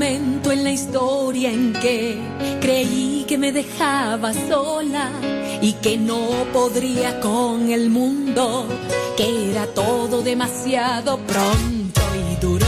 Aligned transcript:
momento 0.00 0.50
en 0.50 0.64
la 0.64 0.70
historia 0.70 1.52
en 1.52 1.74
que 1.74 2.18
creí 2.62 3.26
que 3.28 3.36
me 3.36 3.52
dejaba 3.52 4.32
sola 4.32 5.10
y 5.60 5.74
que 5.74 5.98
no 5.98 6.26
podría 6.54 7.20
con 7.20 7.70
el 7.70 7.90
mundo, 7.90 8.66
que 9.18 9.50
era 9.50 9.66
todo 9.66 10.22
demasiado 10.22 11.18
pronto 11.18 12.00
y 12.16 12.36
duro. 12.40 12.66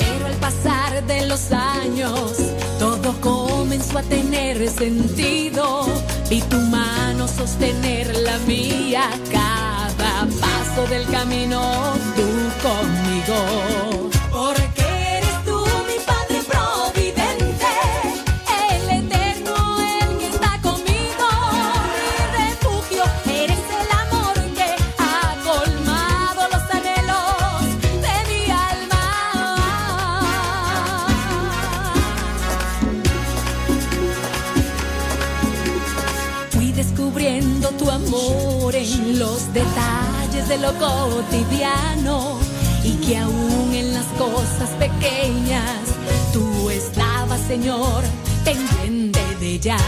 Pero 0.00 0.26
al 0.26 0.34
pasar 0.40 1.06
de 1.06 1.28
los 1.28 1.52
años, 1.52 2.38
todo 2.80 3.14
comenzó 3.20 3.98
a 3.98 4.02
tener 4.02 4.68
sentido. 4.68 5.86
Vi 6.28 6.42
tu 6.42 6.58
mano 6.58 7.28
sostener 7.28 8.16
la 8.16 8.36
mía 8.48 9.08
cada 9.30 10.26
paso 10.40 10.88
del 10.90 11.06
camino, 11.06 11.60
tú 12.16 12.26
conmigo. 12.66 14.13
Lo 40.58 40.72
cotidiano 40.74 42.38
y 42.82 42.92
que 43.04 43.18
aún 43.18 43.74
en 43.74 43.94
las 43.94 44.06
cosas 44.18 44.68
pequeñas 44.78 45.80
tú 46.32 46.70
estabas, 46.70 47.40
Señor, 47.48 48.02
pendiente 48.44 49.20
de 49.40 49.46
ellas. 49.54 49.82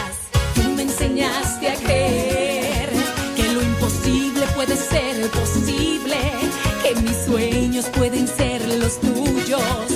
Tú 0.55 0.63
me 0.75 0.83
enseñaste 0.83 1.71
a 1.71 1.75
creer 1.77 2.91
que 3.37 3.49
lo 3.53 3.63
imposible 3.63 4.47
puede 4.55 4.77
ser 4.77 5.31
posible, 5.31 6.17
que 6.83 7.01
mis 7.01 7.17
sueños 7.27 7.87
pueden 7.97 8.27
ser 8.27 8.67
los 8.67 8.99
tuyos 9.01 9.96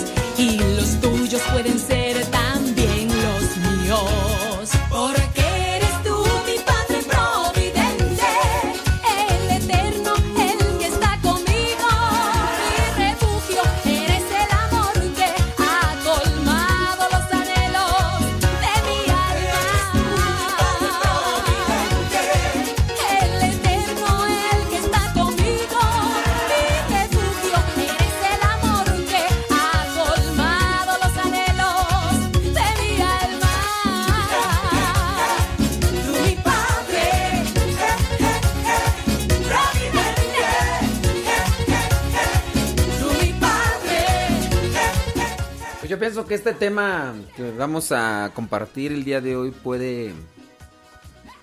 que 46.31 46.37
este 46.37 46.55
tema 46.55 47.13
que 47.35 47.51
vamos 47.51 47.91
a 47.91 48.31
compartir 48.33 48.93
el 48.93 49.03
día 49.03 49.21
de 49.21 49.35
hoy 49.35 49.51
puede 49.51 50.13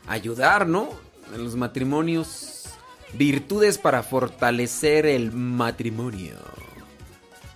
ayudar, 0.07 0.65
¿no? 0.65 0.87
En 1.36 1.43
los 1.43 1.58
matrimonios. 1.58 2.70
Virtudes 3.11 3.77
para 3.77 4.02
fortalecer 4.02 5.05
el 5.05 5.33
matrimonio. 5.33 6.36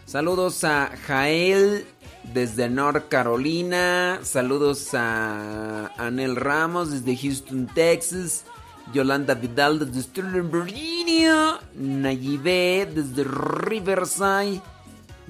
Saludos 0.06 0.66
a 0.66 0.92
Jael 1.08 1.86
desde 2.34 2.70
North 2.70 3.08
Carolina. 3.08 4.20
Saludos 4.24 4.90
a 4.94 5.90
Anel 5.98 6.36
Ramos 6.36 6.92
desde 6.92 7.16
Houston, 7.16 7.66
Texas. 7.68 8.44
Yolanda 8.92 9.36
Vidal 9.36 9.80
desde 9.80 10.02
Sterling, 10.02 10.52
Virginia. 10.52 11.62
Nayibé 11.76 12.90
desde 12.94 13.24
Riverside. 13.24 14.62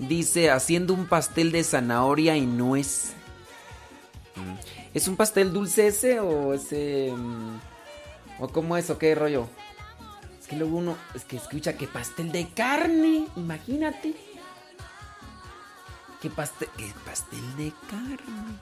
Dice, 0.08 0.50
haciendo 0.50 0.96
un 0.96 1.06
pastel 1.06 1.52
de 1.52 1.64
zanahoria 1.64 2.36
y 2.36 2.48
nuez. 2.48 3.14
¿Es 4.96 5.08
un 5.08 5.16
pastel 5.16 5.54
dulce 5.54 5.88
ese 5.88 6.20
o 6.20 6.54
ese... 6.54 7.14
mm, 7.16 7.60
¿O 8.40 8.48
cómo 8.50 8.78
es 8.78 8.90
o 8.90 8.98
qué 8.98 9.14
rollo? 9.14 9.48
Es 10.40 10.48
que 10.48 10.56
luego 10.56 10.78
uno... 10.78 10.98
Es 11.14 11.24
que 11.24 11.38
escucha 11.38 11.78
que 11.78 11.86
pastel 11.86 12.32
de 12.32 12.48
carne. 12.50 13.28
Imagínate. 13.36 14.16
¿Qué 16.20 16.32
pastel? 16.32 16.68
¿Qué 16.78 16.92
pastel 17.06 17.58
de 17.58 17.72
carne? 17.90 18.58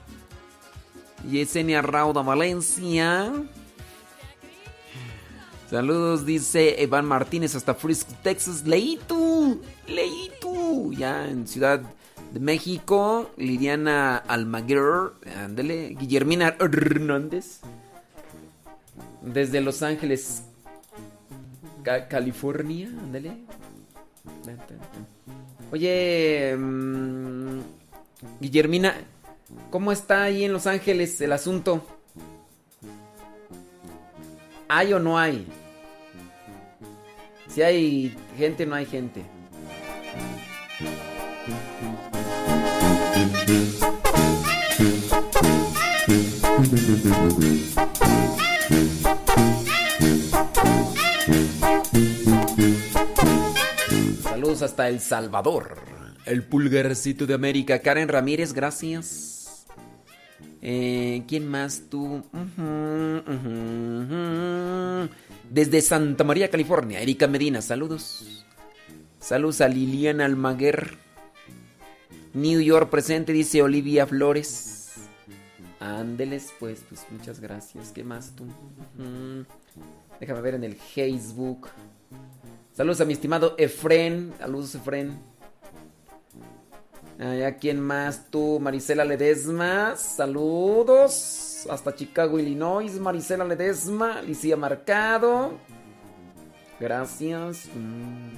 Yesenia 1.26 1.80
Rauda 1.80 2.20
Valencia. 2.20 3.32
Saludos, 5.70 6.26
dice 6.26 6.76
Iván 6.82 7.04
Martínez 7.06 7.54
hasta 7.54 7.74
Frisco, 7.74 8.12
Texas. 8.24 8.66
Leí 8.66 8.98
tú, 9.06 9.60
leí 9.86 10.30
tú. 10.40 10.92
Ya 10.92 11.28
en 11.28 11.46
Ciudad 11.46 11.80
de 12.32 12.40
México. 12.40 13.30
Liliana 13.36 14.16
Almaguer. 14.16 15.12
Ándale. 15.44 15.90
Guillermina 15.98 16.56
Hernández. 16.58 17.60
Desde 19.22 19.60
Los 19.60 19.82
Ángeles, 19.82 20.42
Ca- 21.84 22.08
California. 22.08 22.88
Ándale. 22.88 23.32
Oye, 25.70 26.56
mm, 26.58 27.60
Guillermina, 28.40 28.94
¿cómo 29.70 29.92
está 29.92 30.24
ahí 30.24 30.42
en 30.44 30.52
Los 30.52 30.66
Ángeles 30.66 31.20
el 31.20 31.32
asunto? 31.32 31.86
¿Hay 34.68 34.92
o 34.92 34.98
no 34.98 35.16
hay? 35.18 35.46
Si 37.52 37.62
hay 37.62 38.16
gente, 38.38 38.64
no 38.64 38.76
hay 38.76 38.86
gente. 38.86 39.24
Saludos 54.22 54.62
hasta 54.62 54.88
El 54.88 55.00
Salvador. 55.00 55.76
El 56.26 56.44
pulgarcito 56.44 57.26
de 57.26 57.34
América. 57.34 57.80
Karen 57.80 58.08
Ramírez, 58.08 58.52
gracias. 58.52 59.66
Eh, 60.62 61.24
¿Quién 61.26 61.48
más 61.48 61.82
tú? 61.90 62.22
Desde 65.50 65.82
Santa 65.82 66.22
María, 66.22 66.48
California. 66.48 67.00
Erika 67.00 67.26
Medina, 67.26 67.60
saludos. 67.60 68.44
Saludos 69.18 69.60
a 69.60 69.68
Liliana 69.68 70.24
Almaguer. 70.24 70.96
New 72.34 72.60
York 72.60 72.88
presente, 72.88 73.32
dice 73.32 73.60
Olivia 73.60 74.06
Flores. 74.06 74.94
Ándeles, 75.80 76.52
pues, 76.60 76.84
pues 76.88 77.04
muchas 77.10 77.40
gracias. 77.40 77.90
¿Qué 77.90 78.04
más 78.04 78.36
tú? 78.36 78.44
Ujú. 78.44 79.44
Déjame 80.20 80.40
ver 80.40 80.54
en 80.54 80.62
el 80.62 80.76
Facebook. 80.76 81.68
Saludos 82.72 83.00
a 83.00 83.04
mi 83.04 83.14
estimado 83.14 83.56
Efren. 83.58 84.32
Saludos, 84.38 84.76
Efren. 84.76 85.18
¿A 87.18 87.56
quién 87.58 87.80
más? 87.80 88.30
Tú, 88.30 88.60
Marisela 88.60 89.04
Ledesma. 89.04 89.96
Saludos. 89.96 91.49
Hasta 91.68 91.94
Chicago, 91.94 92.38
Illinois. 92.38 92.98
Marisela 92.98 93.44
Ledesma. 93.44 94.22
Licia 94.22 94.56
Marcado. 94.56 95.58
Gracias. 96.78 97.68
Mm. 97.74 98.36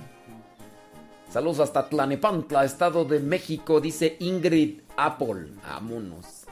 Saludos 1.30 1.60
hasta 1.60 1.88
Tlanepantla, 1.88 2.64
Estado 2.64 3.04
de 3.04 3.20
México. 3.20 3.80
Dice 3.80 4.16
Ingrid 4.20 4.80
Apple. 4.96 5.52
Vámonos. 5.62 6.44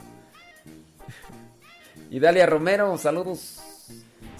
Y 2.09 2.19
Dalia 2.19 2.45
Romero. 2.45 2.97
Saludos. 2.97 3.61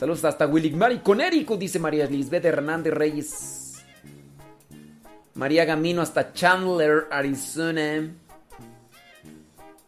Saludos 0.02 0.26
hasta 0.26 0.48
Willigmar 0.48 0.92
y 0.94 1.00
Conérico, 1.00 1.58
dice 1.58 1.78
María 1.78 2.08
Lisbeth 2.08 2.44
Hernández 2.44 2.92
Reyes. 2.92 3.84
María 5.36 5.64
Gamino 5.64 6.02
hasta 6.02 6.34
Chandler, 6.34 7.06
Arizona. 7.12 8.12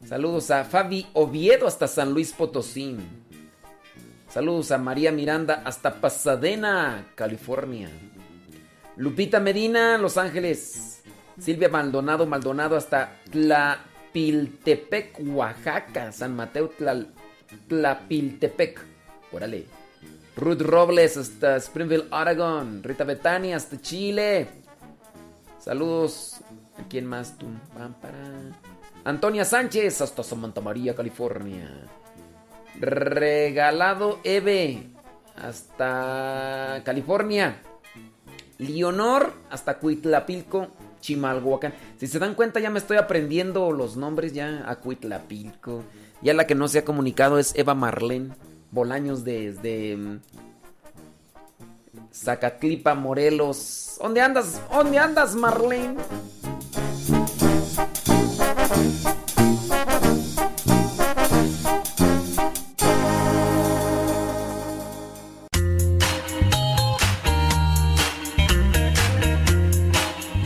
Saludos 0.06 0.52
a 0.52 0.66
Fabi 0.66 1.08
Oviedo 1.14 1.66
hasta 1.66 1.88
San 1.88 2.14
Luis 2.14 2.34
Potosí. 2.34 2.98
Saludos 4.30 4.72
a 4.72 4.78
María 4.78 5.12
Miranda 5.12 5.62
hasta 5.66 6.02
Pasadena, 6.02 7.12
California. 7.16 7.90
Lupita 8.98 9.40
Medina, 9.40 9.98
Los 9.98 10.18
Ángeles. 10.18 11.02
Silvia 11.40 11.70
Maldonado 11.70 12.26
Maldonado 12.26 12.76
hasta 12.76 13.20
Tla 13.32 13.80
Tlapiltepec, 14.12 15.20
Oaxaca. 15.34 16.12
San 16.12 16.36
Mateo 16.36 16.72
Tlapiltepec. 17.68 18.80
Órale. 19.32 19.66
Ruth 20.36 20.62
Robles 20.62 21.18
hasta 21.18 21.58
Springfield, 21.58 22.12
Oregon. 22.12 22.84
Rita 22.84 23.04
Betania 23.04 23.56
hasta 23.56 23.80
Chile. 23.82 24.48
Saludos. 25.60 26.42
¿A 26.78 26.88
quién 26.90 27.06
más 27.06 27.38
tú? 27.38 27.48
para. 28.02 28.73
Antonia 29.06 29.44
Sánchez 29.44 30.02
hasta 30.02 30.24
Santa 30.24 30.62
María, 30.62 30.96
California. 30.96 31.70
Regalado 32.80 34.20
Eve 34.24 34.90
hasta 35.36 36.82
California. 36.86 37.62
Leonor 38.58 39.34
hasta 39.50 39.78
Cuitlapilco, 39.78 40.68
Chimalhuacán. 41.02 41.74
Si 41.98 42.08
se 42.08 42.20
dan 42.20 42.36
cuenta, 42.36 42.60
ya 42.60 42.70
me 42.70 42.80
estoy 42.80 42.98
aprendiendo 42.98 43.72
los 43.72 43.98
nombres 43.98 44.34
ya 44.34 44.64
a 44.68 44.78
Cuitlapilco. 44.78 45.84
Ya 46.22 46.34
la 46.34 46.48
que 46.48 46.56
no 46.56 46.68
se 46.68 46.80
ha 46.80 46.86
comunicado 46.86 47.38
es 47.40 47.54
Eva 47.56 47.74
Marlene 47.74 48.34
Bolaños 48.72 49.24
desde 49.24 49.98
mm, 49.98 50.22
Zacatlipa, 52.12 52.96
Morelos. 52.96 53.98
¿Dónde 54.02 54.22
andas? 54.22 54.62
¿Dónde 54.72 54.98
andas, 54.98 55.36
Marlene? 55.36 55.98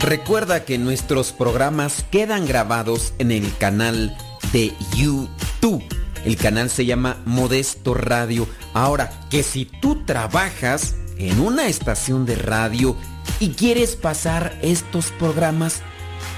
Recuerda 0.08 0.64
que 0.64 0.78
nuestros 0.78 1.32
programas 1.32 2.04
quedan 2.10 2.46
grabados 2.46 3.12
en 3.18 3.30
el 3.30 3.54
canal 3.58 4.16
de 4.52 4.72
YouTube. 4.96 5.84
El 6.24 6.36
canal 6.36 6.70
se 6.70 6.86
llama 6.86 7.18
Modesto 7.26 7.92
Radio. 7.92 8.48
Ahora, 8.72 9.10
que 9.28 9.42
si 9.42 9.66
tú 9.66 10.04
trabajas 10.06 10.94
en 11.18 11.40
una 11.40 11.66
estación 11.66 12.24
de 12.24 12.36
radio 12.36 12.96
y 13.38 13.50
quieres 13.50 13.96
pasar 13.96 14.58
estos 14.62 15.10
programas, 15.10 15.82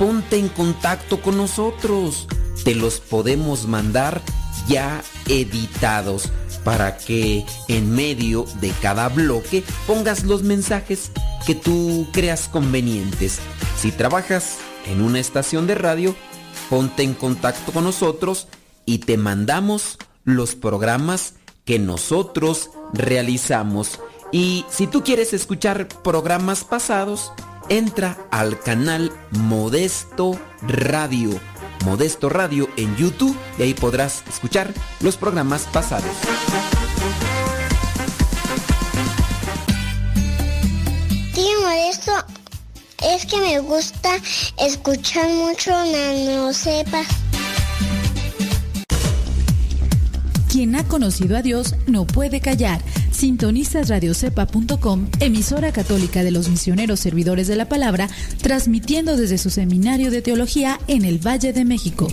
ponte 0.00 0.38
en 0.38 0.49
contacto 0.49 1.20
con 1.20 1.37
nosotros. 1.37 2.26
Te 2.64 2.75
los 2.75 3.00
podemos 3.00 3.67
mandar 3.67 4.23
ya 4.67 5.02
editados 5.29 6.31
para 6.64 6.97
que 6.97 7.44
en 7.69 7.91
medio 7.91 8.47
de 8.62 8.70
cada 8.81 9.11
bloque 9.11 9.62
pongas 9.87 10.25
los 10.25 10.43
mensajes 10.43 11.12
que 11.47 11.55
tú 11.55 12.08
creas 12.12 12.49
convenientes. 12.49 13.41
Si 13.79 13.93
trabajas 13.93 14.56
en 14.87 15.02
una 15.02 15.20
estación 15.20 15.67
de 15.67 15.75
radio, 15.75 16.17
ponte 16.70 17.03
en 17.03 17.12
contacto 17.12 17.70
con 17.70 17.85
nosotros 17.85 18.49
y 18.87 19.00
te 19.00 19.19
mandamos 19.19 19.99
los 20.25 20.55
programas 20.55 21.35
que 21.67 21.79
nosotros 21.79 22.70
realizamos. 22.94 24.00
Y 24.32 24.64
si 24.70 24.87
tú 24.87 25.05
quieres 25.05 25.35
escuchar 25.35 25.88
programas 25.88 26.64
pasados, 26.64 27.32
entra 27.70 28.19
al 28.31 28.61
canal 28.61 29.11
Modesto 29.31 30.38
Radio. 30.61 31.40
Modesto 31.87 32.28
Radio 32.28 32.69
en 32.76 32.94
YouTube 32.96 33.37
y 33.58 33.62
ahí 33.62 33.72
podrás 33.75 34.22
escuchar 34.28 34.75
los 35.00 35.17
programas 35.17 35.67
pasados. 35.72 36.11
Es 43.02 43.25
que 43.25 43.38
me 43.38 43.58
gusta 43.61 44.11
escuchar 44.58 45.26
mucho 45.31 45.70
Nano 45.70 46.52
Sepa. 46.52 47.02
Quien 50.50 50.76
ha 50.76 50.87
conocido 50.87 51.37
a 51.38 51.43
Dios 51.43 51.75
no 51.87 52.06
puede 52.06 52.40
callar. 52.40 52.82
Sintonizas 53.20 53.90
radiocepa.com, 53.90 55.06
emisora 55.20 55.72
católica 55.72 56.25
de 56.25 56.31
los 56.31 56.49
misioneros 56.49 57.00
servidores 57.00 57.49
de 57.49 57.55
la 57.55 57.69
palabra, 57.69 58.08
transmitiendo 58.40 59.14
desde 59.14 59.37
su 59.37 59.50
seminario 59.50 60.11
de 60.11 60.22
teología 60.22 60.81
en 60.87 61.05
el 61.05 61.19
Valle 61.19 61.52
de 61.52 61.67
México. 61.67 62.08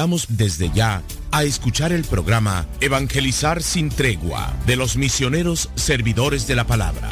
Invitamos 0.00 0.28
desde 0.30 0.70
ya 0.70 1.02
a 1.30 1.44
escuchar 1.44 1.92
el 1.92 2.04
programa 2.04 2.66
Evangelizar 2.80 3.62
sin 3.62 3.90
tregua 3.90 4.56
de 4.64 4.76
los 4.76 4.96
misioneros 4.96 5.68
servidores 5.74 6.46
de 6.46 6.54
la 6.54 6.66
palabra. 6.66 7.10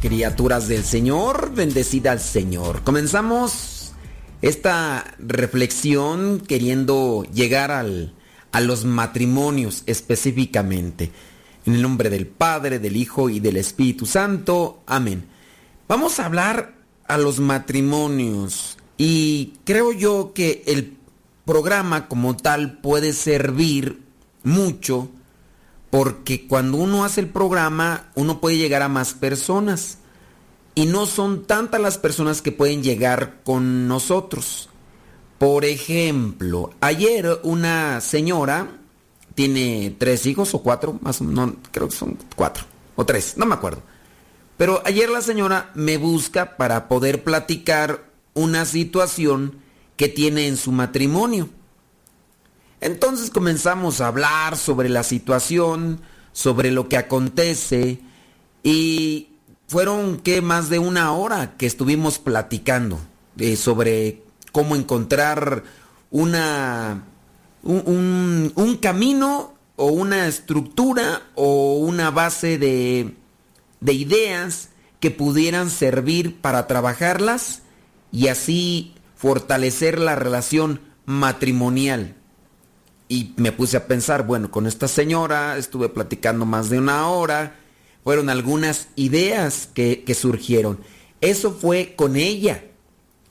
Criaturas 0.00 0.68
del 0.68 0.84
Señor, 0.84 1.52
bendecida 1.54 2.12
al 2.12 2.20
Señor. 2.20 2.82
Comenzamos 2.82 3.92
esta 4.40 5.04
reflexión 5.18 6.40
queriendo 6.40 7.26
llegar 7.30 7.70
al, 7.70 8.14
a 8.52 8.60
los 8.62 8.86
matrimonios 8.86 9.82
específicamente. 9.84 11.12
En 11.66 11.74
el 11.74 11.82
nombre 11.82 12.08
del 12.08 12.26
Padre, 12.26 12.78
del 12.78 12.96
Hijo 12.96 13.28
y 13.28 13.40
del 13.40 13.58
Espíritu 13.58 14.06
Santo. 14.06 14.82
Amén. 14.86 15.26
Vamos 15.88 16.20
a 16.20 16.24
hablar 16.24 16.72
a 17.06 17.18
los 17.18 17.38
matrimonios 17.38 18.75
y 18.96 19.54
creo 19.64 19.92
yo 19.92 20.32
que 20.34 20.62
el 20.66 20.96
programa 21.44 22.08
como 22.08 22.36
tal 22.36 22.78
puede 22.78 23.12
servir 23.12 24.02
mucho 24.42 25.08
porque 25.90 26.46
cuando 26.46 26.78
uno 26.78 27.04
hace 27.04 27.20
el 27.20 27.28
programa 27.28 28.10
uno 28.14 28.40
puede 28.40 28.58
llegar 28.58 28.82
a 28.82 28.88
más 28.88 29.14
personas 29.14 29.98
y 30.74 30.86
no 30.86 31.06
son 31.06 31.44
tantas 31.44 31.80
las 31.80 31.98
personas 31.98 32.42
que 32.42 32.52
pueden 32.52 32.82
llegar 32.82 33.40
con 33.44 33.88
nosotros. 33.88 34.68
Por 35.38 35.64
ejemplo, 35.64 36.70
ayer 36.80 37.40
una 37.42 38.00
señora 38.00 38.68
tiene 39.34 39.94
tres 39.98 40.26
hijos 40.26 40.54
o 40.54 40.62
cuatro, 40.62 40.98
más 41.00 41.20
no, 41.20 41.56
creo 41.70 41.88
que 41.88 41.96
son 41.96 42.18
cuatro 42.34 42.64
o 42.94 43.04
tres, 43.04 43.36
no 43.36 43.46
me 43.46 43.54
acuerdo. 43.54 43.82
Pero 44.56 44.82
ayer 44.84 45.10
la 45.10 45.20
señora 45.20 45.70
me 45.74 45.98
busca 45.98 46.56
para 46.56 46.88
poder 46.88 47.22
platicar 47.22 48.05
una 48.36 48.66
situación 48.66 49.56
que 49.96 50.08
tiene 50.08 50.46
en 50.46 50.56
su 50.56 50.70
matrimonio. 50.70 51.48
Entonces 52.80 53.30
comenzamos 53.30 54.00
a 54.00 54.08
hablar 54.08 54.56
sobre 54.56 54.90
la 54.90 55.02
situación, 55.02 56.02
sobre 56.32 56.70
lo 56.70 56.88
que 56.88 56.98
acontece 56.98 57.98
y 58.62 59.30
fueron 59.68 60.18
que 60.18 60.42
más 60.42 60.68
de 60.68 60.78
una 60.78 61.12
hora 61.12 61.56
que 61.56 61.66
estuvimos 61.66 62.18
platicando 62.18 63.00
eh, 63.38 63.56
sobre 63.56 64.22
cómo 64.52 64.76
encontrar 64.76 65.64
una 66.10 67.04
un, 67.62 68.52
un, 68.54 68.76
camino 68.76 69.54
o 69.76 69.86
una 69.86 70.28
estructura 70.28 71.22
o 71.34 71.78
una 71.78 72.10
base 72.10 72.58
de, 72.58 73.14
de 73.80 73.92
ideas 73.92 74.68
que 75.00 75.10
pudieran 75.10 75.70
servir 75.70 76.40
para 76.40 76.66
trabajarlas 76.66 77.62
y 78.12 78.28
así 78.28 78.94
fortalecer 79.16 79.98
la 79.98 80.14
relación 80.14 80.80
matrimonial. 81.04 82.14
Y 83.08 83.34
me 83.36 83.52
puse 83.52 83.76
a 83.76 83.86
pensar, 83.86 84.26
bueno, 84.26 84.50
con 84.50 84.66
esta 84.66 84.88
señora 84.88 85.56
estuve 85.58 85.88
platicando 85.88 86.44
más 86.44 86.70
de 86.70 86.78
una 86.78 87.08
hora, 87.08 87.56
fueron 88.02 88.30
algunas 88.30 88.88
ideas 88.96 89.68
que, 89.72 90.04
que 90.04 90.14
surgieron. 90.14 90.80
Eso 91.20 91.52
fue 91.52 91.94
con 91.96 92.16
ella. 92.16 92.64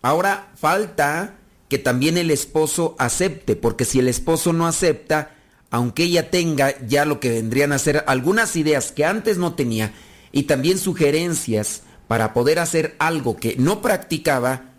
Ahora 0.01 0.51
falta 0.55 1.35
que 1.69 1.77
también 1.77 2.17
el 2.17 2.31
esposo 2.31 2.95
acepte, 2.99 3.55
porque 3.55 3.85
si 3.85 3.99
el 3.99 4.07
esposo 4.07 4.53
no 4.53 4.67
acepta, 4.67 5.35
aunque 5.71 6.03
ella 6.03 6.29
tenga 6.29 6.73
ya 6.87 7.05
lo 7.05 7.19
que 7.19 7.29
vendrían 7.29 7.71
a 7.71 7.79
ser 7.79 8.03
algunas 8.07 8.55
ideas 8.55 8.91
que 8.91 9.03
antes 9.03 9.37
no 9.37 9.55
tenía 9.55 9.93
y 10.31 10.43
también 10.43 10.77
sugerencias 10.77 11.83
para 12.07 12.33
poder 12.33 12.59
hacer 12.59 12.95
algo 12.99 13.35
que 13.37 13.55
no 13.57 13.81
practicaba, 13.81 14.73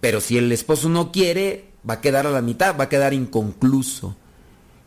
pero 0.00 0.20
si 0.20 0.38
el 0.38 0.50
esposo 0.52 0.88
no 0.88 1.12
quiere, 1.12 1.66
va 1.88 1.94
a 1.94 2.00
quedar 2.00 2.26
a 2.26 2.30
la 2.30 2.42
mitad, 2.42 2.76
va 2.78 2.84
a 2.84 2.88
quedar 2.88 3.14
inconcluso. 3.14 4.16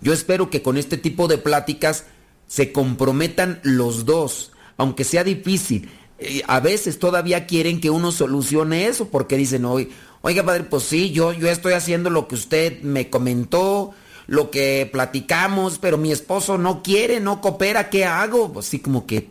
Yo 0.02 0.12
espero 0.14 0.50
que 0.50 0.62
con 0.62 0.78
este 0.78 0.98
tipo 0.98 1.28
de 1.28 1.38
pláticas 1.38 2.06
se 2.48 2.72
comprometan 2.72 3.60
los 3.64 4.06
dos, 4.06 4.52
aunque 4.78 5.04
sea 5.04 5.24
difícil. 5.24 5.90
Eh, 6.20 6.42
a 6.48 6.60
veces 6.60 7.00
todavía 7.00 7.48
quieren 7.48 7.80
que 7.80 7.90
uno 7.90 8.12
solucione 8.12 8.88
eso 8.88 9.08
porque 9.10 9.38
dicen, 9.38 9.66
oiga 9.66 10.44
padre, 10.44 10.64
pues 10.64 10.84
sí, 10.84 11.12
yo, 11.12 11.32
yo 11.32 11.50
estoy 11.50 11.74
haciendo 11.74 12.10
lo 12.10 12.28
que 12.28 12.36
usted 12.36 12.82
me 12.82 13.10
comentó, 13.10 13.94
lo 14.28 14.52
que 14.52 14.90
platicamos, 14.92 15.80
pero 15.80 15.98
mi 15.98 16.12
esposo 16.12 16.58
no 16.58 16.84
quiere, 16.84 17.20
no 17.20 17.42
coopera, 17.42 17.90
¿qué 17.90 18.06
hago? 18.06 18.52
Pues 18.52 18.66
sí, 18.66 18.80
como 18.80 19.06
que, 19.06 19.30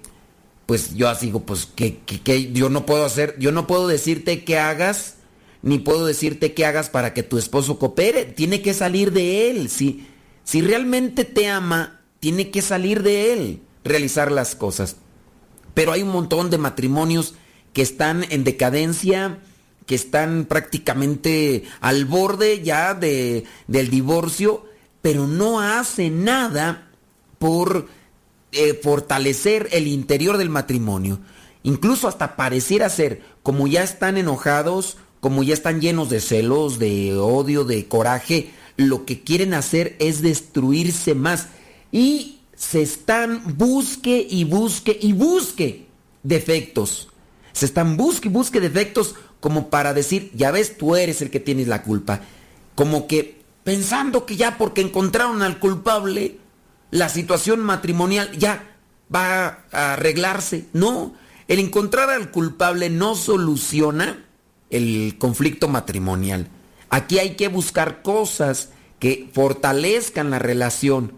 pues 0.67 0.95
yo 0.95 1.09
así 1.09 1.27
digo, 1.27 1.41
pues 1.41 1.67
que, 1.67 1.99
que 1.99 2.53
yo 2.53 2.69
no 2.71 2.87
puedo 2.87 3.05
hacer, 3.05 3.37
yo 3.39 3.53
no 3.53 3.67
puedo 3.67 3.89
decirte 3.89 4.45
qué 4.45 4.59
hagas 4.59 5.17
ni 5.63 5.79
puedo 5.79 6.05
decirte 6.07 6.55
qué 6.55 6.67
hagas 6.67 6.91
para 6.91 7.15
que 7.15 7.23
tu 7.23 7.39
esposo 7.39 7.79
coopere. 7.79 8.25
Tiene 8.25 8.63
que 8.63 8.75
salir 8.75 9.13
de 9.13 9.51
él. 9.51 9.71
Si, 9.71 10.07
si 10.45 10.61
realmente 10.61 11.25
te 11.25 11.49
ama, 11.49 12.01
tiene 12.21 12.51
que 12.51 12.63
salir 12.63 13.03
de 13.03 13.33
él, 13.33 13.63
realizar 13.85 14.31
las 14.31 14.57
cosas. 14.57 14.97
Pero 15.73 15.93
hay 15.93 16.03
un 16.03 16.11
montón 16.11 16.51
de 16.51 16.59
matrimonios 16.59 17.35
que 17.73 17.83
están 17.83 18.27
en 18.31 18.45
decadencia, 18.45 19.39
que 19.87 19.95
están 19.95 20.47
prácticamente 20.47 21.65
al 21.81 22.05
borde 22.05 22.63
ya 22.63 22.95
de, 22.95 23.45
del 23.69 23.89
divorcio, 23.89 24.67
pero 25.01 25.27
no 25.27 25.61
hacen 25.61 26.25
nada 26.25 26.89
por 27.39 27.89
eh, 28.53 28.75
fortalecer 28.75 29.69
el 29.73 29.87
interior 29.87 30.37
del 30.37 30.51
matrimonio. 30.51 31.21
Incluso 31.63 32.09
hasta 32.09 32.37
pareciera 32.37 32.89
ser, 32.89 33.23
como 33.43 33.67
ya 33.67 33.83
están 33.83 34.17
enojados, 34.17 34.97
como 35.21 35.43
ya 35.43 35.55
están 35.55 35.81
llenos 35.81 36.11
de 36.11 36.21
celos, 36.21 36.79
de 36.79 37.17
odio, 37.17 37.65
de 37.65 37.87
coraje, 37.87 38.51
lo 38.77 39.05
que 39.05 39.23
quieren 39.23 39.55
hacer 39.55 39.97
es 40.01 40.23
destruirse 40.23 41.15
más. 41.15 41.49
Y 41.93 42.41
se 42.57 42.83
están 42.83 43.57
busque 43.57 44.27
y 44.29 44.45
busque 44.45 44.99
y 45.01 45.13
busque 45.13 45.87
defectos. 46.23 47.09
Se 47.53 47.67
están 47.67 47.97
busque 47.97 48.29
y 48.29 48.33
busque 48.33 48.61
defectos 48.61 49.15
como 49.41 49.71
para 49.71 49.93
decir, 49.93 50.31
ya 50.35 50.51
ves, 50.53 50.79
tú 50.79 50.95
eres 50.95 51.21
el 51.21 51.31
que 51.31 51.41
tienes 51.41 51.69
la 51.69 51.83
culpa. 51.83 52.21
Como 52.75 53.07
que 53.07 53.43
pensando 53.65 54.25
que 54.25 54.37
ya 54.37 54.57
porque 54.57 54.81
encontraron 54.81 55.43
al 55.43 55.59
culpable, 55.59 56.39
la 56.93 57.09
situación 57.09 57.61
matrimonial 57.61 58.31
ya 58.39 58.77
va 59.13 59.65
a 59.73 59.95
arreglarse. 59.95 60.67
No, 60.75 61.15
el 61.49 61.59
encontrar 61.59 62.11
al 62.11 62.31
culpable 62.31 62.91
no 62.91 63.17
soluciona 63.17 64.25
el 64.71 65.17
conflicto 65.19 65.69
matrimonial. 65.69 66.49
Aquí 66.91 67.19
hay 67.19 67.35
que 67.35 67.49
buscar 67.49 68.03
cosas 68.03 68.69
que 68.99 69.31
fortalezcan 69.33 70.31
la 70.31 70.39
relación 70.39 71.15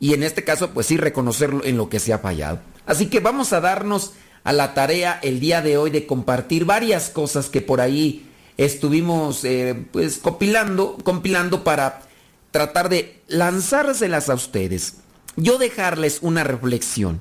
y 0.00 0.14
en 0.14 0.22
este 0.22 0.42
caso 0.42 0.70
pues 0.70 0.86
sí 0.86 0.96
reconocerlo 0.96 1.62
en 1.64 1.76
lo 1.76 1.90
que 1.90 2.00
se 2.00 2.14
ha 2.14 2.18
fallado. 2.18 2.60
Así 2.86 3.06
que 3.06 3.20
vamos 3.20 3.52
a 3.52 3.60
darnos 3.60 4.14
a 4.42 4.54
la 4.54 4.72
tarea 4.72 5.20
el 5.22 5.38
día 5.38 5.60
de 5.60 5.76
hoy 5.76 5.90
de 5.90 6.06
compartir 6.06 6.64
varias 6.64 7.10
cosas 7.10 7.50
que 7.50 7.60
por 7.60 7.82
ahí 7.82 8.26
estuvimos 8.56 9.44
eh, 9.44 9.86
pues 9.92 10.16
compilando, 10.16 10.96
compilando 11.04 11.62
para 11.62 12.00
tratar 12.54 12.88
de 12.88 13.20
lanzárselas 13.26 14.30
a 14.30 14.34
ustedes. 14.34 14.98
Yo 15.34 15.58
dejarles 15.58 16.20
una 16.22 16.44
reflexión. 16.44 17.20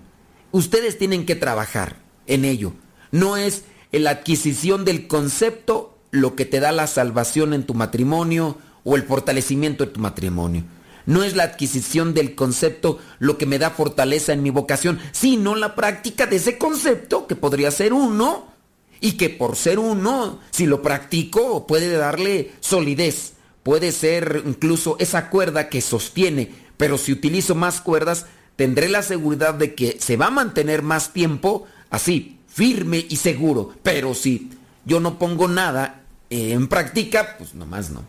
Ustedes 0.52 1.00
tienen 1.00 1.25
que 1.25 1.36
trabajar 1.36 1.96
en 2.28 2.46
ello. 2.46 2.74
No 3.10 3.36
es 3.36 3.63
la 3.92 4.12
adquisición 4.12 4.86
del 4.86 5.08
concepto 5.08 5.98
lo 6.12 6.36
que 6.36 6.46
te 6.46 6.60
da 6.60 6.72
la 6.72 6.86
salvación 6.86 7.56
en 7.56 7.63
tu 7.63 7.74
matrimonio 7.74 8.60
o 8.84 8.96
el 8.96 9.02
fortalecimiento 9.02 9.84
de 9.84 9.92
tu 9.94 10.00
matrimonio. 10.00 10.66
No 11.08 11.24
es 11.24 11.36
la 11.36 11.46
adquisición 11.46 12.13
del 12.13 12.36
concepto 12.36 13.00
lo 13.18 13.40
que 13.40 13.48
me 13.48 13.58
da 13.58 13.72
fortaleza 13.72 14.34
en 14.34 14.44
mi 14.44 14.52
vocación, 14.52 15.00
sino 15.13 15.56
la 15.56 15.74
práctica 15.74 16.28
de 16.28 16.36
ese 16.36 16.60
concepto 16.60 17.25
que 17.25 17.36
podría 17.36 17.72
ser 17.72 17.94
uno 17.94 18.54
y 19.02 19.13
que 19.13 19.32
por 19.32 19.56
ser 19.56 19.80
uno, 19.80 20.42
si 20.52 20.68
lo 20.68 20.84
practico, 20.84 21.66
puede 21.66 21.90
darle 21.90 22.52
solidez, 22.60 23.34
puede 23.63 23.91
ser 23.91 24.43
incluso 24.46 24.98
esa 25.00 25.29
cuerda 25.29 25.70
que 25.70 25.82
sostiene, 25.82 26.51
pero 26.77 26.98
si 26.98 27.12
utilizo 27.12 27.55
más 27.55 27.82
cuerdas, 27.82 28.25
tendré 28.55 28.89
la 28.89 29.01
seguridad 29.01 29.53
de 29.53 29.74
que 29.74 29.98
se 30.00 30.17
va 30.17 30.27
a 30.27 30.32
mantener 30.32 30.84
más 30.84 31.13
tiempo 31.13 31.65
así, 31.89 32.38
firme 32.48 33.05
y 33.10 33.15
seguro. 33.15 33.74
Pero 33.84 34.13
si 34.13 34.51
yo 34.86 35.00
no 35.00 35.17
pongo 35.17 35.48
nada 35.48 36.03
en 36.29 36.67
práctica, 36.67 37.36
pues 37.38 37.53
nomás 37.55 37.89
no. 37.89 38.03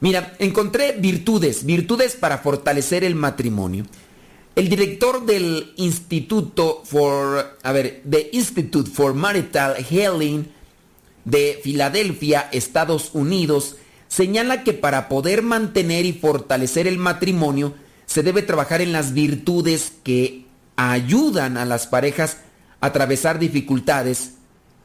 Mira, 0.00 0.34
encontré 0.38 0.92
virtudes, 0.92 1.64
virtudes 1.64 2.16
para 2.16 2.38
fortalecer 2.38 3.04
el 3.04 3.14
matrimonio. 3.14 3.84
El 4.56 4.68
director 4.68 5.24
del 5.24 5.72
Instituto 5.76 6.82
for, 6.84 7.58
a 7.62 7.72
ver, 7.72 8.02
The 8.08 8.30
Institute 8.32 8.90
for 8.90 9.14
Marital 9.14 9.76
Healing 9.76 10.48
de 11.24 11.60
Filadelfia, 11.62 12.48
Estados 12.50 13.10
Unidos, 13.12 13.76
señala 14.10 14.64
que 14.64 14.74
para 14.74 15.08
poder 15.08 15.42
mantener 15.42 16.04
y 16.04 16.12
fortalecer 16.12 16.86
el 16.86 16.98
matrimonio 16.98 17.74
se 18.06 18.22
debe 18.24 18.42
trabajar 18.42 18.82
en 18.82 18.92
las 18.92 19.14
virtudes 19.14 19.92
que 20.02 20.46
ayudan 20.76 21.56
a 21.56 21.64
las 21.64 21.86
parejas 21.86 22.38
atravesar 22.80 23.38
dificultades 23.38 24.32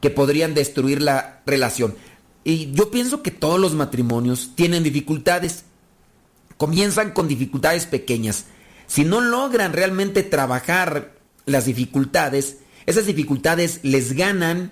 que 0.00 0.10
podrían 0.10 0.54
destruir 0.54 1.02
la 1.02 1.42
relación. 1.44 1.96
Y 2.44 2.70
yo 2.70 2.92
pienso 2.92 3.22
que 3.22 3.32
todos 3.32 3.58
los 3.58 3.74
matrimonios 3.74 4.52
tienen 4.54 4.84
dificultades. 4.84 5.64
Comienzan 6.56 7.10
con 7.10 7.26
dificultades 7.26 7.86
pequeñas. 7.86 8.44
Si 8.86 9.04
no 9.04 9.20
logran 9.20 9.72
realmente 9.72 10.22
trabajar 10.22 11.16
las 11.46 11.64
dificultades, 11.64 12.58
esas 12.86 13.06
dificultades 13.06 13.80
les 13.82 14.12
ganan, 14.12 14.70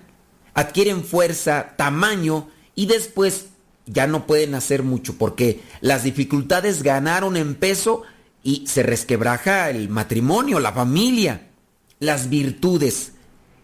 adquieren 0.53 1.03
fuerza, 1.03 1.73
tamaño 1.75 2.47
y 2.73 2.85
después 2.85 3.47
ya 3.85 4.07
no 4.07 4.25
pueden 4.25 4.55
hacer 4.55 4.83
mucho 4.83 5.15
porque 5.17 5.61
las 5.81 6.03
dificultades 6.03 6.83
ganaron 6.83 7.37
en 7.37 7.55
peso 7.55 8.03
y 8.43 8.65
se 8.67 8.83
resquebraja 8.83 9.69
el 9.69 9.89
matrimonio, 9.89 10.59
la 10.59 10.71
familia, 10.71 11.47
las 11.99 12.29
virtudes. 12.29 13.13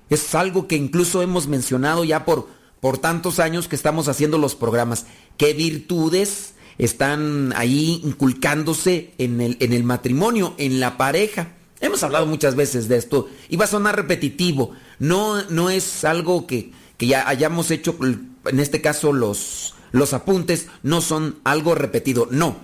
Es 0.09 0.33
algo 0.35 0.67
que 0.67 0.75
incluso 0.75 1.21
hemos 1.21 1.47
mencionado 1.47 2.03
ya 2.03 2.25
por, 2.25 2.49
por 2.79 2.97
tantos 2.97 3.39
años 3.39 3.67
que 3.67 3.75
estamos 3.75 4.07
haciendo 4.07 4.37
los 4.37 4.55
programas. 4.55 5.05
¿Qué 5.37 5.53
virtudes 5.53 6.53
están 6.77 7.53
ahí 7.55 8.01
inculcándose 8.03 9.13
en 9.17 9.41
el, 9.41 9.57
en 9.59 9.73
el 9.73 9.83
matrimonio, 9.83 10.55
en 10.57 10.79
la 10.79 10.97
pareja? 10.97 11.53
Hemos 11.79 12.03
hablado 12.03 12.25
muchas 12.27 12.55
veces 12.55 12.87
de 12.87 12.97
esto 12.97 13.29
y 13.49 13.57
va 13.57 13.65
a 13.65 13.69
sonar 13.69 13.95
repetitivo. 13.95 14.71
No, 14.99 15.43
no 15.49 15.69
es 15.69 16.03
algo 16.05 16.45
que, 16.45 16.71
que 16.97 17.07
ya 17.07 17.27
hayamos 17.27 17.71
hecho, 17.71 17.97
en 18.01 18.59
este 18.59 18.81
caso 18.81 19.13
los, 19.13 19.73
los 19.91 20.13
apuntes 20.13 20.67
no 20.83 21.01
son 21.01 21.39
algo 21.43 21.75
repetido, 21.75 22.27
no. 22.31 22.57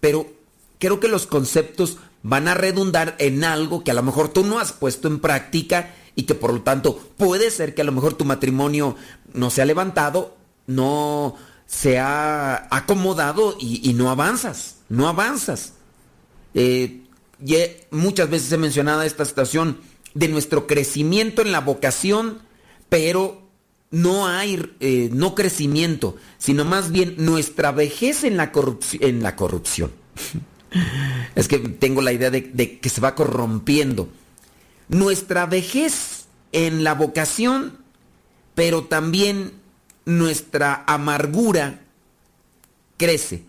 Pero 0.00 0.26
creo 0.78 1.00
que 1.00 1.08
los 1.08 1.26
conceptos 1.26 1.98
van 2.22 2.48
a 2.48 2.54
redundar 2.54 3.16
en 3.18 3.44
algo 3.44 3.84
que 3.84 3.90
a 3.90 3.94
lo 3.94 4.02
mejor 4.02 4.28
tú 4.28 4.44
no 4.44 4.58
has 4.58 4.72
puesto 4.72 5.08
en 5.08 5.20
práctica 5.20 5.94
y 6.14 6.24
que 6.24 6.34
por 6.34 6.52
lo 6.52 6.62
tanto 6.62 6.98
puede 7.16 7.50
ser 7.50 7.74
que 7.74 7.82
a 7.82 7.84
lo 7.84 7.92
mejor 7.92 8.14
tu 8.14 8.24
matrimonio 8.24 8.96
no 9.34 9.50
se 9.50 9.62
ha 9.62 9.64
levantado, 9.64 10.36
no 10.66 11.36
se 11.66 11.98
ha 11.98 12.66
acomodado 12.74 13.56
y, 13.60 13.92
no 13.94 14.10
avanzas, 14.10 14.76
no 14.88 15.06
avanzas. 15.06 15.74
Eh, 16.54 17.02
muchas 17.90 18.30
veces 18.30 18.50
he 18.50 18.56
mencionado 18.56 19.02
esta 19.02 19.24
situación 19.24 19.78
de 20.14 20.28
nuestro 20.28 20.66
crecimiento 20.66 21.42
en 21.42 21.52
la 21.52 21.60
vocación, 21.60 22.40
pero 22.88 23.47
no 23.90 24.26
hay 24.26 24.70
eh, 24.80 25.08
no 25.12 25.34
crecimiento, 25.34 26.16
sino 26.36 26.64
más 26.64 26.90
bien 26.92 27.14
nuestra 27.18 27.72
vejez 27.72 28.24
en 28.24 28.36
la, 28.36 28.52
en 29.00 29.22
la 29.22 29.36
corrupción. 29.36 29.92
es 31.34 31.48
que 31.48 31.58
tengo 31.58 32.02
la 32.02 32.12
idea 32.12 32.30
de, 32.30 32.78
que 32.80 32.88
se 32.88 33.00
va 33.00 33.14
corrompiendo. 33.14 34.08
Nuestra 34.88 35.46
vejez 35.46 36.26
en 36.52 36.84
la 36.84 36.94
vocación, 36.94 37.78
pero 38.54 38.84
también 38.84 39.52
nuestra 40.04 40.84
amargura 40.86 41.80
crece. 42.96 43.44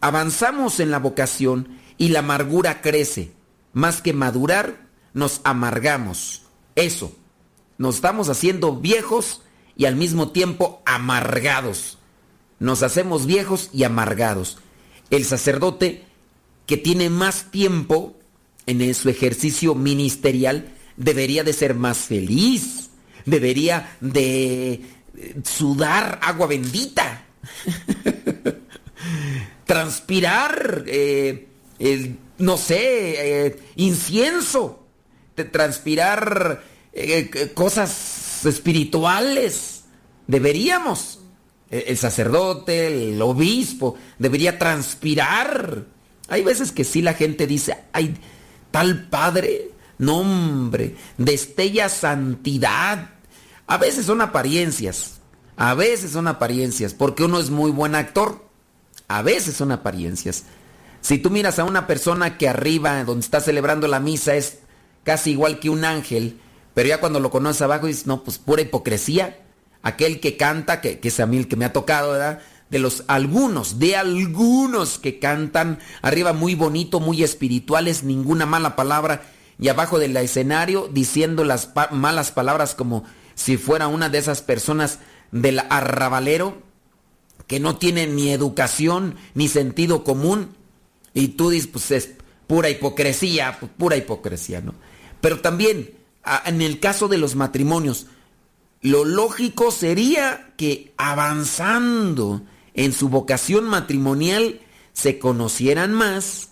avanzamos 0.00 0.80
en 0.80 0.90
la 0.90 0.98
vocación 0.98 1.78
y 1.98 2.08
la 2.08 2.20
amargura 2.20 2.80
crece. 2.80 3.32
Más 3.72 4.02
que 4.02 4.12
madurar, 4.12 4.86
nos 5.12 5.40
amargamos. 5.44 6.42
Eso. 6.76 7.14
Nos 7.78 7.96
estamos 7.96 8.28
haciendo 8.28 8.76
viejos 8.76 9.42
y 9.76 9.86
al 9.86 9.96
mismo 9.96 10.30
tiempo 10.30 10.82
amargados. 10.86 11.98
Nos 12.58 12.82
hacemos 12.82 13.26
viejos 13.26 13.70
y 13.72 13.84
amargados. 13.84 14.58
El 15.10 15.24
sacerdote 15.24 16.04
que 16.66 16.76
tiene 16.76 17.10
más 17.10 17.50
tiempo 17.50 18.16
en 18.66 18.94
su 18.94 19.08
ejercicio 19.08 19.74
ministerial 19.74 20.72
debería 20.96 21.44
de 21.44 21.52
ser 21.52 21.74
más 21.74 21.98
feliz, 21.98 22.90
debería 23.26 23.96
de 24.00 24.72
eh, 24.72 24.82
sudar 25.44 26.20
agua 26.22 26.46
bendita, 26.46 27.26
transpirar, 29.66 30.84
eh, 30.86 31.48
no 32.38 32.56
sé, 32.56 33.46
eh, 33.46 33.58
incienso, 33.76 34.86
transpirar 35.52 36.62
cosas 37.54 38.44
espirituales. 38.46 39.84
Deberíamos. 40.26 41.20
El 41.70 41.96
sacerdote, 41.96 43.10
el 43.10 43.20
obispo, 43.20 43.96
debería 44.18 44.58
transpirar 44.58 45.86
hay 46.28 46.42
veces 46.42 46.72
que 46.72 46.84
sí 46.84 47.02
la 47.02 47.14
gente 47.14 47.46
dice, 47.46 47.76
ay, 47.92 48.16
tal 48.70 49.08
padre, 49.08 49.70
nombre, 49.98 50.96
destella 51.18 51.88
santidad. 51.88 53.10
A 53.66 53.78
veces 53.78 54.06
son 54.06 54.20
apariencias, 54.20 55.20
a 55.56 55.74
veces 55.74 56.12
son 56.12 56.26
apariencias, 56.28 56.94
porque 56.94 57.24
uno 57.24 57.38
es 57.40 57.50
muy 57.50 57.70
buen 57.70 57.94
actor, 57.94 58.44
a 59.08 59.22
veces 59.22 59.54
son 59.54 59.72
apariencias. 59.72 60.44
Si 61.02 61.18
tú 61.18 61.30
miras 61.30 61.58
a 61.58 61.64
una 61.64 61.86
persona 61.86 62.38
que 62.38 62.48
arriba, 62.48 63.04
donde 63.04 63.24
está 63.24 63.40
celebrando 63.40 63.86
la 63.86 64.00
misa, 64.00 64.34
es 64.34 64.58
casi 65.02 65.32
igual 65.32 65.60
que 65.60 65.68
un 65.68 65.84
ángel, 65.84 66.40
pero 66.74 66.88
ya 66.88 67.00
cuando 67.00 67.20
lo 67.20 67.30
conoces 67.30 67.62
abajo 67.62 67.86
dices, 67.86 68.06
no, 68.06 68.22
pues 68.24 68.38
pura 68.38 68.62
hipocresía. 68.62 69.38
Aquel 69.82 70.18
que 70.18 70.36
canta, 70.36 70.80
que, 70.80 70.98
que 70.98 71.08
es 71.08 71.20
a 71.20 71.26
mí 71.26 71.36
el 71.36 71.46
que 71.46 71.56
me 71.56 71.64
ha 71.64 71.72
tocado, 71.72 72.12
¿verdad? 72.12 72.40
de 72.70 72.78
los 72.78 73.04
algunos, 73.06 73.78
de 73.78 73.96
algunos 73.96 74.98
que 74.98 75.18
cantan 75.18 75.78
arriba 76.02 76.32
muy 76.32 76.54
bonito, 76.54 76.98
muy 76.98 77.22
espirituales, 77.22 78.02
ninguna 78.02 78.46
mala 78.46 78.74
palabra, 78.74 79.22
y 79.60 79.68
abajo 79.68 80.00
del 80.00 80.16
escenario 80.16 80.88
diciendo 80.92 81.44
las 81.44 81.70
malas 81.92 82.32
palabras 82.32 82.74
como 82.74 83.04
si 83.36 83.56
fuera 83.56 83.86
una 83.86 84.08
de 84.08 84.18
esas 84.18 84.42
personas 84.42 84.98
del 85.30 85.60
arrabalero 85.60 86.62
que 87.46 87.60
no 87.60 87.76
tiene 87.76 88.06
ni 88.06 88.30
educación 88.30 89.16
ni 89.34 89.48
sentido 89.48 90.02
común, 90.02 90.56
y 91.12 91.28
tú 91.28 91.50
dices, 91.50 91.68
pues 91.68 91.90
es 91.92 92.10
pura 92.48 92.70
hipocresía, 92.70 93.58
pura 93.78 93.96
hipocresía, 93.96 94.60
¿no? 94.60 94.74
Pero 95.20 95.40
también, 95.40 95.90
en 96.46 96.62
el 96.62 96.80
caso 96.80 97.08
de 97.08 97.18
los 97.18 97.34
matrimonios, 97.36 98.06
lo 98.80 99.04
lógico 99.04 99.70
sería 99.70 100.52
que 100.56 100.92
avanzando 100.96 102.42
en 102.74 102.92
su 102.92 103.08
vocación 103.08 103.64
matrimonial 103.64 104.60
se 104.92 105.18
conocieran 105.18 105.92
más, 105.92 106.50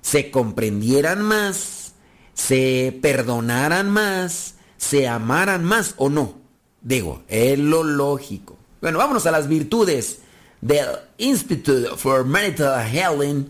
se 0.00 0.30
comprendieran 0.30 1.22
más, 1.22 1.94
se 2.34 2.98
perdonaran 3.00 3.90
más, 3.90 4.56
se 4.76 5.08
amaran 5.08 5.64
más 5.64 5.94
o 5.96 6.10
no. 6.10 6.34
Digo, 6.82 7.22
es 7.28 7.58
lo 7.58 7.82
lógico. 7.82 8.58
Bueno, 8.80 8.98
vámonos 8.98 9.26
a 9.26 9.30
las 9.30 9.48
virtudes 9.48 10.18
del 10.60 10.86
Institute 11.18 11.88
for 11.96 12.24
Marital 12.24 12.86
Healing, 12.86 13.48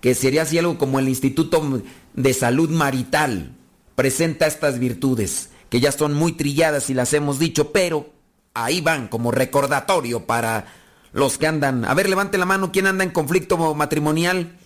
que 0.00 0.14
sería 0.14 0.42
así 0.42 0.58
algo 0.58 0.78
como 0.78 0.98
el 0.98 1.08
Instituto 1.08 1.82
de 2.14 2.34
Salud 2.34 2.70
Marital. 2.70 3.55
Presenta 3.96 4.46
estas 4.46 4.78
virtudes, 4.78 5.50
que 5.68 5.80
ya 5.80 5.90
son 5.90 6.14
muy 6.14 6.32
trilladas 6.32 6.88
y 6.90 6.94
las 6.94 7.12
hemos 7.12 7.40
dicho, 7.40 7.72
pero 7.72 8.10
ahí 8.54 8.80
van 8.80 9.08
como 9.08 9.32
recordatorio 9.32 10.26
para 10.26 10.66
los 11.12 11.38
que 11.38 11.46
andan. 11.46 11.84
A 11.84 11.94
ver, 11.94 12.08
levante 12.08 12.38
la 12.38 12.44
mano, 12.44 12.70
¿quién 12.70 12.86
anda 12.86 13.02
en 13.02 13.10
conflicto 13.10 13.74
matrimonial? 13.74 14.56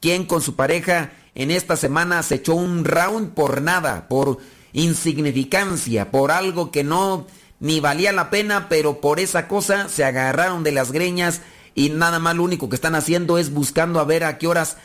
¿Quién 0.00 0.26
con 0.26 0.42
su 0.42 0.56
pareja 0.56 1.12
en 1.34 1.50
esta 1.50 1.76
semana 1.76 2.22
se 2.22 2.34
echó 2.36 2.54
un 2.54 2.84
round 2.84 3.34
por 3.34 3.62
nada, 3.62 4.08
por 4.08 4.38
insignificancia, 4.72 6.10
por 6.10 6.30
algo 6.30 6.70
que 6.70 6.84
no 6.84 7.26
ni 7.60 7.78
valía 7.78 8.12
la 8.12 8.30
pena, 8.30 8.68
pero 8.68 9.00
por 9.00 9.20
esa 9.20 9.46
cosa 9.46 9.88
se 9.88 10.04
agarraron 10.04 10.64
de 10.64 10.72
las 10.72 10.90
greñas 10.90 11.40
y 11.74 11.90
nada 11.90 12.18
más 12.18 12.34
lo 12.34 12.42
único 12.42 12.68
que 12.68 12.74
están 12.74 12.96
haciendo 12.96 13.38
es 13.38 13.52
buscando 13.52 14.00
a 14.00 14.04
ver 14.04 14.24
a 14.24 14.38
qué 14.38 14.46
horas 14.46 14.76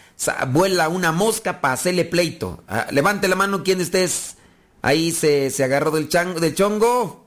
vuela 0.47 0.89
una 0.89 1.11
mosca 1.11 1.61
para 1.61 1.73
hacerle 1.73 2.05
pleito. 2.05 2.63
Ah, 2.67 2.87
levante 2.91 3.27
la 3.27 3.35
mano 3.35 3.63
quien 3.63 3.81
estés. 3.81 4.37
Ahí 4.81 5.11
se, 5.11 5.49
se 5.49 5.63
agarró 5.63 5.91
del, 5.91 6.09
chango, 6.09 6.39
del 6.39 6.55
chongo. 6.55 7.25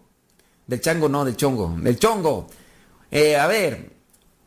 Del 0.66 0.81
chango 0.81 1.09
no, 1.09 1.24
del 1.24 1.37
chongo. 1.37 1.76
Del 1.79 1.98
chongo. 1.98 2.48
Eh, 3.11 3.37
a 3.37 3.46
ver, 3.46 3.92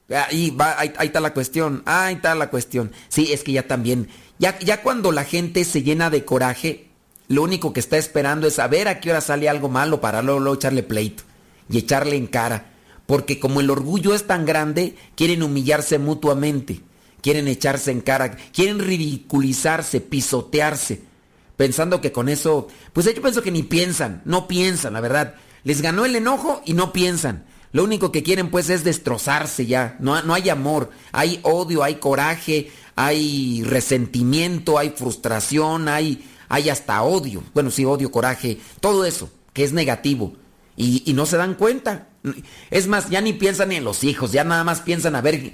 ahí, 0.10 0.52
va, 0.52 0.80
ahí, 0.80 0.94
está 1.02 1.20
la 1.20 1.34
cuestión, 1.34 1.84
ahí 1.86 2.16
está 2.16 2.36
la 2.36 2.50
cuestión. 2.50 2.92
Sí, 3.10 3.34
es 3.34 3.44
que 3.44 3.52
ya 3.52 3.68
también, 3.68 4.10
ya, 4.40 4.58
ya 4.60 4.82
cuando 4.82 5.12
la 5.12 5.26
gente 5.26 5.66
se 5.66 5.84
llena 5.84 6.10
de 6.10 6.24
coraje, 6.24 6.88
lo 7.28 7.44
único 7.44 7.74
que 7.74 7.80
está 7.80 7.98
esperando 7.98 8.48
es 8.48 8.56
saber 8.56 8.88
a 8.88 9.00
qué 9.00 9.12
hora 9.12 9.22
sale 9.22 9.50
algo 9.50 9.70
malo 9.70 10.02
para 10.02 10.22
luego, 10.22 10.54
echarle 10.54 10.84
pleito 10.84 11.24
y 11.70 11.78
echarle 11.78 12.16
en 12.16 12.28
cara. 12.28 12.72
Porque 13.06 13.40
como 13.40 13.60
el 13.60 13.70
orgullo 13.70 14.14
es 14.14 14.28
tan 14.28 14.46
grande, 14.46 14.96
quieren 15.16 15.44
humillarse 15.44 16.00
mutuamente, 16.00 16.82
quieren 17.24 17.48
echarse 17.48 17.90
en 17.90 18.02
cara, 18.02 18.38
quieren 18.54 18.78
ridiculizarse, 18.78 20.02
pisotearse, 20.02 21.02
pensando 21.58 22.02
que 22.02 22.12
con 22.12 22.30
eso, 22.30 22.68
pues 22.92 23.08
yo 23.08 23.22
pienso 23.22 23.42
que 23.42 23.52
ni 23.52 23.64
piensan, 23.64 24.22
no 24.26 24.48
piensan, 24.48 24.94
la 24.94 25.02
verdad. 25.02 25.36
Les 25.64 25.82
ganó 25.82 26.06
el 26.06 26.16
enojo 26.16 26.62
y 26.66 26.74
no 26.74 26.92
piensan. 26.92 27.46
Lo 27.72 27.84
único 27.84 28.12
que 28.12 28.22
quieren 28.22 28.52
pues 28.52 28.70
es 28.70 28.84
destrozarse 28.84 29.66
ya. 29.66 29.96
No, 30.00 30.22
no 30.22 30.34
hay 30.36 30.50
amor, 30.50 30.92
hay 31.12 31.40
odio, 31.44 31.84
hay 31.84 31.96
coraje, 31.96 32.70
hay 32.96 33.64
resentimiento, 33.64 34.78
hay 34.78 34.92
frustración, 34.92 35.88
hay, 35.88 36.30
hay 36.50 36.70
hasta 36.70 37.02
odio. 37.02 37.42
Bueno, 37.54 37.72
sí, 37.72 37.86
odio, 37.86 38.12
coraje, 38.12 38.60
todo 38.80 39.06
eso, 39.06 39.32
que 39.54 39.64
es 39.64 39.74
negativo. 39.74 40.34
Y, 40.76 41.14
no 41.14 41.26
se 41.26 41.38
dan 41.38 41.56
cuenta. 41.56 42.10
Es 42.70 42.88
más, 42.88 43.10
ya 43.10 43.22
ni 43.22 43.34
piensan 43.34 43.72
en 43.72 43.84
los 43.84 44.04
hijos, 44.04 44.32
ya 44.32 44.44
nada 44.44 44.64
más 44.64 44.82
piensan 44.82 45.16
a 45.16 45.22
ver. 45.22 45.54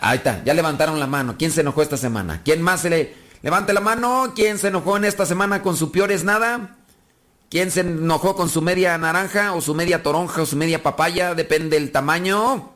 Ahí 0.00 0.18
está, 0.18 0.42
ya 0.44 0.54
levantaron 0.54 0.98
la 0.98 1.06
mano. 1.06 1.36
¿Quién 1.38 1.52
se 1.52 1.60
enojó 1.60 1.82
esta 1.82 1.96
semana? 1.96 2.42
¿Quién 2.44 2.62
más 2.62 2.80
se 2.80 2.90
le... 2.90 3.26
Levante 3.42 3.72
la 3.72 3.80
mano. 3.80 4.32
¿Quién 4.34 4.58
se 4.58 4.68
enojó 4.68 4.96
en 4.96 5.04
esta 5.04 5.26
semana 5.26 5.62
con 5.62 5.76
su 5.76 5.92
peor 5.92 6.10
es 6.10 6.24
nada? 6.24 6.76
¿Quién 7.48 7.70
se 7.70 7.80
enojó 7.80 8.34
con 8.34 8.48
su 8.48 8.60
media 8.60 8.98
naranja 8.98 9.52
o 9.52 9.60
su 9.60 9.74
media 9.74 10.02
toronja 10.02 10.42
o 10.42 10.46
su 10.46 10.56
media 10.56 10.82
papaya? 10.82 11.34
Depende 11.34 11.78
del 11.78 11.92
tamaño. 11.92 12.72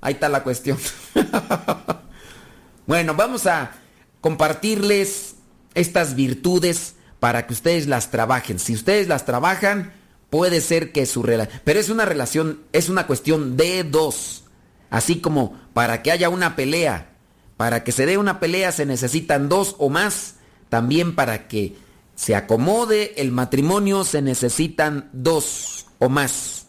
Ahí 0.00 0.14
está 0.14 0.28
la 0.28 0.44
cuestión. 0.44 0.78
bueno, 2.86 3.14
vamos 3.14 3.46
a 3.46 3.72
compartirles 4.20 5.34
estas 5.74 6.14
virtudes 6.14 6.94
para 7.18 7.46
que 7.46 7.54
ustedes 7.54 7.88
las 7.88 8.10
trabajen. 8.10 8.60
Si 8.60 8.74
ustedes 8.74 9.08
las 9.08 9.24
trabajan, 9.24 9.92
puede 10.30 10.60
ser 10.60 10.92
que 10.92 11.06
su 11.06 11.24
relación... 11.24 11.60
Pero 11.64 11.80
es 11.80 11.88
una 11.88 12.04
relación, 12.04 12.60
es 12.72 12.88
una 12.88 13.08
cuestión 13.08 13.56
de 13.56 13.82
dos. 13.82 14.44
Así 14.90 15.20
como 15.20 15.58
para 15.74 16.02
que 16.02 16.10
haya 16.10 16.30
una 16.30 16.56
pelea, 16.56 17.10
para 17.58 17.84
que 17.84 17.92
se 17.92 18.06
dé 18.06 18.16
una 18.16 18.40
pelea 18.40 18.72
se 18.72 18.86
necesitan 18.86 19.48
dos 19.48 19.76
o 19.78 19.90
más. 19.90 20.36
También 20.70 21.14
para 21.14 21.46
que 21.46 21.76
se 22.14 22.34
acomode 22.34 23.14
el 23.20 23.30
matrimonio 23.32 24.04
se 24.04 24.22
necesitan 24.22 25.10
dos 25.12 25.86
o 25.98 26.08
más. 26.08 26.66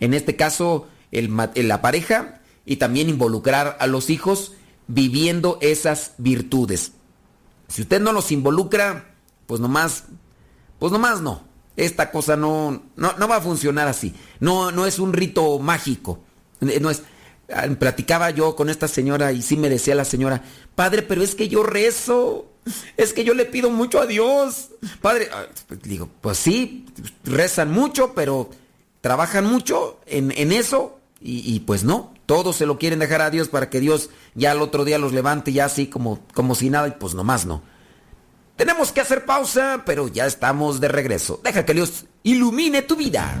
En 0.00 0.14
este 0.14 0.36
caso, 0.36 0.88
el, 1.10 1.34
la 1.54 1.82
pareja 1.82 2.40
y 2.66 2.76
también 2.76 3.08
involucrar 3.08 3.76
a 3.80 3.86
los 3.86 4.10
hijos 4.10 4.52
viviendo 4.86 5.58
esas 5.60 6.12
virtudes. 6.18 6.92
Si 7.68 7.82
usted 7.82 8.00
no 8.00 8.12
los 8.12 8.30
involucra, 8.32 9.14
pues 9.46 9.60
nomás, 9.60 10.04
pues 10.78 10.92
nomás 10.92 11.20
no. 11.20 11.42
Esta 11.76 12.10
cosa 12.10 12.36
no, 12.36 12.82
no, 12.96 13.28
va 13.28 13.36
a 13.36 13.40
funcionar 13.40 13.88
así. 13.88 14.14
No, 14.38 14.70
no 14.70 14.86
es 14.86 14.98
un 14.98 15.12
rito 15.12 15.58
mágico. 15.58 16.20
No 16.60 16.90
es. 16.90 17.02
Ah, 17.52 17.66
platicaba 17.78 18.30
yo 18.30 18.56
con 18.56 18.70
esta 18.70 18.88
señora 18.88 19.32
y 19.32 19.42
sí 19.42 19.56
me 19.56 19.68
decía 19.68 19.94
la 19.94 20.04
señora, 20.04 20.42
padre, 20.74 21.02
pero 21.02 21.22
es 21.22 21.34
que 21.34 21.48
yo 21.48 21.62
rezo. 21.62 22.50
Es 22.96 23.12
que 23.12 23.24
yo 23.24 23.34
le 23.34 23.44
pido 23.44 23.68
mucho 23.68 24.00
a 24.00 24.06
Dios. 24.06 24.70
Padre, 25.02 25.28
ah, 25.32 25.44
pues 25.68 25.82
digo, 25.82 26.08
pues 26.22 26.38
sí, 26.38 26.86
rezan 27.24 27.70
mucho, 27.70 28.14
pero 28.14 28.48
trabajan 29.02 29.44
mucho 29.44 30.00
en, 30.06 30.32
en 30.34 30.50
eso 30.50 30.98
y, 31.20 31.60
pues 31.60 31.84
no, 31.84 32.12
todos 32.26 32.56
se 32.56 32.66
lo 32.66 32.78
quieren 32.78 32.98
dejar 32.98 33.22
a 33.22 33.30
Dios 33.30 33.48
para 33.48 33.70
que 33.70 33.80
Dios 33.80 34.10
ya 34.34 34.50
al 34.50 34.60
otro 34.60 34.84
día 34.84 34.98
los 34.98 35.12
levante 35.12 35.52
ya 35.52 35.64
así 35.64 35.86
como, 35.86 36.20
como 36.34 36.54
si 36.54 36.68
nada 36.68 36.88
y 36.88 36.92
pues 36.92 37.14
nomás 37.14 37.46
no. 37.46 37.62
Tenemos 38.56 38.92
que 38.92 39.00
hacer 39.00 39.24
pausa, 39.24 39.82
pero 39.86 40.08
ya 40.08 40.26
estamos 40.26 40.80
de 40.80 40.88
regreso. 40.88 41.40
Deja 41.42 41.64
que 41.64 41.74
Dios 41.74 42.04
ilumine 42.22 42.82
tu 42.82 42.94
vida. 42.96 43.40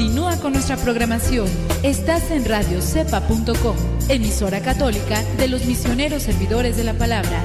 Continúa 0.00 0.34
con 0.38 0.54
nuestra 0.54 0.78
programación. 0.78 1.46
Estás 1.82 2.30
en 2.30 2.46
radiocepa.com, 2.46 3.76
emisora 4.08 4.62
católica 4.62 5.22
de 5.36 5.46
los 5.46 5.66
misioneros 5.66 6.22
servidores 6.22 6.78
de 6.78 6.84
la 6.84 6.94
palabra. 6.94 7.44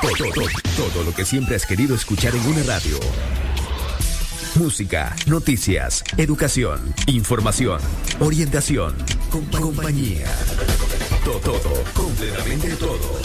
Todo, 0.00 1.04
lo 1.04 1.12
que 1.12 1.26
siempre 1.26 1.56
has 1.56 1.66
querido 1.66 1.94
escuchar 1.94 2.34
en 2.34 2.46
una 2.46 2.62
radio. 2.62 2.98
Música, 4.54 5.14
noticias, 5.26 6.02
educación, 6.16 6.80
información, 7.06 7.78
orientación, 8.18 8.94
compañía. 9.30 10.24
Todo, 11.22 11.38
todo, 11.38 11.84
completamente 11.92 12.68
todo. 12.76 13.20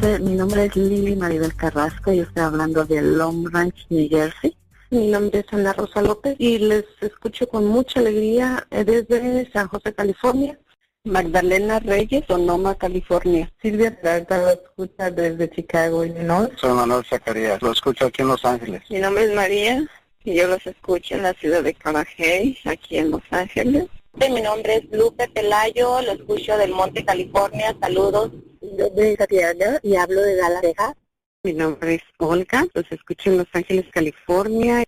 Mi 0.00 0.34
nombre 0.34 0.64
es 0.64 0.76
Lili 0.76 1.14
Maribel 1.14 1.54
Carrasco 1.54 2.12
y 2.12 2.20
estoy 2.20 2.42
hablando 2.42 2.84
de 2.86 3.02
Long 3.02 3.52
Ranch, 3.52 3.86
New 3.90 4.08
Jersey. 4.08 4.56
Mi 4.88 5.08
nombre 5.08 5.40
es 5.40 5.52
Ana 5.52 5.74
Rosa 5.74 6.00
López 6.00 6.36
y 6.38 6.58
les 6.58 6.84
escucho 7.00 7.46
con 7.46 7.66
mucha 7.66 8.00
alegría 8.00 8.66
eh, 8.70 8.84
desde 8.84 9.50
San 9.52 9.68
José, 9.68 9.92
California. 9.92 10.58
Magdalena 11.04 11.80
Reyes, 11.80 12.24
Sonoma, 12.26 12.74
California. 12.76 13.50
Silvia 13.60 13.98
Trata 14.00 14.38
lo 14.38 14.50
escucha 14.50 15.10
desde 15.10 15.50
Chicago, 15.50 16.04
Illinois. 16.04 16.50
Soy 16.56 16.72
Manuel 16.72 17.04
Zacarías, 17.04 17.60
lo 17.60 17.72
escucho 17.72 18.06
aquí 18.06 18.22
en 18.22 18.28
Los 18.28 18.44
Ángeles. 18.44 18.82
Mi 18.88 19.00
nombre 19.00 19.24
es 19.24 19.34
María 19.34 19.86
y 20.24 20.34
yo 20.34 20.48
los 20.48 20.66
escucho 20.66 21.14
en 21.14 21.24
la 21.24 21.34
ciudad 21.34 21.62
de 21.62 21.74
Calajay, 21.74 22.58
aquí 22.64 22.96
en 22.98 23.10
Los 23.10 23.22
Ángeles. 23.30 23.86
Mi 24.14 24.40
nombre 24.40 24.76
es 24.76 24.98
Lupe 24.98 25.28
Pelayo, 25.28 26.00
lo 26.02 26.12
escucho 26.12 26.56
del 26.56 26.72
Monte, 26.72 27.04
California. 27.04 27.76
Saludos. 27.80 28.30
Yo 28.78 28.88
soy 28.94 29.16
Tatiana 29.16 29.80
y 29.82 29.96
hablo 29.96 30.20
de 30.20 30.36
Dallas, 30.36 30.62
Texas. 30.62 30.94
Mi 31.42 31.52
nombre 31.54 31.94
es 31.94 32.02
Olga, 32.18 32.66
los 32.74 32.84
escucho 32.90 33.30
en 33.30 33.38
Los 33.38 33.48
Ángeles, 33.52 33.86
California. 33.90 34.84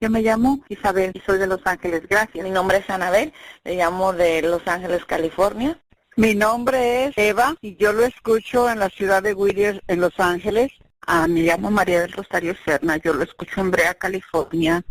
Yo 0.00 0.08
me 0.08 0.22
llamo 0.22 0.64
Isabel 0.68 1.10
y 1.14 1.20
soy 1.20 1.38
de 1.38 1.46
Los 1.46 1.60
Ángeles, 1.64 2.08
gracias. 2.08 2.42
Mi 2.42 2.50
nombre 2.50 2.78
es 2.78 2.88
Anabel, 2.88 3.32
le 3.64 3.76
llamo 3.76 4.14
de 4.14 4.40
Los 4.42 4.66
Ángeles, 4.66 5.04
California. 5.04 5.78
Mi 6.16 6.34
nombre 6.34 7.06
es 7.06 7.18
Eva 7.18 7.56
y 7.60 7.76
yo 7.76 7.92
lo 7.92 8.04
escucho 8.04 8.70
en 8.70 8.78
la 8.78 8.88
ciudad 8.88 9.22
de 9.22 9.34
Whittier, 9.34 9.82
en 9.88 10.00
Los 10.00 10.18
Ángeles. 10.18 10.72
Ah, 11.06 11.26
me 11.28 11.40
llamo 11.40 11.70
María 11.70 12.00
del 12.00 12.12
Rosario 12.12 12.54
Serna, 12.64 12.96
yo 12.96 13.12
lo 13.12 13.24
escucho 13.24 13.60
en 13.60 13.70
Brea, 13.70 13.94
California. 13.94 14.82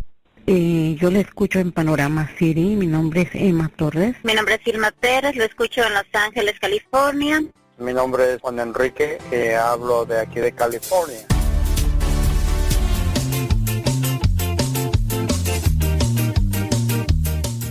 Eh, 0.46 0.96
yo 1.00 1.10
le 1.10 1.22
escucho 1.22 1.60
en 1.60 1.72
Panorama 1.72 2.30
City, 2.38 2.76
mi 2.76 2.88
nombre 2.88 3.22
es 3.22 3.30
Emma 3.34 3.72
Torres. 3.76 4.16
Mi 4.24 4.34
nombre 4.34 4.56
es 4.56 4.68
Irma 4.68 4.92
Pérez, 4.92 5.36
lo 5.36 5.44
escucho 5.44 5.84
en 5.84 5.94
Los 5.94 6.06
Ángeles, 6.14 6.60
California. 6.60 7.42
Mi 7.80 7.94
nombre 7.94 8.34
es 8.34 8.42
Juan 8.42 8.60
Enrique, 8.60 9.20
y 9.32 9.54
hablo 9.54 10.06
de 10.06 10.20
aquí 10.20 10.42
de 10.42 10.52
California. 10.52 11.26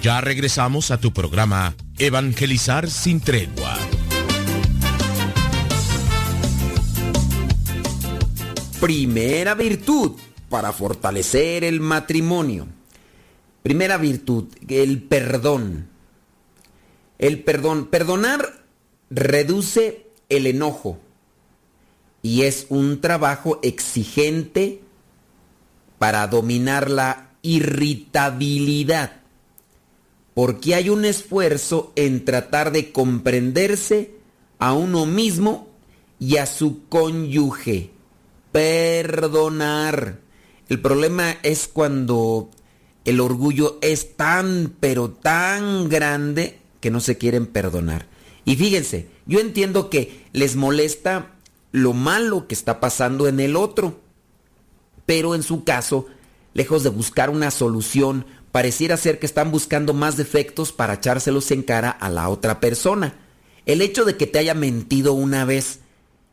Ya 0.00 0.22
regresamos 0.22 0.90
a 0.90 0.98
tu 0.98 1.12
programa 1.12 1.74
Evangelizar 1.98 2.88
sin 2.88 3.20
tregua. 3.20 3.76
Primera 8.80 9.54
virtud 9.54 10.12
para 10.48 10.72
fortalecer 10.72 11.64
el 11.64 11.80
matrimonio. 11.80 12.66
Primera 13.62 13.98
virtud, 13.98 14.46
el 14.68 15.02
perdón. 15.02 15.88
El 17.18 17.42
perdón. 17.42 17.86
Perdonar 17.86 18.57
reduce 19.10 20.06
el 20.28 20.46
enojo 20.46 20.98
y 22.22 22.42
es 22.42 22.66
un 22.68 23.00
trabajo 23.00 23.60
exigente 23.62 24.82
para 25.98 26.26
dominar 26.26 26.90
la 26.90 27.30
irritabilidad. 27.42 29.20
Porque 30.34 30.74
hay 30.74 30.88
un 30.88 31.04
esfuerzo 31.04 31.92
en 31.96 32.24
tratar 32.24 32.70
de 32.70 32.92
comprenderse 32.92 34.12
a 34.58 34.72
uno 34.72 35.06
mismo 35.06 35.68
y 36.20 36.36
a 36.36 36.46
su 36.46 36.86
cónyuge. 36.88 37.90
Perdonar 38.52 40.18
el 40.68 40.80
problema 40.80 41.38
es 41.42 41.66
cuando 41.66 42.50
el 43.06 43.20
orgullo 43.20 43.78
es 43.80 44.16
tan, 44.16 44.74
pero 44.78 45.10
tan 45.10 45.88
grande 45.88 46.58
que 46.80 46.90
no 46.90 47.00
se 47.00 47.16
quieren 47.16 47.46
perdonar. 47.46 48.06
Y 48.48 48.56
fíjense, 48.56 49.10
yo 49.26 49.40
entiendo 49.40 49.90
que 49.90 50.24
les 50.32 50.56
molesta 50.56 51.32
lo 51.70 51.92
malo 51.92 52.48
que 52.48 52.54
está 52.54 52.80
pasando 52.80 53.28
en 53.28 53.40
el 53.40 53.56
otro. 53.56 54.00
pero 55.04 55.34
en 55.34 55.42
su 55.42 55.64
caso, 55.64 56.06
lejos 56.54 56.82
de 56.82 56.88
buscar 56.88 57.28
una 57.28 57.50
solución, 57.50 58.24
pareciera 58.50 58.96
ser 58.96 59.18
que 59.18 59.26
están 59.26 59.50
buscando 59.50 59.92
más 59.92 60.16
defectos 60.16 60.72
para 60.72 60.94
echárselos 60.94 61.50
en 61.50 61.62
cara 61.62 61.90
a 61.90 62.08
la 62.08 62.30
otra 62.30 62.58
persona. 62.58 63.14
El 63.66 63.82
hecho 63.82 64.06
de 64.06 64.16
que 64.16 64.26
te 64.26 64.38
haya 64.38 64.54
mentido 64.54 65.12
una 65.12 65.44
vez 65.44 65.80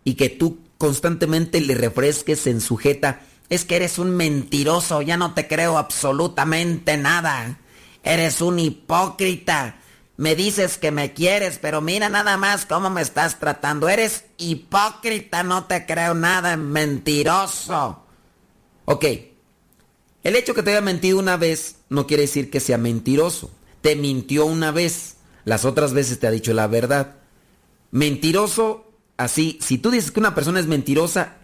y 0.05 0.13
que 0.13 0.29
tú 0.29 0.59
constantemente 0.77 1.59
le 1.59 1.75
refresques 1.75 2.47
en 2.47 2.61
sujeta, 2.61 3.21
es 3.49 3.65
que 3.65 3.75
eres 3.75 3.99
un 3.99 4.11
mentiroso, 4.11 5.01
ya 5.01 5.17
no 5.17 5.33
te 5.33 5.47
creo 5.47 5.77
absolutamente 5.77 6.95
nada. 6.95 7.59
Eres 8.03 8.39
un 8.41 8.59
hipócrita. 8.59 9.79
Me 10.17 10.35
dices 10.35 10.77
que 10.77 10.91
me 10.91 11.13
quieres, 11.13 11.59
pero 11.61 11.81
mira 11.81 12.07
nada 12.09 12.37
más 12.37 12.65
cómo 12.65 12.89
me 12.89 13.01
estás 13.01 13.39
tratando. 13.39 13.89
Eres 13.89 14.25
hipócrita, 14.37 15.43
no 15.43 15.65
te 15.65 15.85
creo 15.85 16.13
nada, 16.13 16.55
mentiroso. 16.55 18.03
Ok, 18.85 19.05
el 20.23 20.35
hecho 20.35 20.53
que 20.53 20.63
te 20.63 20.71
haya 20.71 20.81
mentido 20.81 21.19
una 21.19 21.37
vez 21.37 21.75
no 21.89 22.07
quiere 22.07 22.23
decir 22.23 22.49
que 22.49 22.59
sea 22.59 22.77
mentiroso. 22.77 23.51
Te 23.81 23.95
mintió 23.95 24.45
una 24.45 24.71
vez, 24.71 25.17
las 25.43 25.65
otras 25.65 25.93
veces 25.93 26.19
te 26.19 26.27
ha 26.27 26.31
dicho 26.31 26.53
la 26.53 26.67
verdad. 26.67 27.17
Mentiroso, 27.91 28.91
así, 29.17 29.59
si 29.61 29.77
tú 29.77 29.91
dices 29.91 30.11
que 30.11 30.19
una 30.19 30.33
persona 30.33 30.59
es 30.59 30.65
mentirosa, 30.65 31.35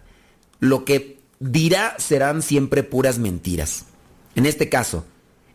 lo 0.60 0.84
que 0.84 1.20
dirá 1.38 1.94
serán 1.98 2.42
siempre 2.42 2.82
puras 2.82 3.18
mentiras. 3.18 3.84
En 4.34 4.46
este 4.46 4.68
caso, 4.68 5.04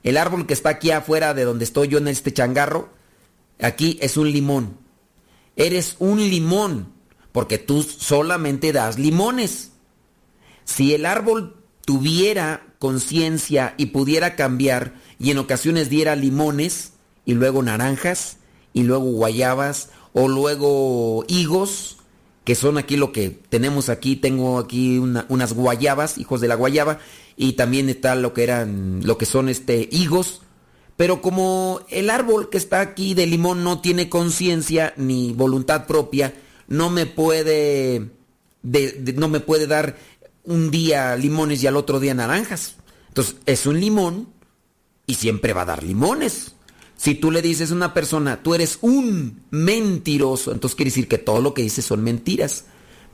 el 0.03 0.17
árbol 0.17 0.47
que 0.47 0.53
está 0.53 0.69
aquí 0.69 0.91
afuera 0.91 1.33
de 1.33 1.43
donde 1.43 1.65
estoy 1.65 1.87
yo 1.89 1.97
en 1.97 2.07
este 2.07 2.31
changarro, 2.31 2.89
aquí 3.61 3.97
es 4.01 4.17
un 4.17 4.31
limón. 4.31 4.77
Eres 5.55 5.95
un 5.99 6.19
limón, 6.19 6.93
porque 7.31 7.57
tú 7.57 7.83
solamente 7.83 8.71
das 8.73 8.99
limones. 8.99 9.71
Si 10.65 10.93
el 10.93 11.05
árbol 11.05 11.55
tuviera 11.85 12.67
conciencia 12.79 13.73
y 13.77 13.87
pudiera 13.87 14.35
cambiar 14.35 14.95
y 15.19 15.31
en 15.31 15.37
ocasiones 15.39 15.89
diera 15.89 16.15
limones 16.15 16.93
y 17.25 17.33
luego 17.33 17.63
naranjas 17.63 18.37
y 18.73 18.83
luego 18.83 19.05
guayabas 19.05 19.89
o 20.13 20.27
luego 20.27 21.25
higos, 21.27 21.97
que 22.43 22.55
son 22.55 22.77
aquí 22.77 22.95
lo 22.95 23.11
que 23.11 23.29
tenemos 23.29 23.89
aquí, 23.89 24.15
tengo 24.15 24.57
aquí 24.57 24.97
unas 24.97 25.53
guayabas, 25.53 26.17
hijos 26.17 26.39
de 26.39 26.47
la 26.47 26.55
guayaba, 26.55 26.99
y 27.35 27.53
también 27.53 27.89
está 27.89 28.15
lo 28.15 28.33
que 28.33 28.43
eran, 28.43 29.01
lo 29.03 29.17
que 29.17 29.25
son 29.25 29.49
este 29.49 29.87
higos, 29.91 30.41
pero 30.97 31.21
como 31.21 31.81
el 31.89 32.09
árbol 32.09 32.49
que 32.49 32.57
está 32.57 32.81
aquí 32.81 33.13
de 33.13 33.27
limón 33.27 33.63
no 33.63 33.81
tiene 33.81 34.09
conciencia 34.09 34.93
ni 34.97 35.31
voluntad 35.31 35.85
propia, 35.85 36.33
no 36.67 36.89
me 36.89 37.05
puede, 37.05 38.09
no 38.63 39.29
me 39.29 39.39
puede 39.39 39.67
dar 39.67 39.95
un 40.43 40.71
día 40.71 41.15
limones 41.15 41.61
y 41.61 41.67
al 41.67 41.77
otro 41.77 41.99
día 41.99 42.15
naranjas. 42.15 42.77
Entonces, 43.09 43.35
es 43.45 43.67
un 43.67 43.79
limón 43.79 44.27
y 45.05 45.13
siempre 45.15 45.53
va 45.53 45.61
a 45.61 45.65
dar 45.65 45.83
limones. 45.83 46.55
Si 46.97 47.13
tú 47.13 47.29
le 47.29 47.43
dices 47.43 47.69
a 47.69 47.75
una 47.75 47.93
persona, 47.93 48.41
tú 48.41 48.55
eres 48.55 48.79
un 48.81 49.43
mentiroso, 49.51 50.51
entonces 50.51 50.75
quiere 50.75 50.89
decir 50.89 51.07
que 51.07 51.19
todo 51.19 51.41
lo 51.41 51.53
que 51.53 51.61
dices 51.61 51.85
son 51.85 52.03
mentiras. 52.03 52.65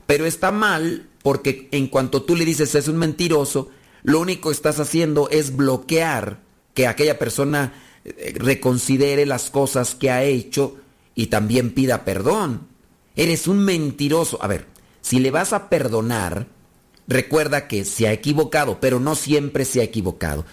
Pero 0.06 0.24
está 0.24 0.50
mal 0.50 1.10
porque 1.22 1.68
en 1.70 1.88
cuanto 1.88 2.22
tú 2.22 2.34
le 2.34 2.46
dices 2.46 2.74
es 2.74 2.88
un 2.88 2.96
mentiroso, 2.96 3.68
lo 4.02 4.20
único 4.20 4.48
que 4.48 4.54
estás 4.54 4.80
haciendo 4.80 5.28
es 5.30 5.54
bloquear 5.54 6.40
que 6.74 6.86
aquella 6.86 7.18
persona 7.18 7.72
eh, 8.04 8.34
reconsidere 8.36 9.24
las 9.26 9.50
cosas 9.50 9.94
que 9.94 10.10
ha 10.10 10.24
hecho 10.24 10.76
y 11.14 11.26
también 11.26 11.72
pida 11.72 12.04
perdón. 12.04 12.68
Eres 13.16 13.46
un 13.46 13.64
mentiroso. 13.64 14.42
A 14.42 14.48
ver, 14.48 14.66
si 15.00 15.20
le 15.20 15.30
vas 15.30 15.52
a 15.52 15.68
perdonar, 15.68 16.48
recuerda 17.06 17.68
que 17.68 17.84
se 17.84 18.08
ha 18.08 18.12
equivocado, 18.12 18.80
pero 18.80 19.00
no 19.00 19.14
siempre 19.14 19.64
se 19.64 19.80
ha 19.80 19.84
equivocado. 19.84 20.44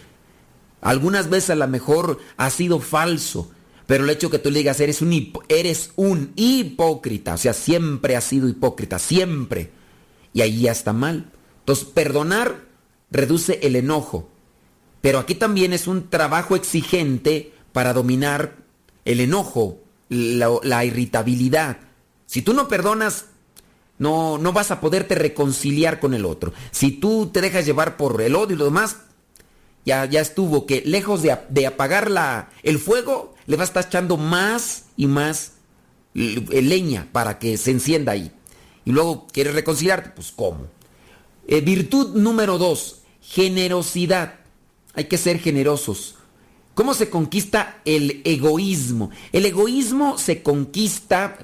Algunas 0.81 1.29
veces 1.29 1.51
a 1.51 1.55
lo 1.55 1.67
mejor 1.67 2.19
ha 2.37 2.49
sido 2.49 2.79
falso, 2.79 3.51
pero 3.85 4.03
el 4.03 4.09
hecho 4.09 4.29
que 4.29 4.39
tú 4.39 4.49
le 4.49 4.59
digas 4.59 4.79
eres 4.79 5.01
un, 5.01 5.33
eres 5.47 5.91
un 5.95 6.33
hipócrita, 6.35 7.35
o 7.35 7.37
sea, 7.37 7.53
siempre 7.53 8.15
ha 8.15 8.21
sido 8.21 8.47
hipócrita, 8.49 8.97
siempre. 8.99 9.71
Y 10.33 10.41
ahí 10.41 10.61
ya 10.61 10.71
está 10.71 10.93
mal. 10.93 11.31
Entonces, 11.59 11.85
perdonar 11.85 12.65
reduce 13.11 13.59
el 13.63 13.75
enojo, 13.75 14.30
pero 15.01 15.19
aquí 15.19 15.35
también 15.35 15.73
es 15.73 15.87
un 15.87 16.09
trabajo 16.09 16.55
exigente 16.55 17.53
para 17.73 17.93
dominar 17.93 18.57
el 19.05 19.19
enojo, 19.19 19.79
la, 20.09 20.85
irritabilidad. 20.85 21.77
Si 22.25 22.41
tú 22.41 22.53
no 22.53 22.67
perdonas, 22.67 23.25
no, 23.97 24.37
no 24.37 24.53
vas 24.53 24.71
a 24.71 24.79
poderte 24.79 25.15
reconciliar 25.15 25.99
con 25.99 26.13
el 26.13 26.25
otro. 26.25 26.53
Si 26.71 26.91
tú 26.91 27.29
te 27.33 27.41
dejas 27.41 27.65
llevar 27.65 27.97
por 27.97 28.21
el 28.21 28.35
odio 28.35 28.55
y 28.55 28.59
lo 28.59 28.65
demás, 28.65 28.97
ya, 29.85 30.05
ya 30.05 30.21
estuvo, 30.21 30.65
que 30.65 30.83
lejos 30.85 31.23
de, 31.23 31.37
de 31.49 31.67
apagar 31.67 32.11
la, 32.11 32.49
el 32.63 32.77
fuego, 32.77 33.35
le 33.47 33.57
vas 33.57 33.69
a 33.69 33.71
estar 33.71 33.85
echando 33.87 34.17
más 34.17 34.85
y 34.95 35.07
más 35.07 35.53
leña 36.13 37.07
para 37.11 37.39
que 37.39 37.57
se 37.57 37.71
encienda 37.71 38.11
ahí. 38.11 38.31
Y 38.85 38.91
luego 38.91 39.27
quieres 39.31 39.53
reconciliarte, 39.53 40.11
pues 40.11 40.31
¿cómo? 40.35 40.67
Eh, 41.47 41.61
virtud 41.61 42.15
número 42.15 42.57
dos, 42.57 43.01
generosidad. 43.21 44.40
Hay 44.93 45.05
que 45.05 45.17
ser 45.17 45.39
generosos. 45.39 46.15
¿Cómo 46.73 46.93
se 46.93 47.09
conquista 47.09 47.81
el 47.85 48.21
egoísmo? 48.23 49.11
El 49.31 49.45
egoísmo 49.45 50.17
se 50.17 50.41
conquista 50.41 51.37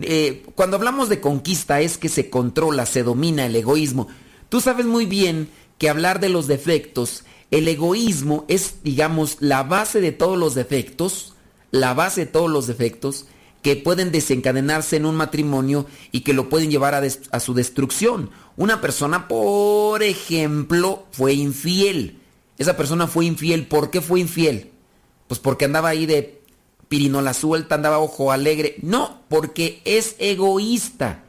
eh, 0.00 0.44
cuando 0.54 0.76
hablamos 0.76 1.08
de 1.08 1.20
conquista 1.20 1.80
es 1.80 1.98
que 1.98 2.08
se 2.08 2.30
controla, 2.30 2.86
se 2.86 3.02
domina 3.02 3.46
el 3.46 3.56
egoísmo. 3.56 4.08
Tú 4.48 4.60
sabes 4.60 4.86
muy 4.86 5.06
bien 5.06 5.48
que 5.78 5.88
hablar 5.88 6.20
de 6.20 6.28
los 6.28 6.46
defectos, 6.46 7.24
el 7.50 7.68
egoísmo 7.68 8.44
es, 8.48 8.76
digamos, 8.82 9.38
la 9.40 9.62
base 9.62 10.00
de 10.00 10.12
todos 10.12 10.38
los 10.38 10.54
defectos, 10.54 11.34
la 11.70 11.92
base 11.92 12.22
de 12.22 12.32
todos 12.32 12.50
los 12.50 12.66
defectos 12.66 13.26
que 13.60 13.76
pueden 13.76 14.10
desencadenarse 14.10 14.96
en 14.96 15.06
un 15.06 15.14
matrimonio 15.14 15.86
y 16.10 16.20
que 16.20 16.32
lo 16.32 16.48
pueden 16.48 16.70
llevar 16.70 16.94
a, 16.94 17.02
a 17.30 17.40
su 17.40 17.54
destrucción. 17.54 18.30
Una 18.56 18.80
persona, 18.80 19.28
por 19.28 20.02
ejemplo, 20.02 21.06
fue 21.12 21.34
infiel. 21.34 22.21
Esa 22.58 22.76
persona 22.76 23.06
fue 23.06 23.24
infiel. 23.24 23.66
¿Por 23.66 23.90
qué 23.90 24.00
fue 24.00 24.20
infiel? 24.20 24.72
Pues 25.28 25.40
porque 25.40 25.64
andaba 25.64 25.88
ahí 25.88 26.06
de 26.06 26.42
pirinola 26.88 27.32
suelta, 27.34 27.74
andaba 27.74 27.98
ojo 27.98 28.32
alegre. 28.32 28.76
No, 28.82 29.22
porque 29.28 29.80
es 29.84 30.16
egoísta. 30.18 31.24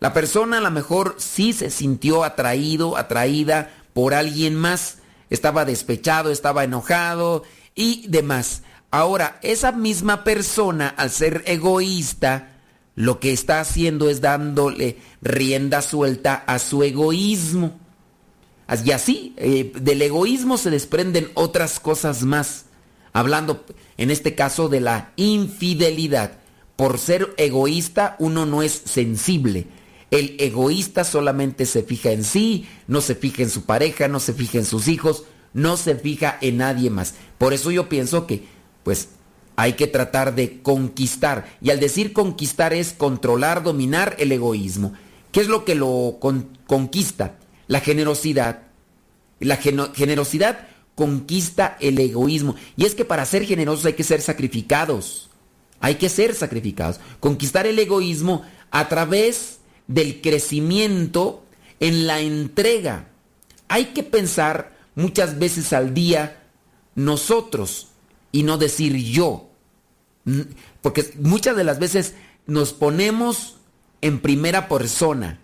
La 0.00 0.12
persona 0.12 0.58
a 0.58 0.60
lo 0.60 0.70
mejor 0.70 1.16
sí 1.18 1.52
se 1.52 1.70
sintió 1.70 2.24
atraído, 2.24 2.96
atraída 2.96 3.70
por 3.92 4.14
alguien 4.14 4.54
más. 4.54 4.98
Estaba 5.30 5.64
despechado, 5.64 6.30
estaba 6.30 6.64
enojado 6.64 7.42
y 7.74 8.06
demás. 8.08 8.62
Ahora, 8.90 9.38
esa 9.42 9.72
misma 9.72 10.22
persona, 10.24 10.88
al 10.88 11.10
ser 11.10 11.42
egoísta, 11.46 12.52
lo 12.94 13.18
que 13.18 13.32
está 13.32 13.60
haciendo 13.60 14.08
es 14.08 14.20
dándole 14.20 14.98
rienda 15.20 15.82
suelta 15.82 16.44
a 16.46 16.58
su 16.58 16.82
egoísmo. 16.82 17.80
Y 18.84 18.90
así, 18.92 19.34
eh, 19.36 19.72
del 19.80 20.02
egoísmo 20.02 20.56
se 20.56 20.70
desprenden 20.70 21.30
otras 21.34 21.80
cosas 21.80 22.22
más 22.22 22.64
hablando 23.12 23.64
en 23.96 24.10
este 24.10 24.34
caso 24.34 24.68
de 24.68 24.80
la 24.80 25.12
infidelidad. 25.16 26.32
Por 26.76 26.98
ser 26.98 27.32
egoísta 27.38 28.16
uno 28.18 28.44
no 28.44 28.62
es 28.62 28.72
sensible. 28.84 29.66
El 30.10 30.36
egoísta 30.38 31.04
solamente 31.04 31.66
se 31.66 31.82
fija 31.82 32.10
en 32.10 32.24
sí, 32.24 32.68
no 32.86 33.00
se 33.00 33.14
fija 33.14 33.42
en 33.42 33.50
su 33.50 33.62
pareja, 33.64 34.08
no 34.08 34.20
se 34.20 34.32
fija 34.32 34.58
en 34.58 34.64
sus 34.64 34.88
hijos, 34.88 35.24
no 35.54 35.76
se 35.76 35.96
fija 35.96 36.36
en 36.40 36.58
nadie 36.58 36.90
más. 36.90 37.14
Por 37.38 37.52
eso 37.52 37.70
yo 37.70 37.88
pienso 37.88 38.26
que, 38.26 38.44
pues, 38.82 39.08
hay 39.56 39.74
que 39.74 39.86
tratar 39.86 40.34
de 40.34 40.60
conquistar. 40.62 41.56
Y 41.60 41.70
al 41.70 41.80
decir 41.80 42.12
conquistar 42.12 42.72
es 42.72 42.92
controlar, 42.92 43.62
dominar 43.62 44.16
el 44.18 44.32
egoísmo. 44.32 44.92
¿Qué 45.32 45.40
es 45.40 45.48
lo 45.48 45.64
que 45.64 45.74
lo 45.74 46.18
conquista? 46.66 47.38
La 47.66 47.80
generosidad. 47.80 48.62
La 49.40 49.56
generosidad 49.56 50.68
conquista 50.94 51.76
el 51.80 51.98
egoísmo. 51.98 52.56
Y 52.76 52.84
es 52.84 52.94
que 52.94 53.04
para 53.04 53.26
ser 53.26 53.44
generosos 53.44 53.86
hay 53.86 53.94
que 53.94 54.04
ser 54.04 54.20
sacrificados. 54.20 55.30
Hay 55.80 55.96
que 55.96 56.08
ser 56.08 56.34
sacrificados. 56.34 57.00
Conquistar 57.20 57.66
el 57.66 57.78
egoísmo 57.78 58.42
a 58.70 58.88
través 58.88 59.58
del 59.86 60.20
crecimiento 60.20 61.44
en 61.80 62.06
la 62.06 62.20
entrega. 62.20 63.08
Hay 63.68 63.86
que 63.86 64.02
pensar 64.02 64.76
muchas 64.94 65.38
veces 65.38 65.72
al 65.72 65.94
día 65.94 66.42
nosotros 66.94 67.88
y 68.32 68.42
no 68.42 68.56
decir 68.56 68.96
yo. 68.96 69.50
Porque 70.80 71.12
muchas 71.20 71.56
de 71.56 71.64
las 71.64 71.78
veces 71.78 72.14
nos 72.46 72.72
ponemos 72.72 73.56
en 74.00 74.20
primera 74.20 74.68
persona. 74.68 75.40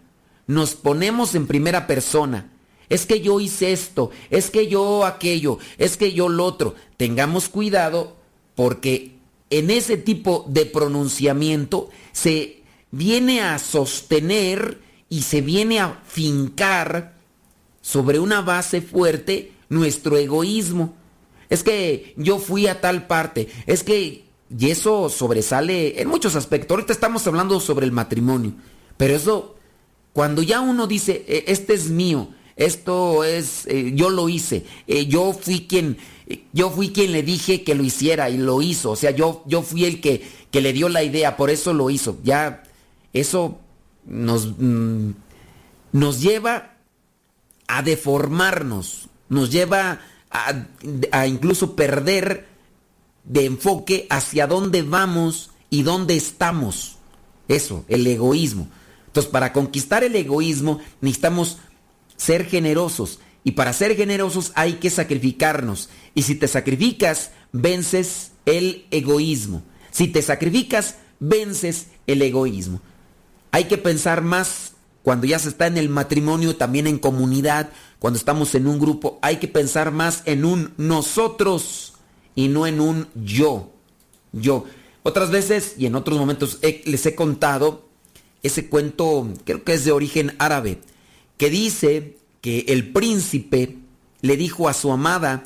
Nos 0.51 0.75
ponemos 0.75 1.37
en 1.37 1.47
primera 1.47 1.87
persona 1.87 2.51
es 2.89 3.07
que 3.07 3.21
yo 3.21 3.39
hice 3.39 3.71
esto, 3.71 4.11
es 4.31 4.51
que 4.51 4.67
yo 4.67 5.05
aquello, 5.07 5.61
es 5.79 5.97
que 5.97 6.13
yo 6.13 6.29
lo 6.29 6.45
otro. 6.45 6.75
Tengamos 6.97 7.49
cuidado 7.49 8.17
porque 8.57 9.13
en 9.49 9.71
ese 9.71 9.97
tipo 9.97 10.45
de 10.49 10.67
pronunciamiento 10.67 11.89
se 12.11 12.65
viene 12.91 13.43
a 13.43 13.61
sostener 13.61 14.81
y 15.09 15.23
se 15.23 15.41
viene 15.41 15.79
a 15.79 16.03
fincar 16.05 17.15
sobre 17.81 18.19
una 18.19 18.41
base 18.41 18.81
fuerte 18.83 19.53
nuestro 19.69 20.17
egoísmo. 20.17 20.97
Es 21.49 21.63
que 21.63 22.13
yo 22.17 22.41
fui 22.41 22.67
a 22.67 22.81
tal 22.81 23.07
parte, 23.07 23.49
es 23.69 23.85
que 23.85 24.25
y 24.59 24.69
eso 24.69 25.11
sobresale 25.11 26.03
en 26.03 26.09
muchos 26.09 26.35
aspectos. 26.35 26.75
Ahorita 26.75 26.93
estamos 26.93 27.25
hablando 27.29 27.61
sobre 27.61 27.87
el 27.87 27.93
matrimonio, 27.93 28.55
pero 28.97 29.15
eso 29.15 29.55
cuando 30.13 30.43
ya 30.43 30.61
uno 30.61 30.87
dice, 30.87 31.25
e, 31.27 31.45
este 31.49 31.75
es 31.75 31.91
mío, 31.91 32.29
esto 32.57 33.25
es, 33.25 33.67
eh, 33.67 33.93
yo 33.95 34.11
lo 34.11 34.29
hice, 34.29 34.65
eh, 34.87 35.07
yo 35.07 35.33
fui 35.33 35.67
quien, 35.67 35.97
yo 36.53 36.71
fui 36.71 36.91
quien 36.91 37.13
le 37.13 37.23
dije 37.23 37.63
que 37.63 37.75
lo 37.75 37.85
hiciera 37.85 38.29
y 38.31 38.37
lo 38.37 38.61
hizo, 38.63 38.91
o 38.91 38.97
sea, 38.97 39.13
yo, 39.13 39.43
yo 39.47 39.63
fui 39.63 39.85
el 39.85 40.01
que, 40.01 40.23
que 40.51 40.61
le 40.61 40.73
dio 40.73 40.89
la 40.89 41.03
idea, 41.03 41.37
por 41.37 41.51
eso 41.51 41.73
lo 41.73 41.91
hizo. 41.91 42.19
Ya 42.25 42.63
eso 43.13 43.59
nos, 44.05 44.59
mm, 44.59 45.11
nos 45.93 46.21
lleva 46.21 46.75
a 47.67 47.83
deformarnos, 47.83 49.09
nos 49.29 49.51
lleva 49.51 50.01
a 50.33 51.27
incluso 51.27 51.75
perder 51.75 52.47
de 53.25 53.47
enfoque 53.47 54.07
hacia 54.11 54.47
dónde 54.47 54.83
vamos 54.83 55.51
y 55.71 55.83
dónde 55.83 56.17
estamos. 56.17 56.99
Eso, 57.49 57.85
el 57.89 58.07
egoísmo. 58.07 58.69
Entonces, 59.11 59.33
para 59.33 59.53
conquistar 59.53 60.05
el 60.05 60.15
egoísmo 60.15 60.79
necesitamos 61.01 61.59
ser 62.17 62.47
generosos. 62.47 63.19
Y 63.43 63.53
para 63.53 63.73
ser 63.73 63.97
generosos 63.97 64.53
hay 64.55 64.75
que 64.75 64.89
sacrificarnos. 64.89 65.89
Y 66.15 66.23
si 66.23 66.37
te 66.37 66.47
sacrificas, 66.47 67.33
vences 67.51 68.33
el 68.47 68.87
egoísmo. 68.93 69.63
Si 69.91 70.07
te 70.07 70.23
sacrificas, 70.23 70.97
vences 71.19 71.89
el 72.07 72.23
egoísmo. 72.23 72.81
Hay 73.51 73.65
que 73.65 73.79
pensar 73.79 74.23
más 74.23 74.75
cuando 75.03 75.27
ya 75.27 75.41
se 75.41 75.49
está 75.49 75.67
en 75.67 75.77
el 75.77 75.89
matrimonio, 75.89 76.57
también 76.57 76.87
en 76.87 76.99
comunidad, 76.99 77.71
cuando 77.99 78.19
estamos 78.19 78.55
en 78.55 78.69
un 78.69 78.79
grupo, 78.79 79.19
hay 79.23 79.39
que 79.39 79.49
pensar 79.49 79.91
más 79.91 80.23
en 80.27 80.45
un 80.45 80.73
nosotros 80.77 81.95
y 82.37 82.47
no 82.47 82.67
en 82.67 82.81
un 82.81 83.09
yo. 83.15 83.73
Yo. 84.33 84.67
Otras 85.03 85.31
veces 85.31 85.75
y 85.79 85.87
en 85.87 85.97
otros 85.97 86.19
momentos 86.19 86.61
les 86.63 87.07
he 87.07 87.15
contado 87.17 87.90
ese 88.43 88.69
cuento, 88.69 89.29
creo 89.45 89.65
que 89.65 89.75
es 89.75 89.85
de 89.85 89.93
origen 89.93 90.35
árabe, 90.39 90.81
que 91.37 91.51
dice 91.51 92.17
que 92.41 92.67
el 92.69 92.93
príncipe 92.93 93.77
le 94.23 94.37
dijo 94.37 94.69
a 94.69 94.75
su 94.75 94.93
amada, 94.93 95.45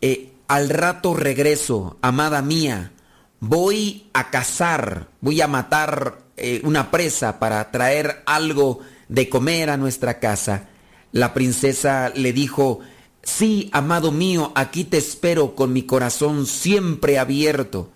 eh, 0.00 0.32
al 0.48 0.68
rato 0.68 1.14
regreso, 1.14 1.96
amada 2.02 2.42
mía, 2.42 2.92
voy 3.40 4.08
a 4.12 4.30
cazar, 4.30 5.08
voy 5.20 5.40
a 5.40 5.48
matar 5.48 6.18
eh, 6.36 6.60
una 6.64 6.90
presa 6.90 7.38
para 7.38 7.70
traer 7.70 8.22
algo 8.26 8.80
de 9.08 9.28
comer 9.28 9.70
a 9.70 9.76
nuestra 9.76 10.18
casa. 10.20 10.68
La 11.12 11.34
princesa 11.34 12.12
le 12.14 12.32
dijo, 12.32 12.80
sí, 13.22 13.68
amado 13.72 14.12
mío, 14.12 14.52
aquí 14.54 14.84
te 14.84 14.98
espero 14.98 15.54
con 15.54 15.72
mi 15.72 15.82
corazón 15.82 16.46
siempre 16.46 17.18
abierto. 17.18 17.90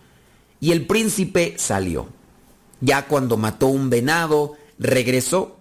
Y 0.60 0.72
el 0.72 0.86
príncipe 0.86 1.54
salió. 1.58 2.08
Ya 2.80 3.06
cuando 3.06 3.36
mató 3.36 3.68
un 3.68 3.90
venado, 3.90 4.54
regresó 4.78 5.58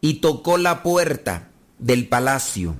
y 0.00 0.14
tocó 0.14 0.58
la 0.58 0.82
puerta 0.82 1.48
del 1.78 2.08
palacio. 2.08 2.74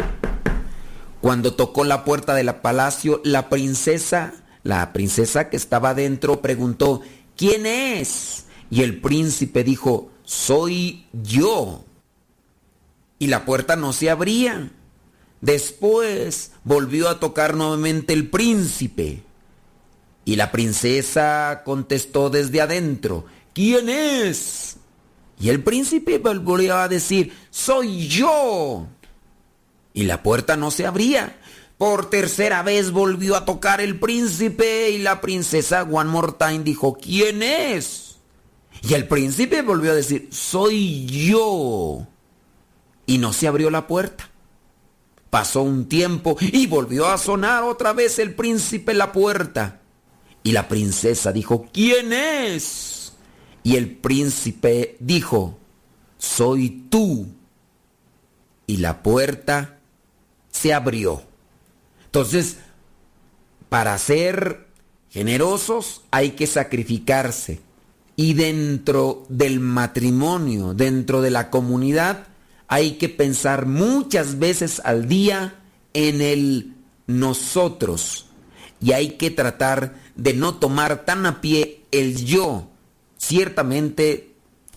Cuando 1.20 1.54
tocó 1.54 1.84
la 1.84 2.04
puerta 2.04 2.34
del 2.34 2.54
palacio, 2.56 3.20
la 3.24 3.48
princesa, 3.48 4.34
la 4.62 4.92
princesa 4.92 5.48
que 5.48 5.56
estaba 5.56 5.94
dentro, 5.94 6.40
preguntó, 6.40 7.00
¿quién 7.36 7.66
es? 7.66 8.46
Y 8.70 8.82
el 8.82 9.00
príncipe 9.00 9.64
dijo, 9.64 10.10
soy 10.24 11.06
yo. 11.12 11.84
Y 13.18 13.28
la 13.28 13.44
puerta 13.44 13.76
no 13.76 13.92
se 13.92 14.10
abría. 14.10 14.70
Después 15.40 16.52
volvió 16.64 17.08
a 17.08 17.20
tocar 17.20 17.54
nuevamente 17.56 18.12
el 18.12 18.28
príncipe. 18.28 19.22
Y 20.24 20.36
la 20.36 20.50
princesa 20.50 21.62
contestó 21.64 22.30
desde 22.30 22.60
adentro, 22.60 23.26
¿quién 23.56 23.88
es? 23.88 24.76
Y 25.40 25.48
el 25.48 25.64
príncipe 25.64 26.18
volvió 26.18 26.76
a 26.76 26.88
decir, 26.88 27.32
soy 27.48 28.06
yo. 28.06 28.86
Y 29.94 30.02
la 30.02 30.22
puerta 30.22 30.58
no 30.58 30.70
se 30.70 30.86
abría. 30.86 31.38
Por 31.78 32.10
tercera 32.10 32.62
vez 32.62 32.90
volvió 32.90 33.34
a 33.34 33.46
tocar 33.46 33.80
el 33.80 33.98
príncipe 33.98 34.90
y 34.90 34.98
la 34.98 35.22
princesa 35.22 35.84
One 35.84 36.10
More 36.10 36.34
Time 36.38 36.64
dijo, 36.64 36.98
¿quién 36.98 37.42
es? 37.42 38.18
Y 38.82 38.92
el 38.92 39.08
príncipe 39.08 39.62
volvió 39.62 39.92
a 39.92 39.94
decir, 39.94 40.28
soy 40.30 41.06
yo. 41.06 42.06
Y 43.06 43.16
no 43.16 43.32
se 43.32 43.48
abrió 43.48 43.70
la 43.70 43.86
puerta. 43.86 44.28
Pasó 45.30 45.62
un 45.62 45.88
tiempo 45.88 46.36
y 46.40 46.66
volvió 46.66 47.08
a 47.08 47.16
sonar 47.16 47.62
otra 47.62 47.94
vez 47.94 48.18
el 48.18 48.34
príncipe 48.34 48.92
la 48.92 49.12
puerta. 49.12 49.80
Y 50.42 50.52
la 50.52 50.68
princesa 50.68 51.32
dijo, 51.32 51.66
¿quién 51.72 52.12
es? 52.12 52.95
Y 53.66 53.74
el 53.74 53.96
príncipe 53.96 54.96
dijo, 55.00 55.58
soy 56.18 56.86
tú. 56.88 57.26
Y 58.68 58.76
la 58.76 59.02
puerta 59.02 59.80
se 60.52 60.72
abrió. 60.72 61.24
Entonces, 62.04 62.58
para 63.68 63.98
ser 63.98 64.68
generosos 65.10 66.02
hay 66.12 66.30
que 66.36 66.46
sacrificarse. 66.46 67.58
Y 68.14 68.34
dentro 68.34 69.26
del 69.28 69.58
matrimonio, 69.58 70.72
dentro 70.72 71.20
de 71.20 71.30
la 71.30 71.50
comunidad, 71.50 72.28
hay 72.68 72.98
que 72.98 73.08
pensar 73.08 73.66
muchas 73.66 74.38
veces 74.38 74.80
al 74.84 75.08
día 75.08 75.56
en 75.92 76.20
el 76.20 76.76
nosotros. 77.08 78.26
Y 78.80 78.92
hay 78.92 79.16
que 79.16 79.32
tratar 79.32 79.96
de 80.14 80.34
no 80.34 80.54
tomar 80.54 81.04
tan 81.04 81.26
a 81.26 81.40
pie 81.40 81.82
el 81.90 82.24
yo. 82.24 82.70
Ciertamente 83.16 84.32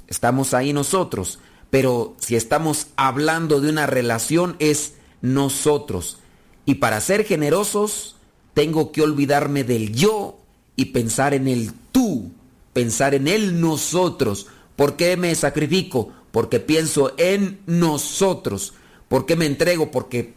estamos 0.08 0.54
ahí 0.54 0.73
nosotros, 0.73 1.39
pero 1.69 2.15
si 2.19 2.36
estamos 2.36 2.88
hablando 2.95 3.62
de 3.62 3.69
una 3.69 3.86
relación 3.86 4.56
es 4.60 4.93
nosotros. 5.21 6.17
Y 6.65 6.75
para 6.75 7.02
ser 7.02 7.25
generosos, 7.25 8.16
tengo 8.53 8.91
que 8.91 9.01
olvidarme 9.01 9.64
del 9.64 9.93
yo 9.93 10.39
y 10.76 10.86
pensar 10.86 11.34
en 11.34 11.47
el 11.47 11.74
tú, 11.91 12.32
pensar 12.74 13.14
en 13.14 13.28
el 13.28 13.59
nosotros. 13.59 14.47
¿Por 14.76 14.95
qué 14.95 15.18
me 15.18 15.36
sacrifico? 15.36 16.14
porque 16.32 16.59
pienso 16.59 17.14
en 17.18 17.59
nosotros. 17.66 18.74
¿Por 19.07 19.26
qué 19.26 19.36
me 19.36 19.45
entrego? 19.45 19.91
Porque 19.91 20.34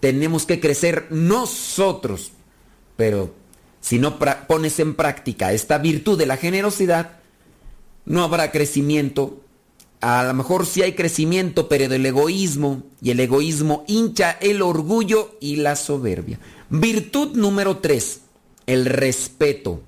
tenemos 0.00 0.46
que 0.46 0.60
crecer 0.60 1.06
nosotros. 1.10 2.32
Pero 2.96 3.32
si 3.80 3.98
no 3.98 4.18
pones 4.18 4.80
en 4.80 4.94
práctica 4.94 5.52
esta 5.52 5.78
virtud 5.78 6.18
de 6.18 6.26
la 6.26 6.36
generosidad, 6.36 7.18
no 8.04 8.24
habrá 8.24 8.50
crecimiento. 8.50 9.40
A 10.00 10.24
lo 10.24 10.34
mejor 10.34 10.66
sí 10.66 10.82
hay 10.82 10.94
crecimiento, 10.94 11.68
pero 11.68 11.88
del 11.88 12.06
egoísmo. 12.06 12.82
Y 13.00 13.10
el 13.10 13.20
egoísmo 13.20 13.84
hincha 13.86 14.32
el 14.40 14.62
orgullo 14.62 15.36
y 15.40 15.56
la 15.56 15.76
soberbia. 15.76 16.38
Virtud 16.70 17.36
número 17.36 17.78
3, 17.78 18.20
el 18.66 18.86
respeto. 18.86 19.82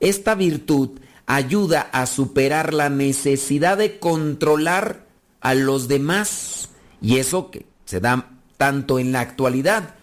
Esta 0.00 0.34
virtud 0.34 0.90
ayuda 1.26 1.88
a 1.92 2.06
superar 2.06 2.74
la 2.74 2.88
necesidad 2.88 3.78
de 3.78 3.98
controlar 3.98 5.06
a 5.40 5.54
los 5.54 5.88
demás. 5.88 6.70
Y 7.00 7.18
eso 7.18 7.50
que 7.50 7.66
se 7.84 8.00
da 8.00 8.30
tanto 8.56 8.98
en 8.98 9.12
la 9.12 9.20
actualidad. 9.20 9.94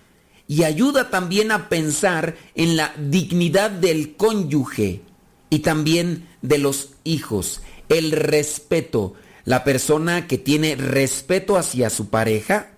Y 0.49 0.63
ayuda 0.63 1.11
también 1.11 1.51
a 1.51 1.69
pensar 1.69 2.35
en 2.55 2.75
la 2.75 2.91
dignidad 2.97 3.69
del 3.69 4.15
cónyuge 4.15 5.01
y 5.51 5.59
también 5.59 6.27
de 6.41 6.57
los 6.57 6.89
hijos. 7.03 7.61
El 7.87 8.11
respeto. 8.11 9.13
La 9.45 9.63
persona 9.63 10.25
que 10.25 10.39
tiene 10.39 10.75
respeto 10.75 11.55
hacia 11.55 11.91
su 11.91 12.09
pareja, 12.09 12.71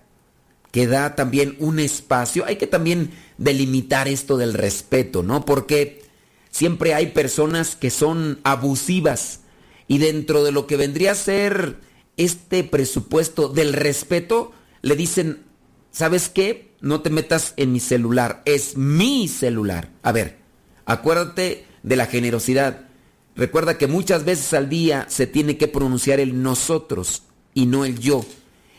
que 0.70 0.86
da 0.86 1.14
también 1.16 1.56
un 1.60 1.78
espacio. 1.78 2.44
Hay 2.44 2.56
que 2.56 2.66
también 2.66 3.10
delimitar 3.38 4.06
esto 4.06 4.36
del 4.36 4.52
respeto, 4.52 5.22
¿no? 5.22 5.46
Porque 5.46 6.02
siempre 6.50 6.92
hay 6.92 7.06
personas 7.06 7.74
que 7.74 7.88
son 7.88 8.38
abusivas 8.44 9.40
y 9.88 9.96
dentro 9.96 10.44
de 10.44 10.52
lo 10.52 10.66
que 10.66 10.76
vendría 10.76 11.12
a 11.12 11.14
ser 11.14 11.78
este 12.18 12.64
presupuesto 12.64 13.48
del 13.48 13.72
respeto, 13.72 14.52
le 14.82 14.94
dicen, 14.94 15.44
¿sabes 15.90 16.28
qué? 16.28 16.71
No 16.82 17.00
te 17.00 17.10
metas 17.10 17.54
en 17.56 17.72
mi 17.72 17.78
celular, 17.80 18.42
es 18.44 18.76
mi 18.76 19.28
celular. 19.28 19.90
A 20.02 20.10
ver, 20.10 20.38
acuérdate 20.84 21.64
de 21.84 21.96
la 21.96 22.06
generosidad. 22.06 22.88
Recuerda 23.36 23.78
que 23.78 23.86
muchas 23.86 24.24
veces 24.24 24.52
al 24.52 24.68
día 24.68 25.06
se 25.08 25.28
tiene 25.28 25.56
que 25.56 25.68
pronunciar 25.68 26.18
el 26.18 26.42
nosotros 26.42 27.22
y 27.54 27.66
no 27.66 27.84
el 27.84 28.00
yo. 28.00 28.26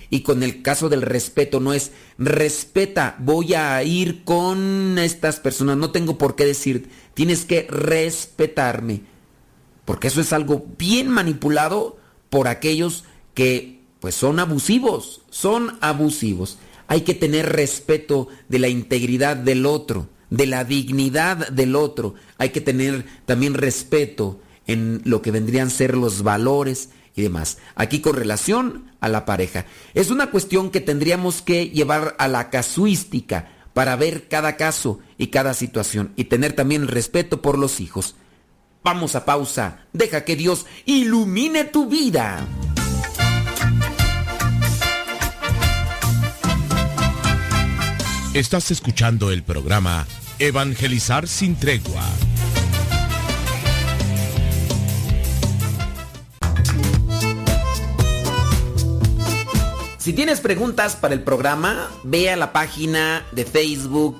Y 0.10 0.22
con 0.22 0.44
el 0.44 0.62
caso 0.62 0.90
del 0.90 1.02
respeto 1.02 1.62
no 1.62 1.74
es 1.74 1.92
respeta, 2.18 3.16
voy 3.20 3.54
a 3.54 3.82
ir 3.84 4.24
con 4.26 5.00
estas 5.00 5.40
personas, 5.40 5.78
no 5.78 5.92
tengo 5.92 6.18
por 6.18 6.36
qué 6.36 6.46
decir, 6.46 6.90
tienes 7.14 7.46
que 7.46 7.66
respetarme. 7.70 9.02
Porque 9.86 10.10
eso 10.10 10.20
es 10.20 10.34
algo 10.34 10.66
bien 10.78 11.08
manipulado 11.08 11.98
por 12.30 12.48
aquellos 12.48 13.06
que 13.34 13.80
pues 14.02 14.14
son 14.14 14.40
abusivos, 14.40 15.22
son 15.30 15.78
abusivos. 15.80 16.58
Hay 16.94 17.02
que 17.02 17.16
tener 17.16 17.52
respeto 17.52 18.28
de 18.50 18.60
la 18.60 18.68
integridad 18.68 19.36
del 19.36 19.66
otro, 19.66 20.10
de 20.30 20.46
la 20.46 20.64
dignidad 20.64 21.50
del 21.50 21.76
otro. 21.76 22.14
Hay 22.38 22.50
que 22.50 22.62
tener 22.62 23.04
también 23.26 23.56
respeto 23.56 24.40
en 24.68 25.02
lo 25.04 25.24
que 25.24 25.32
vendrían 25.32 25.70
a 25.70 25.72
ser 25.72 25.98
los 25.98 26.22
valores 26.22 26.90
y 27.16 27.24
demás. 27.24 27.58
Aquí 27.74 28.00
con 28.00 28.16
relación 28.16 28.92
a 29.00 29.10
la 29.10 29.26
pareja. 29.26 29.66
Es 29.96 30.12
una 30.12 30.30
cuestión 30.30 30.70
que 30.70 30.82
tendríamos 30.82 31.42
que 31.42 31.70
llevar 31.70 32.16
a 32.20 32.28
la 32.28 32.52
casuística 32.52 33.50
para 33.74 33.96
ver 33.96 34.28
cada 34.28 34.56
caso 34.56 35.00
y 35.18 35.30
cada 35.30 35.56
situación 35.56 36.14
y 36.16 36.26
tener 36.26 36.54
también 36.54 36.88
respeto 36.88 37.42
por 37.42 37.58
los 37.58 37.80
hijos. 37.80 38.14
Vamos 38.84 39.16
a 39.16 39.26
pausa. 39.26 39.88
Deja 39.94 40.26
que 40.26 40.36
Dios 40.36 40.68
ilumine 40.86 41.64
tu 41.64 41.88
vida. 41.88 42.48
Estás 48.34 48.72
escuchando 48.72 49.30
el 49.30 49.44
programa 49.44 50.08
Evangelizar 50.40 51.28
sin 51.28 51.56
tregua. 51.56 52.02
Si 60.00 60.14
tienes 60.14 60.42
preguntas 60.42 60.96
para 60.96 61.14
el 61.14 61.22
programa, 61.22 61.92
ve 62.04 62.32
a 62.32 62.36
la 62.36 62.52
página 62.54 63.24
de 63.34 63.46
Facebook 63.46 64.20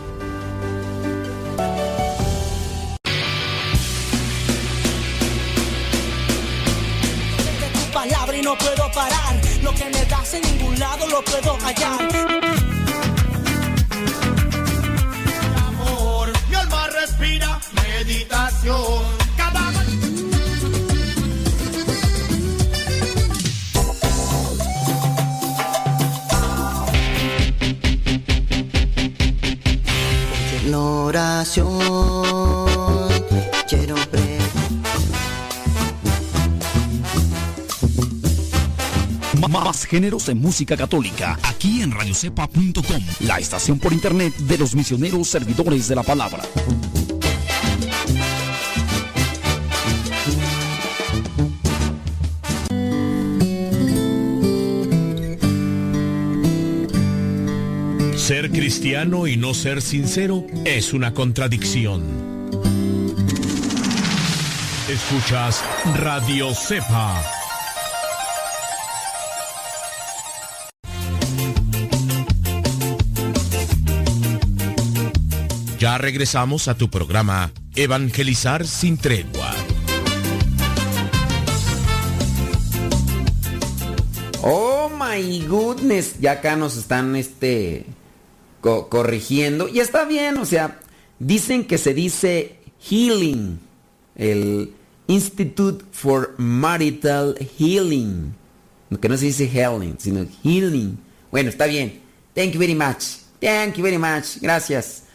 En 10.33 10.41
ningún 10.41 10.79
lado 10.79 11.07
lo 11.07 11.21
puedo 11.23 11.57
hallar. 11.57 11.99
Amor, 15.67 16.31
mi 16.49 16.55
alma 16.55 16.87
respira 16.87 17.59
meditación. 17.73 19.03
Cada 19.37 19.71
oración 30.73 32.30
Más 39.51 39.85
géneros 39.85 40.29
en 40.29 40.39
música 40.39 40.77
católica, 40.77 41.37
aquí 41.43 41.81
en 41.81 41.91
radiocepa.com, 41.91 43.03
la 43.19 43.37
estación 43.37 43.79
por 43.79 43.91
internet 43.91 44.33
de 44.37 44.57
los 44.57 44.75
misioneros 44.75 45.27
servidores 45.27 45.89
de 45.89 45.95
la 45.95 46.03
palabra. 46.03 46.41
Ser 58.15 58.51
cristiano 58.51 59.27
y 59.27 59.35
no 59.35 59.53
ser 59.53 59.81
sincero 59.81 60.47
es 60.63 60.93
una 60.93 61.13
contradicción. 61.13 62.03
Escuchas 64.87 65.61
Radio 65.97 66.55
Cepa. 66.55 67.40
Ya 75.81 75.97
regresamos 75.97 76.67
a 76.67 76.75
tu 76.75 76.91
programa 76.91 77.51
Evangelizar 77.75 78.67
sin 78.67 78.99
tregua. 78.99 79.51
Oh 84.43 84.91
my 84.95 85.39
goodness, 85.47 86.19
ya 86.19 86.33
acá 86.33 86.55
nos 86.55 86.77
están 86.77 87.15
este 87.15 87.87
co- 88.61 88.89
corrigiendo 88.89 89.67
y 89.67 89.79
está 89.79 90.05
bien, 90.05 90.37
o 90.37 90.45
sea, 90.45 90.79
dicen 91.17 91.65
que 91.65 91.79
se 91.79 91.95
dice 91.95 92.57
healing, 92.87 93.59
el 94.15 94.75
Institute 95.07 95.83
for 95.91 96.35
Marital 96.37 97.35
Healing, 97.57 98.35
que 99.01 99.09
no 99.09 99.17
se 99.17 99.25
dice 99.25 99.47
healing, 99.51 99.95
sino 99.97 100.27
healing. 100.43 100.99
Bueno, 101.31 101.49
está 101.49 101.65
bien. 101.65 102.01
Thank 102.35 102.51
you 102.51 102.59
very 102.59 102.75
much. 102.75 103.17
Thank 103.41 103.77
you 103.77 103.83
very 103.83 103.97
much. 103.97 104.39
Gracias. 104.41 105.05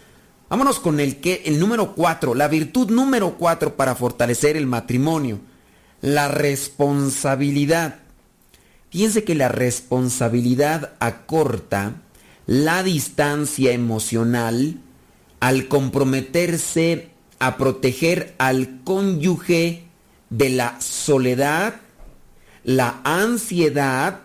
Vámonos 0.49 0.79
con 0.79 1.01
el 1.01 1.17
que 1.17 1.43
el 1.47 1.59
número 1.59 1.95
4, 1.95 2.35
la 2.35 2.47
virtud 2.47 2.91
número 2.91 3.37
4 3.37 3.77
para 3.77 3.97
fortalecer 3.97 4.57
el 4.57 4.67
matrimonio, 4.67 5.41
la 6.01 6.29
responsabilidad. 6.29 7.97
Piense 8.91 9.25
que 9.25 9.35
la 9.35 9.49
responsabilidad 9.49 10.93
acorta 11.01 11.95
la 12.47 12.85
distancia 12.85 13.73
emocional 13.73 14.77
al 15.41 15.67
comprometerse 15.67 17.11
a 17.41 17.57
proteger 17.57 18.35
al 18.39 18.83
cónyuge 18.85 19.85
de 20.31 20.51
la 20.51 20.81
soledad, 20.81 21.75
la 22.63 23.01
ansiedad, 23.03 24.21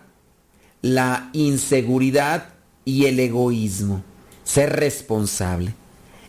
la 0.82 1.30
inseguridad 1.32 2.50
y 2.84 3.06
el 3.06 3.18
egoísmo. 3.18 4.04
Ser 4.44 4.76
responsable. 4.76 5.81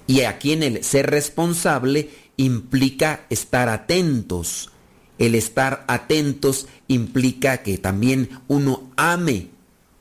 Y 0.07 0.21
aquí 0.21 0.53
en 0.53 0.63
el 0.63 0.83
ser 0.83 1.09
responsable 1.09 2.09
implica 2.37 3.21
estar 3.29 3.69
atentos. 3.69 4.71
El 5.17 5.35
estar 5.35 5.85
atentos 5.87 6.67
implica 6.87 7.57
que 7.57 7.77
también 7.77 8.29
uno 8.47 8.91
ame. 8.97 9.49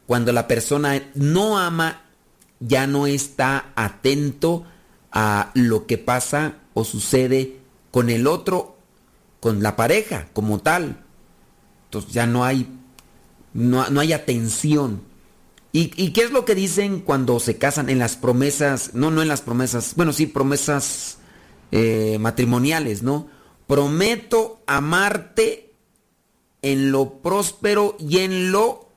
Cuando 0.07 0.33
la 0.33 0.49
persona 0.49 1.03
no 1.15 1.59
ama, 1.59 2.03
ya 2.61 2.87
no 2.87 3.07
está 3.07 3.73
atento 3.75 4.65
a 5.11 5.51
lo 5.55 5.87
que 5.87 5.99
pasa 5.99 6.55
o 6.75 6.85
sucede 6.85 7.59
con 7.91 8.11
el 8.11 8.27
otro, 8.27 8.77
con 9.41 9.63
la 9.63 9.77
pareja 9.77 10.29
como 10.33 10.59
tal. 10.59 11.05
Entonces 11.85 12.13
ya 12.13 12.27
no 12.27 12.45
hay, 12.45 12.67
no, 13.53 13.89
no 13.91 14.01
hay 14.01 14.13
atención. 14.13 15.03
¿Y, 15.73 15.93
¿Y 15.97 16.13
qué 16.13 16.25
es 16.25 16.31
lo 16.31 16.45
que 16.45 16.55
dicen 16.55 17.01
cuando 17.01 17.41
se 17.41 17.57
casan 17.57 17.89
en 17.89 17.99
las 17.99 18.17
promesas? 18.17 18.93
No, 18.95 19.11
no 19.11 19.23
en 19.23 19.29
las 19.29 19.41
promesas, 19.41 19.95
bueno, 19.97 20.13
sí, 20.13 20.27
promesas 20.27 21.19
eh, 21.71 22.19
matrimoniales, 22.21 23.03
¿no? 23.03 23.29
Prometo 23.67 24.63
amarte 24.67 25.73
en 26.61 26.93
lo 26.93 27.23
próspero 27.23 27.97
y 27.99 28.19
en 28.19 28.53
lo 28.53 28.91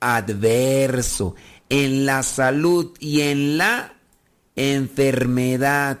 adverso, 0.00 1.34
en 1.70 2.04
la 2.04 2.22
salud 2.22 2.92
y 3.00 3.22
en 3.22 3.56
la 3.56 3.94
enfermedad. 4.56 6.00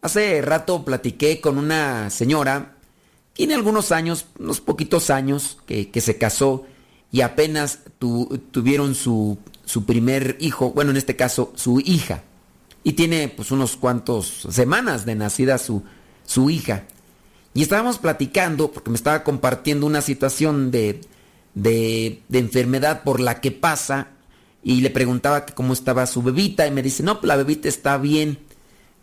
Hace 0.00 0.42
rato 0.42 0.84
platiqué 0.84 1.40
con 1.40 1.56
una 1.56 2.10
señora, 2.10 2.74
tiene 3.32 3.54
algunos 3.54 3.92
años, 3.92 4.26
unos 4.40 4.60
poquitos 4.60 5.10
años, 5.10 5.58
que, 5.66 5.90
que 5.90 6.00
se 6.00 6.18
casó 6.18 6.66
y 7.12 7.20
apenas 7.20 7.80
tu- 7.98 8.40
tuvieron 8.50 8.94
su, 8.94 9.38
su 9.64 9.84
primer 9.84 10.36
hijo, 10.40 10.72
bueno, 10.72 10.90
en 10.90 10.96
este 10.96 11.14
caso, 11.14 11.52
su 11.54 11.78
hija. 11.80 12.24
Y 12.82 12.94
tiene 12.94 13.28
pues 13.28 13.52
unos 13.52 13.76
cuantos 13.76 14.48
semanas 14.50 15.04
de 15.06 15.14
nacida 15.14 15.58
su, 15.58 15.84
su 16.26 16.50
hija. 16.50 16.84
Y 17.54 17.62
estábamos 17.62 17.98
platicando, 17.98 18.72
porque 18.72 18.90
me 18.90 18.96
estaba 18.96 19.22
compartiendo 19.22 19.86
una 19.86 20.00
situación 20.00 20.70
de, 20.70 21.02
de, 21.54 22.22
enfermedad 22.32 23.02
por 23.02 23.20
la 23.20 23.40
que 23.40 23.52
pasa, 23.52 24.08
y 24.64 24.80
le 24.80 24.90
preguntaba 24.90 25.44
cómo 25.46 25.74
estaba 25.74 26.06
su 26.06 26.22
bebita, 26.22 26.66
y 26.66 26.70
me 26.70 26.82
dice, 26.82 27.02
no, 27.02 27.20
pues 27.20 27.28
la 27.28 27.36
bebita 27.36 27.68
está 27.68 27.98
bien. 27.98 28.38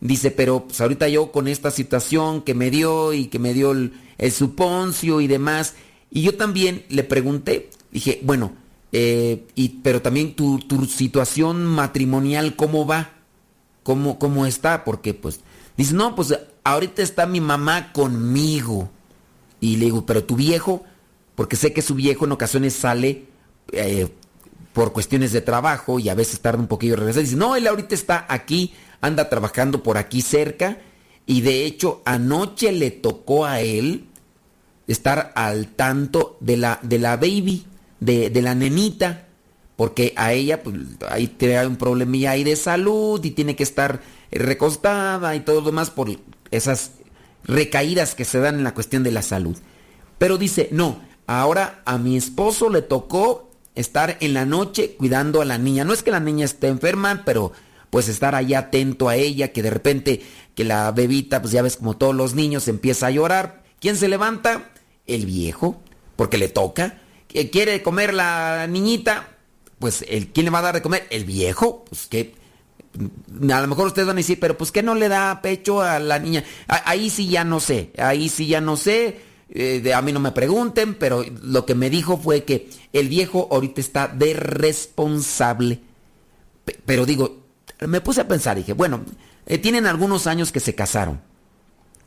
Dice, 0.02 0.32
pero 0.32 0.66
pues 0.66 0.82
ahorita 0.82 1.08
yo 1.10 1.32
con 1.32 1.48
esta 1.48 1.70
situación 1.72 2.42
que 2.42 2.56
me 2.56 2.72
dio 2.72 3.14
y 3.14 3.28
que 3.28 3.38
me 3.38 3.54
dio 3.54 3.72
el, 3.72 3.94
el 4.18 4.32
suponcio 4.32 5.22
y 5.22 5.28
demás, 5.28 5.76
y 6.10 6.24
yo 6.24 6.36
también 6.36 6.86
le 6.90 7.04
pregunté, 7.04 7.70
dije, 7.92 8.20
bueno, 8.24 8.54
eh, 8.92 9.46
y, 9.56 9.70
pero 9.84 10.02
también 10.02 10.36
tu, 10.36 10.60
tu, 10.60 10.86
situación 10.86 11.66
matrimonial, 11.66 12.56
¿cómo 12.56 12.86
va? 12.86 13.12
¿Cómo, 13.84 14.18
¿Cómo 14.20 14.46
está? 14.46 14.84
Porque 14.84 15.14
pues, 15.14 15.42
dice, 15.78 15.94
no, 15.94 16.16
pues 16.16 16.38
ahorita 16.64 17.02
está 17.02 17.26
mi 17.26 17.42
mamá 17.42 17.92
conmigo. 17.94 18.90
Y 19.60 19.78
le 19.78 19.86
digo, 19.86 20.06
pero 20.06 20.24
tu 20.24 20.36
viejo, 20.36 20.84
porque 21.36 21.56
sé 21.56 21.74
que 21.74 21.82
su 21.82 21.96
viejo 21.96 22.26
en 22.26 22.32
ocasiones 22.32 22.74
sale 22.74 23.26
eh, 23.72 24.08
por 24.74 24.94
cuestiones 24.94 25.32
de 25.32 25.42
trabajo 25.42 26.00
y 26.00 26.10
a 26.10 26.16
veces 26.16 26.40
tarda 26.40 26.60
un 26.60 26.68
poquillo 26.68 26.94
en 26.94 27.00
regresar. 27.00 27.24
Dice, 27.24 27.36
no, 27.36 27.56
él 27.56 27.68
ahorita 27.68 27.94
está 27.94 28.26
aquí, 28.30 28.74
anda 29.02 29.30
trabajando 29.30 29.84
por 29.84 29.98
aquí 29.98 30.22
cerca. 30.22 30.78
Y 31.26 31.42
de 31.42 31.66
hecho, 31.66 32.02
anoche 32.06 32.72
le 32.72 32.90
tocó 32.90 33.46
a 33.46 33.62
él 33.62 34.08
estar 34.88 35.32
al 35.36 35.68
tanto 35.68 36.38
de 36.40 36.58
la, 36.58 36.80
de 36.82 36.98
la 36.98 37.18
baby, 37.18 37.66
de, 38.00 38.30
de 38.30 38.42
la 38.42 38.56
nenita, 38.56 39.28
porque 39.76 40.14
a 40.16 40.34
ella 40.34 40.64
pues, 40.64 40.76
ahí 41.10 41.28
tiene 41.28 41.66
un 41.66 41.78
problemilla 41.78 42.32
ahí 42.32 42.44
de 42.44 42.56
salud 42.56 43.24
y 43.24 43.32
tiene 43.32 43.56
que 43.56 43.64
estar 43.64 44.02
recostada 44.32 45.36
y 45.36 45.40
todo 45.42 45.62
lo 45.62 45.68
demás 45.68 45.90
por 45.90 46.10
esas 46.52 46.92
recaídas 47.44 48.16
que 48.16 48.26
se 48.26 48.40
dan 48.40 48.56
en 48.56 48.64
la 48.64 48.74
cuestión 48.74 49.04
de 49.04 49.12
la 49.12 49.22
salud. 49.22 49.58
Pero 50.18 50.38
dice, 50.38 50.70
no, 50.72 51.00
ahora 51.28 51.82
a 51.86 51.98
mi 51.98 52.18
esposo 52.18 52.70
le 52.70 52.82
tocó 52.82 53.52
estar 53.76 54.18
en 54.20 54.34
la 54.34 54.46
noche 54.46 54.96
cuidando 54.98 55.42
a 55.42 55.46
la 55.46 55.58
niña. 55.58 55.86
No 55.86 55.94
es 55.94 56.04
que 56.04 56.12
la 56.12 56.20
niña 56.20 56.46
esté 56.46 56.68
enferma, 56.68 57.24
pero 57.26 57.54
pues 57.90 58.08
estar 58.08 58.36
ahí 58.36 58.54
atento 58.54 59.10
a 59.10 59.16
ella, 59.16 59.52
que 59.52 59.64
de 59.64 59.70
repente 59.70 60.22
que 60.56 60.64
la 60.64 60.92
bebita, 60.92 61.42
pues 61.42 61.54
ya 61.54 61.62
ves 61.62 61.78
como 61.78 61.98
todos 61.98 62.14
los 62.14 62.36
niños, 62.36 62.68
empieza 62.68 63.08
a 63.08 63.12
llorar. 63.12 63.64
¿Quién 63.80 63.96
se 63.96 64.10
levanta? 64.10 64.72
El 65.08 65.26
viejo, 65.26 65.82
porque 66.16 66.38
le 66.38 66.50
toca. 66.50 67.02
¿Quiere 67.30 67.82
comer 67.84 68.14
la 68.14 68.68
niñita? 68.68 69.30
Pues 69.78 70.04
el, 70.08 70.30
¿quién 70.30 70.46
le 70.46 70.50
va 70.52 70.60
a 70.60 70.64
dar 70.64 70.76
de 70.76 70.82
comer? 70.82 71.08
El 71.10 71.26
viejo, 71.26 71.86
pues 71.86 72.08
que 72.08 72.34
a 73.52 73.62
lo 73.62 73.68
mejor 73.68 73.88
ustedes 73.88 74.08
van 74.08 74.18
a 74.18 74.20
decir, 74.20 74.40
pero 74.40 74.58
pues 74.58 74.72
que 74.72 74.84
no 74.84 74.96
le 74.96 75.08
da 75.08 75.42
pecho 75.42 75.82
a 75.82 76.00
la 76.00 76.20
niña. 76.20 76.44
ahí 76.68 77.10
sí 77.10 77.28
ya 77.28 77.44
no 77.44 77.60
sé, 77.60 77.92
ahí 77.98 78.30
sí 78.30 78.48
ya 78.48 78.62
no 78.62 78.78
sé. 78.78 79.22
Eh, 79.52 79.94
a 79.94 80.02
mí 80.02 80.12
no 80.12 80.20
me 80.20 80.32
pregunten, 80.32 80.96
pero 80.96 81.24
lo 81.42 81.66
que 81.66 81.76
me 81.76 81.90
dijo 81.90 82.18
fue 82.18 82.44
que 82.44 82.70
el 82.94 83.10
viejo 83.10 83.48
ahorita 83.52 83.82
está 83.82 84.08
de 84.08 84.34
responsable. 84.34 85.82
pero 86.86 87.06
digo, 87.06 87.46
me 87.88 88.02
puse 88.02 88.22
a 88.22 88.28
pensar, 88.28 88.58
dije, 88.58 88.74
bueno, 88.74 89.04
eh, 89.46 89.58
tienen 89.58 89.88
algunos 89.88 90.28
años 90.28 90.52
que 90.52 90.60
se 90.60 90.76
casaron. 90.76 91.22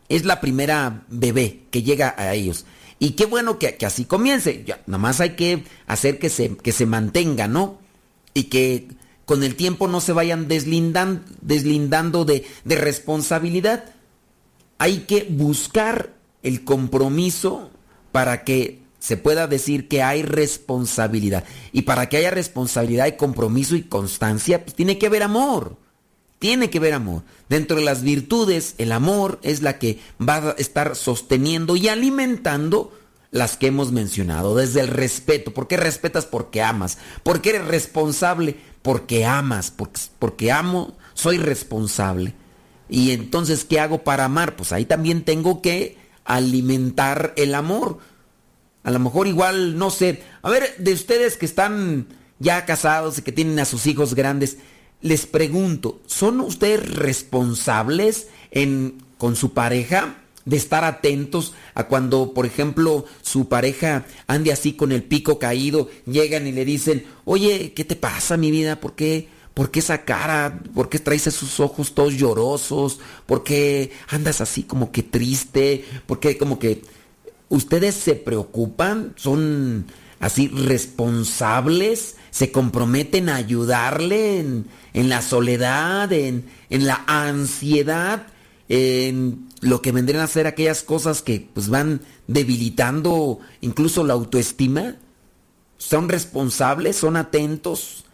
Es 0.09 0.25
la 0.25 0.41
primera 0.41 1.05
bebé 1.09 1.63
que 1.71 1.83
llega 1.83 2.15
a 2.17 2.35
ellos. 2.35 2.67
Y 3.03 3.15
qué 3.15 3.27
bueno 3.27 3.59
que, 3.59 3.77
así 3.85 4.05
comience. 4.05 4.63
Ya, 4.65 4.81
nada 4.87 4.99
más 4.99 5.21
hay 5.21 5.31
que 5.31 5.65
hacer 5.89 6.21
que 6.21 6.31
se, 6.31 6.57
que 6.57 6.71
se 6.71 6.87
mantenga, 6.87 7.49
¿no? 7.49 7.81
Y 8.33 8.45
que 8.45 8.87
con 9.25 9.43
el 9.43 9.57
tiempo 9.57 9.89
no 9.89 10.01
se 10.01 10.13
vayan 10.13 10.47
deslindan, 10.47 11.25
deslindando 11.41 12.25
de, 12.25 12.47
de 12.63 12.77
responsabilidad. 12.77 13.87
Hay 14.79 14.99
que 14.99 15.27
buscar 15.29 16.15
el 16.45 16.63
compromiso 16.63 17.73
para 18.13 18.45
que 18.45 18.83
se 19.01 19.17
pueda 19.17 19.49
decir 19.49 19.89
que 19.89 20.05
hay 20.05 20.23
responsabilidad. 20.23 21.43
Y 21.73 21.83
para 21.83 22.09
que 22.09 22.19
haya 22.19 22.31
responsabilidad 22.31 23.09
y 23.09 23.17
compromiso 23.17 23.75
y 23.75 23.83
constancia, 23.83 24.63
pues 24.63 24.77
tiene 24.77 24.99
que 24.99 25.07
haber 25.07 25.25
amor. 25.25 25.77
Tiene 26.43 26.71
que 26.71 26.79
haber 26.79 26.95
amor. 26.95 27.23
Dentro 27.49 27.77
de 27.77 27.85
las 27.85 28.03
virtudes, 28.03 28.75
el 28.79 28.91
amor 28.91 29.39
es 29.45 29.63
la 29.63 29.79
que 29.79 30.01
va 30.21 30.39
a 30.39 30.51
estar 30.59 30.97
sosteniendo 30.97 31.77
y 31.77 31.87
alimentando 31.87 32.93
las 33.31 33.57
que 33.57 33.69
hemos 33.69 33.93
mencionado. 33.93 34.57
Desde 34.57 34.81
el 34.81 34.89
respeto. 34.89 35.55
¿Por 35.55 35.69
qué 35.69 35.77
respetas? 35.77 36.27
Porque 36.27 36.61
amas. 36.61 36.99
¿Por 37.23 37.43
qué 37.43 37.51
eres 37.51 37.69
responsable? 37.69 38.57
Porque 38.83 39.25
amas. 39.25 39.71
Porque, 39.71 40.01
porque 40.19 40.51
amo, 40.51 40.99
soy 41.15 41.39
responsable. 41.39 42.35
Y 42.89 43.13
entonces, 43.13 43.65
¿qué 43.65 43.79
hago 43.79 44.03
para 44.03 44.25
amar? 44.25 44.57
Pues 44.57 44.73
ahí 44.73 44.85
también 44.85 45.25
tengo 45.25 45.63
que 45.63 45.97
alimentar 46.25 47.35
el 47.37 47.55
amor. 47.55 47.99
A 48.83 48.91
lo 48.91 48.99
mejor 48.99 49.29
igual, 49.29 49.79
no 49.79 49.91
sé. 49.91 50.25
A 50.43 50.51
ver, 50.51 50.75
de 50.79 50.93
ustedes 50.93 51.37
que 51.37 51.47
están 51.47 52.09
ya 52.41 52.67
casados 52.67 53.19
y 53.19 53.23
que 53.23 53.31
tienen 53.31 53.61
a 53.61 53.65
sus 53.65 53.87
hijos 53.87 54.17
grandes, 54.17 54.59
les 55.03 55.27
pregunto, 55.27 56.01
¿son 56.07 56.41
ustedes 56.41 56.95
responsables 56.95 58.29
en, 58.51 59.03
con 59.19 59.37
su 59.37 59.53
pareja? 59.53 60.19
De 60.45 60.57
estar 60.57 60.85
atentos 60.85 61.55
a 61.75 61.87
cuando, 61.87 62.35
por 62.35 62.47
ejemplo, 62.47 63.05
su 63.23 63.49
pareja 63.49 64.07
ande 64.27 64.51
así 64.51 64.73
con 64.73 64.91
el 64.91 65.05
pico 65.05 65.39
caído, 65.39 65.89
llegan 66.05 66.49
y 66.49 66.53
le 66.53 66.65
dicen, 66.65 67.05
oye, 67.25 67.73
¿qué 67.75 67.85
te 67.85 67.95
pasa, 67.95 68.37
mi 68.37 68.51
vida? 68.51 68.81
¿Por 68.81 68.95
qué? 68.95 69.29
¿Por 69.55 69.71
qué 69.71 69.79
esa 69.79 70.05
cara? 70.05 70.61
¿Por 70.75 70.89
qué 70.89 70.99
traes 70.99 71.29
esos 71.29 71.61
ojos 71.61 71.95
todos 71.95 72.15
llorosos? 72.15 72.99
¿Por 73.27 73.45
qué 73.45 73.93
andas 74.09 74.41
así 74.41 74.65
como 74.65 74.91
que 74.91 75.05
triste? 75.05 75.85
¿Por 76.07 76.19
qué 76.19 76.37
como 76.37 76.59
que 76.59 76.83
ustedes 77.49 77.95
se 77.95 78.15
preocupan? 78.17 79.13
¿Son 79.17 79.87
así 80.19 80.49
responsables? 80.49 82.17
¿Se 82.33 82.51
comprometen 82.51 83.29
a 83.29 83.37
ayudarle 83.37 84.41
en, 84.41 84.67
en 84.95 85.09
la 85.09 85.23
soledad, 85.23 86.13
en, 86.13 86.47
en, 86.71 86.87
la 86.87 87.05
ansiedad, 87.07 88.27
en 88.69 89.49
lo 89.61 89.83
que 89.83 89.93
vendrían 89.93 90.25
a 90.25 90.27
ser 90.27 90.49
aquellas 90.49 90.83
cosas 90.83 91.23
que 91.23 91.47
pues 91.55 91.69
van 91.69 92.01
debilitando 92.27 93.39
incluso 93.61 94.03
la 94.03 94.15
autoestima? 94.15 94.97
¿Son 95.79 96.09
responsables? 96.09 96.97
¿Son 96.97 97.17
atentos? 97.17 98.07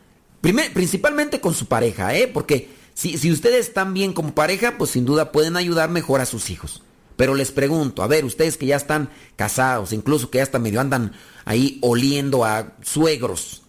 principalmente 0.75 1.41
con 1.41 1.55
su 1.55 1.67
pareja, 1.67 2.15
¿eh? 2.17 2.29
Porque 2.29 2.71
si, 2.95 3.19
si 3.19 3.31
ustedes 3.31 3.69
están 3.69 3.95
bien 3.95 4.13
como 4.13 4.35
pareja, 4.35 4.77
pues 4.79 4.91
sin 4.91 5.05
duda 5.05 5.33
pueden 5.33 5.57
ayudar 5.57 5.91
mejor 5.91 6.21
a 6.21 6.27
sus 6.27 6.51
hijos. 6.51 6.83
Pero 7.17 7.35
les 7.35 7.51
pregunto, 7.51 8.03
a 8.03 8.07
ver, 8.07 8.25
ustedes 8.25 8.57
que 8.57 8.67
ya 8.67 8.77
están 8.77 9.11
casados, 9.37 9.93
incluso 9.93 10.31
que 10.31 10.39
ya 10.39 10.45
hasta 10.45 10.59
medio 10.59 10.81
andan 10.81 11.13
ahí 11.45 11.79
oliendo 11.83 12.45
a 12.45 12.75
suegros, 12.83 13.63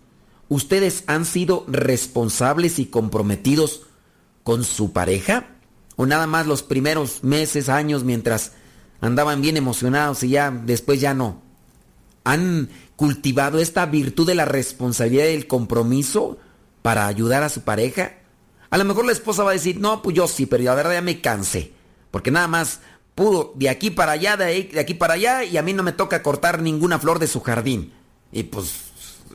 ¿ustedes 0.50 1.04
han 1.08 1.26
sido 1.26 1.64
responsables 1.68 2.80
y 2.80 2.88
comprometidos 2.88 3.84
con 4.43 4.66
su 4.66 4.91
pareja? 4.91 5.47
¿O 5.95 6.06
nada 6.06 6.28
más 6.28 6.47
los 6.47 6.64
primeros 6.64 7.24
meses, 7.24 7.70
años, 7.70 8.04
mientras 8.04 8.52
andaban 9.02 9.41
bien 9.41 9.56
emocionados 9.56 10.24
y 10.24 10.30
ya 10.30 10.52
después 10.52 11.00
ya 11.00 11.14
no? 11.14 11.41
¿Han 12.26 12.70
cultivado 12.97 13.60
esta 13.60 13.86
virtud 13.86 14.28
de 14.28 14.36
la 14.36 14.45
responsabilidad 14.45 15.26
y 15.26 15.36
el 15.36 15.47
compromiso? 15.47 16.38
para 16.82 17.08
ayudar 17.08 17.43
a 17.43 17.50
su 17.50 17.62
pareja? 17.62 18.14
A 18.70 18.78
lo 18.78 18.86
mejor 18.86 19.06
la 19.06 19.12
esposa 19.12 19.43
va 19.43 19.52
a 19.52 19.54
decir, 19.54 19.80
no, 19.80 20.02
pues 20.02 20.16
yo 20.16 20.28
sí, 20.28 20.45
pero 20.45 20.64
la 20.64 20.76
verdad 20.76 20.93
ya 20.93 21.02
me 21.02 21.22
cansé. 21.22 21.74
Porque 22.12 22.32
nada 22.32 22.47
más 22.47 22.82
pudo 23.16 23.54
de 23.56 23.70
aquí 23.70 23.89
para 23.89 24.14
allá, 24.14 24.38
de, 24.38 24.72
aquí 24.80 24.93
para 24.93 25.16
allá, 25.16 25.43
y 25.43 25.58
a 25.58 25.62
mí 25.62 25.74
no 25.74 25.84
me 25.84 25.91
toca 25.91 26.24
cortar 26.24 26.62
ninguna 26.62 27.00
flor 27.00 27.20
de 27.20 27.28
su 27.28 27.41
jardín. 27.41 27.93
Y 28.32 28.43
pues, 28.43 28.74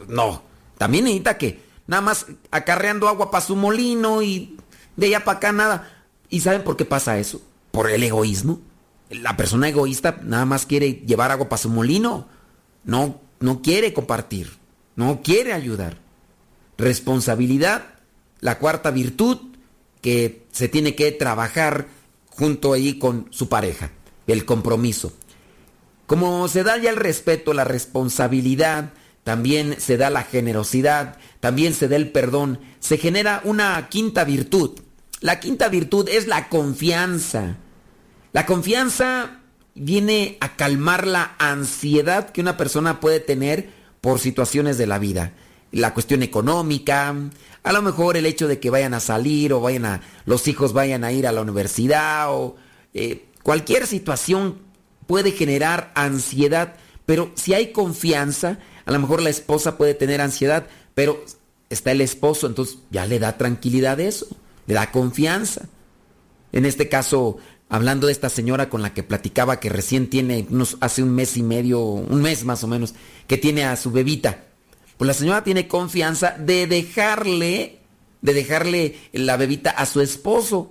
no. 0.09 0.43
También 0.85 1.05
necesita 1.05 1.39
que 1.39 1.61
nada 1.87 2.03
más 2.03 2.27
acarreando 2.51 3.09
agua 3.09 3.31
para 3.31 3.45
su 3.45 3.57
molino 3.57 4.21
y 4.21 4.59
de 4.97 5.07
allá 5.07 5.25
para 5.25 5.39
acá 5.39 5.53
nada. 5.53 6.05
¿Y 6.29 6.41
saben 6.41 6.63
por 6.63 6.77
qué 6.77 6.85
pasa 6.85 7.19
eso? 7.19 7.41
Por 7.71 7.91
el 7.91 8.03
egoísmo. 8.03 8.61
La 9.09 9.35
persona 9.35 9.69
egoísta 9.69 10.21
nada 10.23 10.45
más 10.45 10.67
quiere 10.67 11.03
llevar 11.07 11.31
agua 11.31 11.49
para 11.49 11.63
su 11.63 11.71
molino. 11.71 12.29
No, 12.85 13.19
no 13.41 13.63
quiere 13.63 13.95
compartir. 13.95 14.59
No 14.95 15.23
quiere 15.23 15.55
ayudar 15.55 16.05
responsabilidad, 16.77 17.95
la 18.41 18.59
cuarta 18.59 18.91
virtud 18.91 19.39
que 20.01 20.45
se 20.53 20.69
tiene 20.69 20.95
que 20.95 21.13
trabajar 21.13 21.87
junto 22.29 22.73
ahí 22.73 22.99
con 22.99 23.27
su 23.31 23.49
pareja, 23.49 23.91
el 24.27 24.45
compromiso. 24.45 25.15
Como 26.07 26.47
se 26.49 26.63
da 26.63 26.77
ya 26.77 26.91
el 26.91 26.97
respeto, 26.97 27.55
la 27.55 27.65
responsabilidad, 27.65 28.93
también 29.25 29.81
se 29.81 29.97
da 29.97 30.11
la 30.11 30.23
generosidad, 30.23 31.17
también 31.41 31.75
se 31.75 31.89
da 31.89 31.97
el 31.97 32.13
perdón, 32.13 32.61
se 32.79 32.99
genera 32.99 33.41
una 33.45 33.89
quinta 33.89 34.25
virtud. 34.25 34.79
La 35.21 35.41
quinta 35.41 35.69
virtud 35.69 36.09
es 36.09 36.27
la 36.27 36.49
confianza. 36.49 37.57
La 38.33 38.47
confianza 38.47 39.41
viene 39.75 40.37
a 40.41 40.57
calmar 40.57 41.07
la 41.07 41.35
ansiedad 41.39 42.31
que 42.31 42.41
una 42.41 42.57
persona 42.57 43.01
puede 43.01 43.21
tener 43.21 43.71
por 44.01 44.21
situaciones 44.21 44.79
de 44.79 44.87
la 44.87 44.99
vida 44.99 45.33
la 45.75 45.93
cuestión 45.93 46.23
económica, 46.23 47.15
a 47.63 47.73
lo 47.73 47.83
mejor 47.83 48.17
el 48.17 48.27
hecho 48.27 48.47
de 48.47 48.61
que 48.61 48.71
vayan 48.71 48.95
a 48.95 49.01
salir 49.01 49.53
o 49.53 49.61
vayan 49.61 49.85
a, 49.85 50.01
los 50.25 50.47
hijos 50.47 50.73
vayan 50.73 51.03
a 51.03 51.13
ir 51.13 51.27
a 51.27 51.33
la 51.33 51.41
universidad 51.41 52.33
o 52.33 52.57
eh, 52.95 53.27
cualquier 53.43 53.87
situación 53.87 54.59
puede 55.09 55.33
generar 55.33 55.91
ansiedad, 55.97 56.77
pero 57.07 57.33
si 57.35 57.55
hay 57.55 57.73
confianza, 57.73 58.59
a 58.87 58.93
lo 58.93 58.99
mejor 58.99 59.23
la 59.23 59.31
esposa 59.31 59.77
puede 59.77 59.95
tener 59.95 60.21
ansiedad, 60.21 60.67
pero 60.95 61.25
está 61.71 61.93
el 61.93 62.01
esposo, 62.01 62.47
entonces 62.47 62.79
ya 62.91 63.07
le 63.07 63.19
da 63.19 63.37
tranquilidad 63.39 64.01
eso, 64.01 64.27
le 64.67 64.75
da 64.75 64.91
confianza. 64.91 65.69
En 66.53 66.67
este 66.67 66.89
caso, 66.89 67.39
hablando 67.69 68.07
de 68.07 68.13
esta 68.13 68.29
señora 68.29 68.69
con 68.69 68.83
la 68.83 68.95
que 68.95 69.03
platicaba 69.03 69.61
que 69.61 69.69
recién 69.69 70.09
tiene 70.09 70.47
unos 70.51 70.77
hace 70.81 71.03
un 71.03 71.15
mes 71.15 71.37
y 71.37 71.43
medio, 71.43 71.81
un 71.81 72.23
mes 72.23 72.45
más 72.45 72.63
o 72.63 72.69
menos, 72.69 72.95
que 73.27 73.39
tiene 73.39 73.65
a 73.65 73.77
su 73.77 73.91
bebita. 73.91 74.45
Pues 74.97 75.09
la 75.09 75.15
señora 75.15 75.43
tiene 75.43 75.67
confianza 75.67 76.37
de 76.39 76.67
dejarle 76.67 77.81
de 78.25 78.33
dejarle 78.33 78.97
la 79.13 79.37
bebita 79.37 79.71
a 79.71 79.85
su 79.85 80.01
esposo, 80.01 80.71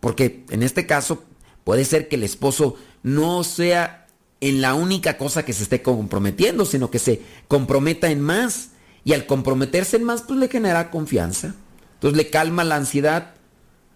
porque 0.00 0.44
en 0.50 0.64
este 0.64 0.84
caso 0.84 1.22
puede 1.62 1.84
ser 1.84 2.08
que 2.08 2.16
el 2.16 2.24
esposo 2.24 2.74
no 3.04 3.44
sea 3.44 4.07
en 4.40 4.60
la 4.60 4.74
única 4.74 5.16
cosa 5.16 5.44
que 5.44 5.52
se 5.52 5.62
esté 5.62 5.82
comprometiendo, 5.82 6.64
sino 6.64 6.90
que 6.90 6.98
se 6.98 7.22
comprometa 7.48 8.10
en 8.10 8.20
más. 8.20 8.70
Y 9.04 9.12
al 9.12 9.26
comprometerse 9.26 9.96
en 9.96 10.04
más, 10.04 10.22
pues 10.22 10.38
le 10.38 10.48
genera 10.48 10.90
confianza. 10.90 11.54
Entonces 11.94 12.16
le 12.16 12.30
calma 12.30 12.64
la 12.64 12.76
ansiedad 12.76 13.34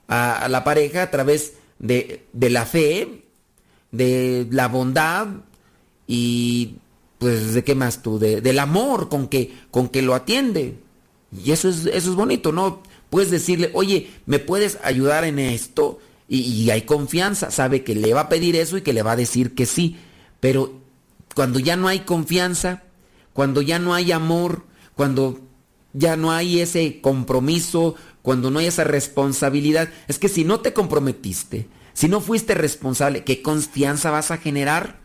a, 0.08 0.48
la 0.48 0.64
pareja 0.64 1.02
a 1.02 1.10
través 1.10 1.54
de, 1.78 2.26
la 2.32 2.66
fe, 2.66 3.24
de 3.90 4.46
la 4.50 4.68
bondad 4.68 5.28
y 6.06 6.76
pues 7.18 7.54
de 7.54 7.62
qué 7.62 7.74
más 7.74 8.02
tú, 8.02 8.18
del 8.18 8.58
amor 8.58 9.08
con 9.08 9.28
que, 9.28 9.54
con 9.70 9.88
que 9.88 10.02
lo 10.02 10.14
atiende. 10.14 10.76
Y 11.44 11.52
eso 11.52 11.68
es, 11.68 11.86
eso 11.86 12.10
es 12.10 12.16
bonito, 12.16 12.50
¿no? 12.50 12.82
Puedes 13.10 13.30
decirle, 13.30 13.70
oye, 13.74 14.10
¿me 14.26 14.38
puedes 14.38 14.78
ayudar 14.82 15.24
en 15.24 15.38
esto? 15.38 16.00
Y, 16.28 16.70
hay 16.70 16.82
confianza, 16.82 17.50
sabe 17.50 17.84
que 17.84 17.94
le 17.94 18.14
va 18.14 18.22
a 18.22 18.28
pedir 18.30 18.56
eso 18.56 18.78
y 18.78 18.82
que 18.82 18.94
le 18.94 19.02
va 19.02 19.12
a 19.12 19.16
decir 19.16 19.54
que 19.54 19.66
sí. 19.66 19.98
Pero 20.42 20.72
cuando 21.36 21.60
ya 21.60 21.76
no 21.76 21.86
hay 21.86 22.00
confianza, 22.00 22.82
cuando 23.32 23.62
ya 23.62 23.78
no 23.78 23.94
hay 23.94 24.10
amor, 24.10 24.64
cuando 24.96 25.38
ya 25.92 26.16
no 26.16 26.32
hay 26.32 26.58
ese 26.58 27.00
compromiso, 27.00 27.94
cuando 28.22 28.50
no 28.50 28.58
hay 28.58 28.66
esa 28.66 28.82
responsabilidad. 28.82 29.88
Es 30.08 30.18
que 30.18 30.28
si 30.28 30.44
no 30.44 30.58
te 30.58 30.72
comprometiste, 30.72 31.68
si 31.92 32.08
no 32.08 32.20
fuiste 32.20 32.54
responsable, 32.54 33.22
¿qué 33.22 33.40
confianza 33.40 34.10
vas 34.10 34.32
a 34.32 34.38
generar? 34.38 34.98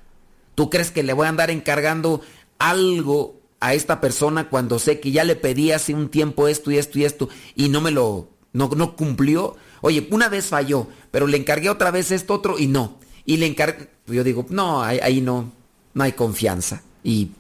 ¿Tú 0.56 0.72
crees 0.72 0.90
que 0.90 1.04
le 1.04 1.14
voy 1.14 1.28
a 1.28 1.30
andar 1.30 1.52
encargando 1.52 2.22
algo 2.58 3.40
a 3.60 3.76
esta 3.76 4.02
persona 4.02 4.50
cuando 4.50 4.80
sé 4.80 5.00
que 5.00 5.12
ya 5.12 5.24
le 5.24 5.36
pedí 5.36 5.72
hace 5.72 5.94
un 5.94 6.10
tiempo 6.10 6.48
esto 6.48 6.72
y 6.72 6.80
esto 6.80 6.98
y 6.98 7.06
esto 7.06 7.30
y 7.54 7.70
no 7.70 7.80
me 7.80 7.92
lo, 7.92 8.32
no, 8.54 8.72
no 8.76 8.96
cumplió? 8.96 9.56
Oye, 9.82 10.08
una 10.10 10.30
vez 10.30 10.48
falló, 10.48 10.88
pero 11.12 11.28
le 11.28 11.38
encargué 11.38 11.70
otra 11.70 11.92
vez 11.92 12.10
esto 12.10 12.34
otro 12.34 12.58
y 12.58 12.66
no. 12.66 12.98
Y 13.28 13.36
le 13.36 13.46
encargué, 13.46 13.90
yo 14.08 14.24
digo, 14.24 14.46
no, 14.50 14.82
ahí, 14.82 15.20
no, 15.20 15.52
no 15.94 16.04
hay 16.04 16.14
confianza. 16.14 16.82
Y 17.04 17.32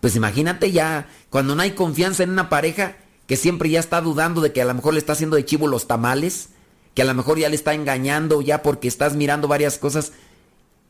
pues 0.00 0.14
imagínate 0.16 0.70
ya, 0.70 1.08
cuando 1.30 1.56
no 1.56 1.62
hay 1.62 1.70
confianza 1.70 2.22
en 2.22 2.30
una 2.30 2.50
pareja 2.50 2.98
que 3.26 3.36
siempre 3.36 3.70
ya 3.70 3.80
está 3.80 4.02
dudando 4.02 4.42
de 4.42 4.52
que 4.52 4.60
a 4.60 4.66
lo 4.66 4.74
mejor 4.74 4.92
le 4.92 4.98
está 4.98 5.14
haciendo 5.14 5.36
de 5.36 5.46
chivo 5.46 5.66
los 5.66 5.88
tamales, 5.88 6.50
que 6.92 7.00
a 7.00 7.06
lo 7.06 7.14
mejor 7.14 7.38
ya 7.38 7.48
le 7.48 7.56
está 7.56 7.72
engañando 7.72 8.42
ya 8.42 8.62
porque 8.62 8.86
estás 8.86 9.16
mirando 9.16 9.48
varias 9.48 9.78
cosas. 9.78 10.12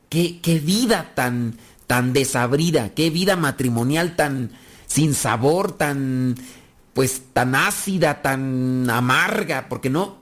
Qué, 0.09 0.41
qué 0.43 0.59
vida 0.59 1.12
tan, 1.14 1.57
tan 1.87 2.12
desabrida, 2.12 2.93
qué 2.93 3.11
vida 3.11 3.37
matrimonial 3.37 4.16
tan 4.16 4.51
sin 4.89 5.14
sabor, 5.14 5.76
tan, 5.76 6.35
pues 6.93 7.22
tan 7.32 7.55
ácida, 7.55 8.20
tan 8.20 8.91
amarga, 8.91 9.68
porque 9.68 9.91
no, 9.91 10.18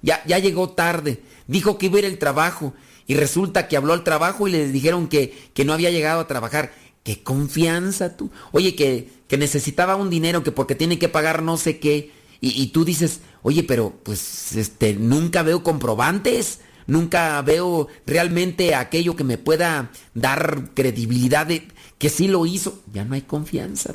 ya, 0.00 0.22
ya 0.26 0.38
llegó 0.38 0.68
tarde, 0.70 1.24
dijo 1.48 1.76
que 1.76 1.86
iba 1.86 1.96
a 1.96 1.98
ir 1.98 2.04
el 2.04 2.18
trabajo 2.18 2.72
y 3.08 3.14
resulta 3.14 3.66
que 3.66 3.76
habló 3.76 3.94
al 3.94 4.04
trabajo 4.04 4.46
y 4.46 4.52
le 4.52 4.68
dijeron 4.68 5.08
que, 5.08 5.50
que 5.54 5.64
no 5.64 5.72
había 5.72 5.90
llegado 5.90 6.20
a 6.20 6.28
trabajar 6.28 6.72
qué 7.02 7.22
confianza 7.22 8.18
tú. 8.18 8.30
Oye, 8.52 8.76
que, 8.76 9.08
que 9.26 9.38
necesitaba 9.38 9.96
un 9.96 10.10
dinero, 10.10 10.44
que 10.44 10.52
porque 10.52 10.74
tiene 10.74 10.98
que 10.98 11.08
pagar 11.08 11.42
no 11.42 11.56
sé 11.56 11.78
qué. 11.78 12.12
Y, 12.40 12.68
tú 12.68 12.84
dices, 12.84 13.20
oye, 13.42 13.64
pero 13.64 13.94
pues 14.04 14.54
este, 14.54 14.94
nunca 14.94 15.42
veo 15.42 15.64
comprobantes, 15.64 16.60
nunca 16.86 17.42
veo 17.42 17.88
realmente 18.06 18.76
aquello 18.76 19.16
que 19.16 19.24
me 19.24 19.38
pueda 19.38 19.90
dar 20.14 20.70
credibilidad 20.74 21.46
de 21.46 21.66
que 21.96 22.10
sí 22.10 22.28
lo 22.28 22.44
hizo. 22.46 22.80
Ya 22.92 23.04
no 23.04 23.14
hay 23.14 23.22
confianza. 23.22 23.94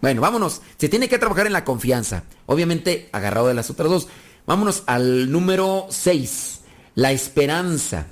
Bueno, 0.00 0.22
vámonos. 0.22 0.62
Se 0.78 0.88
tiene 0.88 1.08
que 1.08 1.18
trabajar 1.18 1.46
en 1.46 1.52
la 1.52 1.64
confianza. 1.64 2.24
Obviamente, 2.46 3.10
agarrado 3.12 3.46
de 3.48 3.54
las 3.54 3.68
otras 3.70 3.90
dos. 3.90 4.08
Vámonos 4.46 4.84
al 4.86 5.30
número 5.30 5.86
6. 5.90 6.60
La 6.94 7.12
esperanza. 7.12 8.06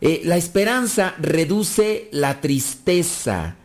Eh, 0.00 0.22
la 0.24 0.36
esperanza 0.36 1.14
reduce 1.18 2.08
la 2.12 2.40
tristeza. 2.40 3.56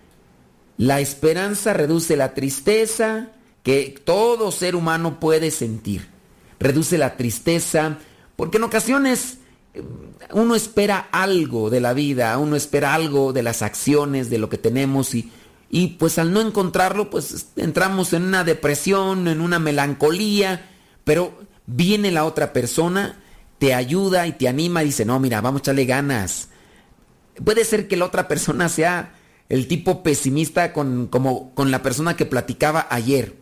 La 0.77 0.99
esperanza 0.99 1.73
reduce 1.73 2.17
la 2.17 2.33
tristeza 2.33 3.29
que 3.63 3.99
todo 4.03 4.51
ser 4.51 4.75
humano 4.75 5.19
puede 5.19 5.49
sentir. 5.51 6.07
Reduce 6.59 6.97
la 6.97 7.15
tristeza 7.15 7.97
porque 8.35 8.57
en 8.57 8.63
ocasiones 8.63 9.37
eh, 9.73 9.81
uno 10.31 10.55
espera 10.55 11.07
algo 11.11 11.69
de 11.69 11.79
la 11.79 11.93
vida, 11.93 12.37
uno 12.37 12.55
espera 12.57 12.93
algo 12.93 13.31
de 13.31 13.43
las 13.43 13.61
acciones, 13.61 14.29
de 14.29 14.37
lo 14.37 14.49
que 14.49 14.57
tenemos 14.57 15.15
y, 15.15 15.31
y 15.69 15.87
pues 15.87 16.19
al 16.19 16.33
no 16.33 16.41
encontrarlo 16.41 17.09
pues 17.09 17.47
entramos 17.55 18.11
en 18.11 18.23
una 18.23 18.43
depresión, 18.43 19.29
en 19.29 19.39
una 19.39 19.59
melancolía, 19.59 20.69
pero 21.05 21.33
viene 21.65 22.11
la 22.11 22.25
otra 22.25 22.51
persona 22.51 23.21
te 23.57 23.73
ayuda 23.73 24.27
y 24.27 24.33
te 24.33 24.47
anima 24.47 24.83
y 24.83 24.87
dice, 24.87 25.05
no, 25.05 25.19
mira, 25.19 25.41
vamos 25.41 25.59
a 25.59 25.63
echarle 25.63 25.85
ganas. 25.85 26.49
Puede 27.43 27.65
ser 27.65 27.87
que 27.87 27.97
la 27.97 28.05
otra 28.05 28.27
persona 28.27 28.69
sea 28.69 29.13
el 29.49 29.67
tipo 29.67 30.03
pesimista 30.03 30.73
con, 30.73 31.07
como, 31.07 31.53
con 31.53 31.71
la 31.71 31.81
persona 31.81 32.15
que 32.15 32.25
platicaba 32.25 32.87
ayer. 32.89 33.35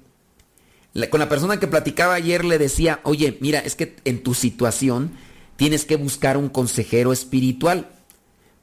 con 1.09 1.19
la 1.19 1.29
persona 1.29 1.59
que 1.59 1.67
platicaba 1.67 2.13
ayer 2.13 2.45
le 2.45 2.57
decía, 2.57 2.99
oye, 3.03 3.37
mira, 3.41 3.59
es 3.59 3.75
que 3.75 3.95
en 4.05 4.23
tu 4.23 4.33
situación 4.33 5.11
tienes 5.55 5.85
que 5.85 5.95
buscar 5.95 6.37
un 6.37 6.49
consejero 6.49 7.13
espiritual. 7.13 7.89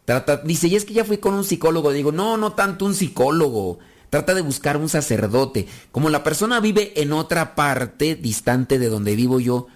Trata, 0.05 0.39
dice, 0.39 0.69
y 0.69 0.77
es 0.77 0.85
que 0.85 0.95
ya 0.95 1.05
fui 1.05 1.19
con 1.19 1.35
un 1.35 1.45
psicólogo. 1.45 1.93
Digo, 1.93 2.13
no, 2.13 2.37
no 2.37 2.53
tanto 2.53 2.85
un 2.85 2.95
psicólogo. 2.95 3.79
Trata 4.11 4.35
de 4.35 4.43
buscar 4.43 4.77
un 4.77 4.89
sacerdote. 4.89 5.69
Como 5.93 6.11
la 6.11 6.25
persona 6.25 6.59
vive 6.59 7.01
en 7.01 7.13
otra 7.13 7.55
parte 7.55 8.17
distante 8.17 8.79
de 8.79 8.89
donde 8.89 9.15
vivo 9.15 9.39
yo, 9.39 9.69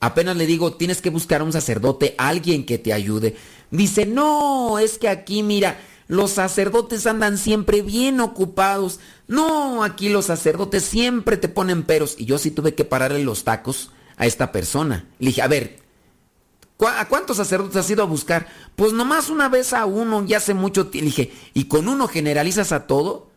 Apenas 0.00 0.36
le 0.36 0.46
digo, 0.46 0.74
tienes 0.74 1.02
que 1.02 1.10
buscar 1.10 1.40
a 1.40 1.44
un 1.44 1.52
sacerdote, 1.52 2.14
alguien 2.18 2.64
que 2.64 2.78
te 2.78 2.92
ayude. 2.92 3.36
Dice, 3.70 4.06
no, 4.06 4.78
es 4.78 4.96
que 4.96 5.08
aquí, 5.08 5.42
mira, 5.42 5.80
los 6.06 6.32
sacerdotes 6.32 7.06
andan 7.06 7.36
siempre 7.36 7.82
bien 7.82 8.20
ocupados. 8.20 9.00
No, 9.26 9.82
aquí 9.82 10.08
los 10.08 10.26
sacerdotes 10.26 10.84
siempre 10.84 11.36
te 11.36 11.48
ponen 11.48 11.82
peros. 11.82 12.14
Y 12.16 12.24
yo 12.24 12.38
sí 12.38 12.50
tuve 12.50 12.74
que 12.74 12.84
pararle 12.84 13.24
los 13.24 13.44
tacos 13.44 13.90
a 14.16 14.26
esta 14.26 14.52
persona. 14.52 15.06
Le 15.18 15.28
dije, 15.28 15.42
a 15.42 15.48
ver, 15.48 15.80
¿a 16.78 17.08
cuántos 17.08 17.36
sacerdotes 17.36 17.76
has 17.76 17.90
ido 17.90 18.02
a 18.02 18.06
buscar? 18.06 18.46
Pues 18.76 18.92
nomás 18.92 19.28
una 19.28 19.48
vez 19.48 19.72
a 19.72 19.84
uno, 19.84 20.24
ya 20.24 20.38
hace 20.38 20.54
mucho 20.54 20.86
tiempo. 20.86 21.06
Dije, 21.06 21.32
¿y 21.54 21.64
con 21.64 21.88
uno 21.88 22.06
generalizas 22.06 22.70
a 22.70 22.86
todo? 22.86 23.30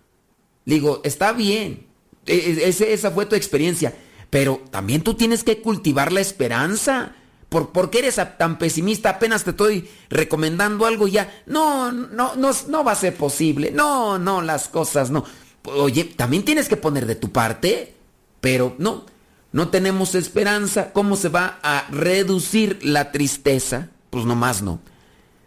Le 0.65 0.75
digo, 0.75 1.01
está 1.03 1.33
bien. 1.33 1.87
E, 2.27 2.35
e, 2.35 2.93
esa 2.93 3.11
fue 3.11 3.25
tu 3.25 3.35
experiencia. 3.35 3.95
Pero 4.31 4.63
también 4.71 5.03
tú 5.03 5.13
tienes 5.13 5.43
que 5.43 5.61
cultivar 5.61 6.11
la 6.11 6.21
esperanza. 6.21 7.11
¿Por, 7.49 7.89
qué 7.89 7.99
eres 7.99 8.19
tan 8.37 8.57
pesimista? 8.57 9.09
Apenas 9.09 9.43
te 9.43 9.49
estoy 9.49 9.89
recomendando 10.09 10.85
algo 10.85 11.05
ya. 11.05 11.43
No, 11.45 11.91
no, 11.91 12.35
no, 12.37 12.51
no 12.69 12.83
va 12.83 12.93
a 12.93 12.95
ser 12.95 13.13
posible. 13.15 13.71
No, 13.71 14.17
no, 14.17 14.41
las 14.41 14.69
cosas 14.69 15.11
no. 15.11 15.25
Oye, 15.65 16.05
también 16.05 16.45
tienes 16.45 16.69
que 16.69 16.77
poner 16.77 17.05
de 17.05 17.15
tu 17.15 17.33
parte. 17.33 17.93
Pero 18.39 18.73
no, 18.77 19.05
no 19.51 19.67
tenemos 19.67 20.15
esperanza. 20.15 20.93
¿Cómo 20.93 21.17
se 21.17 21.27
va 21.27 21.59
a 21.61 21.87
reducir 21.91 22.79
la 22.83 23.11
tristeza? 23.11 23.89
Pues 24.09 24.23
nomás 24.23 24.61
no. 24.61 24.79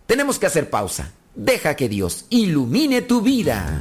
Tenemos 0.07 0.39
que 0.39 0.45
hacer 0.45 0.69
pausa. 0.69 1.13
Deja 1.35 1.75
que 1.75 1.89
Dios 1.89 2.27
ilumine 2.29 3.01
tu 3.01 3.23
vida. 3.23 3.81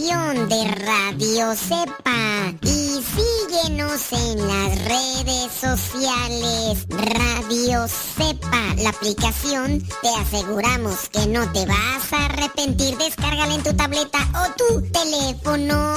De 0.00 0.64
Radio 0.64 1.54
Cepa 1.54 2.54
y 2.62 3.02
síguenos 3.02 4.12
en 4.12 4.48
las 4.48 4.84
redes 4.84 5.52
sociales. 5.52 6.86
Radio 6.88 7.86
Cepa, 7.86 8.74
la 8.78 8.88
aplicación, 8.88 9.86
te 10.00 10.08
aseguramos 10.08 11.10
que 11.10 11.26
no 11.26 11.52
te 11.52 11.66
vas 11.66 12.12
a 12.12 12.24
arrepentir. 12.24 12.96
Descárgala 12.96 13.54
en 13.54 13.62
tu 13.62 13.76
tableta 13.76 14.18
o 14.34 14.50
tu 14.56 14.90
teléfono. 14.90 15.94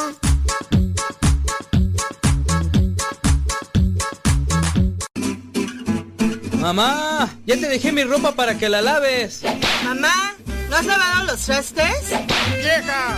Mamá, 6.59 7.29
ya 7.45 7.55
te 7.55 7.69
dejé 7.69 7.93
mi 7.93 8.03
ropa 8.03 8.33
para 8.33 8.57
que 8.57 8.67
la 8.67 8.81
laves. 8.81 9.43
Mamá, 9.85 10.33
¿no 10.69 10.75
has 10.75 10.85
lavado 10.85 11.23
los 11.23 11.39
trastes? 11.39 12.09
Vieja, 12.57 13.17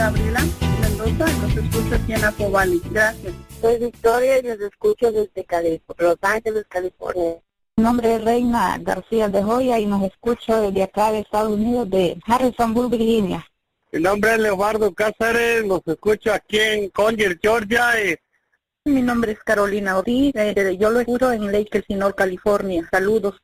Gabriela 0.00 0.40
Mendoza 0.80 1.30
y 1.30 1.40
los 1.42 1.56
escucho 1.58 1.94
aquí 1.94 2.14
en 2.14 2.24
Acobali. 2.24 2.80
Gracias. 2.90 3.34
Soy 3.60 3.78
Victoria 3.78 4.38
y 4.38 4.42
los 4.44 4.58
escucho 4.60 5.12
desde 5.12 5.44
Cali 5.44 5.82
Los 5.98 6.16
Ángeles, 6.22 6.64
California. 6.70 7.34
Mi 7.76 7.84
nombre 7.84 8.14
es 8.14 8.24
Reina 8.24 8.78
García 8.80 9.28
de 9.28 9.42
Joya 9.42 9.78
y 9.78 9.84
nos 9.84 10.02
escucho 10.04 10.58
desde 10.62 10.84
acá 10.84 11.12
de 11.12 11.18
Estados 11.18 11.52
Unidos, 11.52 11.90
de 11.90 12.18
Harrisonburg, 12.26 12.88
Virginia. 12.88 13.46
Mi 13.92 14.00
nombre 14.00 14.32
es 14.32 14.38
Leobardo 14.38 14.94
Cáceres, 14.94 15.66
los 15.66 15.82
escucho 15.86 16.32
aquí 16.32 16.58
en 16.58 16.88
Collier, 16.88 17.38
Georgia. 17.38 17.90
Y... 18.02 18.16
Mi 18.86 19.02
nombre 19.02 19.32
es 19.32 19.40
Carolina 19.40 19.98
Ortiz, 19.98 20.32
eh, 20.34 20.78
yo 20.80 20.88
lo 20.88 21.00
escucho 21.00 21.30
en 21.30 21.52
Lake 21.52 21.76
Elsinore, 21.76 22.14
California. 22.14 22.88
Saludos. 22.90 23.36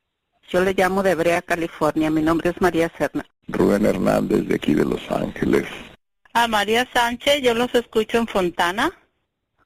Yo 0.49 0.63
le 0.63 0.73
llamo 0.73 1.03
de 1.03 1.17
Brea, 1.17 1.43
California. 1.43 2.09
Mi 2.11 2.23
nombre 2.23 2.49
es 2.49 2.59
María 2.63 2.91
Serna. 2.97 3.27
Rubén 3.47 3.85
Hernández, 3.85 4.47
de 4.47 4.55
aquí 4.55 4.73
de 4.73 4.87
Los 4.87 5.03
Ángeles. 5.11 5.67
A 6.39 6.49
María 6.49 6.87
Sánchez, 6.93 7.41
yo 7.41 7.55
los 7.55 7.75
escucho 7.75 8.19
en 8.19 8.27
Fontana. 8.27 8.93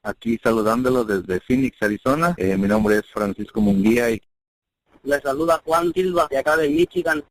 Aquí 0.03 0.39
saludándolo 0.41 1.03
desde 1.03 1.41
Phoenix, 1.41 1.75
Arizona. 1.81 2.33
Eh, 2.37 2.55
mi 2.55 2.65
nombre 2.65 2.95
es 2.95 3.05
Francisco 3.07 3.59
Munguía 3.59 4.09
y 4.09 4.21
le 5.03 5.19
saluda 5.19 5.61
Juan 5.65 5.91
Silva, 5.93 6.29
de 6.31 6.37
acá 6.37 6.55
de 6.55 6.69
Michigan. 6.69 7.25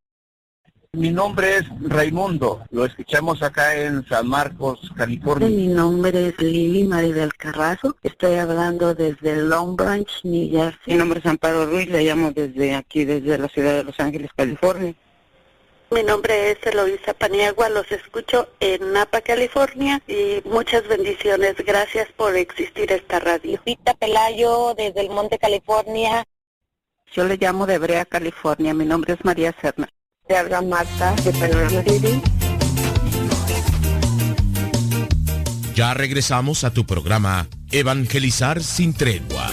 Mi 0.93 1.09
nombre 1.09 1.57
es 1.57 1.65
Raimundo, 1.81 2.63
lo 2.71 2.85
escuchamos 2.85 3.43
acá 3.43 3.75
en 3.81 4.07
San 4.07 4.29
Marcos, 4.29 4.93
California. 4.95 5.49
Mi 5.49 5.69
nombre 5.69 6.29
es 6.29 6.39
Lili 6.39 6.85
María 6.85 7.15
del 7.15 7.33
Carrazo, 7.33 7.97
estoy 8.03 8.35
hablando 8.35 8.95
desde 8.95 9.37
Long 9.37 9.75
Branch, 9.75 10.11
New 10.23 10.51
Jersey. 10.51 10.93
Mi 10.93 10.97
nombre 10.97 11.21
es 11.21 11.25
Amparo 11.25 11.65
Ruiz, 11.65 11.89
le 11.89 12.05
llamo 12.05 12.31
desde 12.33 12.75
aquí, 12.75 13.07
desde 13.07 13.39
la 13.39 13.49
ciudad 13.49 13.77
de 13.77 13.85
Los 13.85 13.99
Ángeles, 14.01 14.31
California. 14.37 14.95
Mi 15.93 16.05
nombre 16.05 16.53
es 16.53 16.59
Eloisa 16.65 17.15
Paniagua, 17.15 17.69
los 17.69 17.91
escucho 17.91 18.49
en 18.61 18.93
Napa, 18.93 19.23
California 19.23 20.01
y 20.07 20.41
muchas 20.49 20.87
bendiciones. 20.87 21.57
Gracias 21.67 22.07
por 22.17 22.37
existir 22.37 22.93
esta 22.93 23.19
radio. 23.19 23.61
Rita 23.67 23.95
Pelayo 23.95 24.75
desde 24.77 25.01
el 25.01 25.11
Monte, 25.11 25.37
California. 25.39 26.23
Yo 27.13 27.25
le 27.25 27.37
llamo 27.37 27.67
de 27.67 27.79
Brea, 27.79 28.05
California. 28.05 28.73
Mi 28.73 28.85
nombre 28.85 29.15
es 29.15 29.25
María 29.25 29.53
Serna. 29.61 29.89
Te 30.29 30.37
habla 30.37 30.63
Marta 30.63 31.13
de 31.25 31.33
Panorama 31.33 31.83
City. 31.83 32.23
Ya 35.75 35.93
regresamos 35.95 36.63
a 36.63 36.73
tu 36.73 36.87
programa 36.87 37.49
Evangelizar 37.73 38.63
sin 38.63 38.95
tregua. 38.95 39.51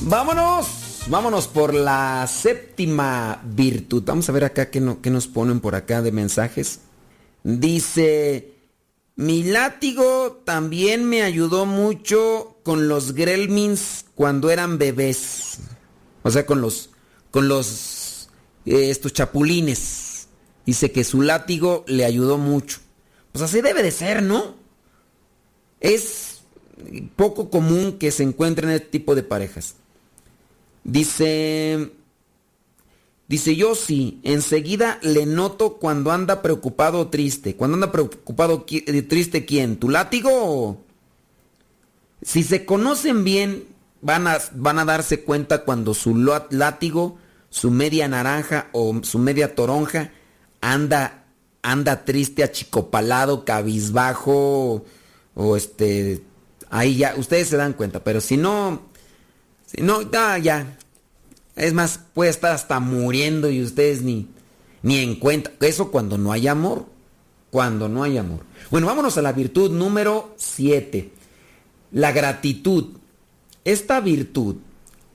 Vámonos, 0.00 0.83
vámonos 1.08 1.48
por 1.48 1.74
la 1.74 2.26
séptima 2.26 3.42
virtud. 3.44 4.02
Vamos 4.06 4.28
a 4.28 4.32
ver 4.32 4.44
acá 4.44 4.70
qué, 4.70 4.80
no, 4.80 5.00
qué 5.02 5.10
nos 5.10 5.26
ponen 5.26 5.60
por 5.60 5.74
acá 5.74 6.02
de 6.02 6.12
mensajes. 6.12 6.80
Dice, 7.42 8.54
mi 9.16 9.42
látigo 9.42 10.40
también 10.44 11.04
me 11.04 11.22
ayudó 11.22 11.66
mucho 11.66 12.56
con 12.62 12.88
los 12.88 13.14
gremlins 13.14 14.06
cuando 14.14 14.50
eran 14.50 14.78
bebés. 14.78 15.58
O 16.22 16.30
sea, 16.30 16.46
con 16.46 16.60
los, 16.60 16.90
con 17.30 17.48
los, 17.48 18.30
eh, 18.64 18.90
estos 18.90 19.12
chapulines. 19.12 20.28
Dice 20.64 20.90
que 20.90 21.04
su 21.04 21.20
látigo 21.20 21.84
le 21.86 22.04
ayudó 22.04 22.38
mucho. 22.38 22.78
Pues 23.32 23.42
así 23.42 23.60
debe 23.60 23.82
de 23.82 23.90
ser, 23.90 24.22
¿no? 24.22 24.54
Es 25.80 26.40
poco 27.16 27.50
común 27.50 27.98
que 27.98 28.10
se 28.10 28.22
encuentren 28.22 28.70
este 28.70 28.88
tipo 28.88 29.14
de 29.14 29.22
parejas. 29.22 29.74
Dice, 30.84 31.92
dice 33.26 33.56
yo 33.56 33.74
sí, 33.74 34.20
enseguida 34.22 34.98
le 35.02 35.26
noto 35.26 35.74
cuando 35.74 36.12
anda 36.12 36.42
preocupado 36.42 37.00
o 37.00 37.08
triste. 37.08 37.56
Cuando 37.56 37.74
anda 37.74 37.90
preocupado 37.90 38.54
o 38.54 38.64
triste, 39.08 39.44
¿quién? 39.44 39.76
¿Tu 39.76 39.88
látigo? 39.88 40.84
Si 42.22 42.42
se 42.42 42.64
conocen 42.64 43.24
bien, 43.24 43.64
van 44.02 44.26
a, 44.26 44.38
van 44.52 44.78
a 44.78 44.84
darse 44.84 45.24
cuenta 45.24 45.64
cuando 45.64 45.94
su 45.94 46.14
látigo, 46.50 47.18
su 47.48 47.70
media 47.70 48.06
naranja 48.06 48.68
o 48.72 49.00
su 49.02 49.18
media 49.18 49.54
toronja 49.54 50.12
anda, 50.60 51.24
anda 51.62 52.04
triste, 52.04 52.44
achicopalado, 52.44 53.44
cabizbajo 53.44 54.84
o 55.34 55.56
este, 55.56 56.22
ahí 56.70 56.96
ya, 56.96 57.14
ustedes 57.16 57.48
se 57.48 57.56
dan 57.56 57.72
cuenta, 57.72 58.04
pero 58.04 58.20
si 58.20 58.36
no, 58.36 58.82
no, 59.78 60.02
ya, 60.10 60.38
ya, 60.38 60.76
es 61.56 61.72
más, 61.72 62.00
puede 62.12 62.30
estar 62.30 62.52
hasta 62.52 62.80
muriendo 62.80 63.50
y 63.50 63.62
ustedes 63.62 64.02
ni, 64.02 64.28
ni 64.82 64.98
en 64.98 65.16
cuenta, 65.16 65.52
eso 65.60 65.90
cuando 65.90 66.18
no 66.18 66.32
hay 66.32 66.48
amor, 66.48 66.86
cuando 67.50 67.88
no 67.88 68.02
hay 68.02 68.18
amor. 68.18 68.40
Bueno, 68.70 68.86
vámonos 68.86 69.16
a 69.16 69.22
la 69.22 69.32
virtud 69.32 69.70
número 69.70 70.34
7, 70.36 71.12
la 71.92 72.12
gratitud. 72.12 72.96
Esta 73.64 74.00
virtud 74.00 74.56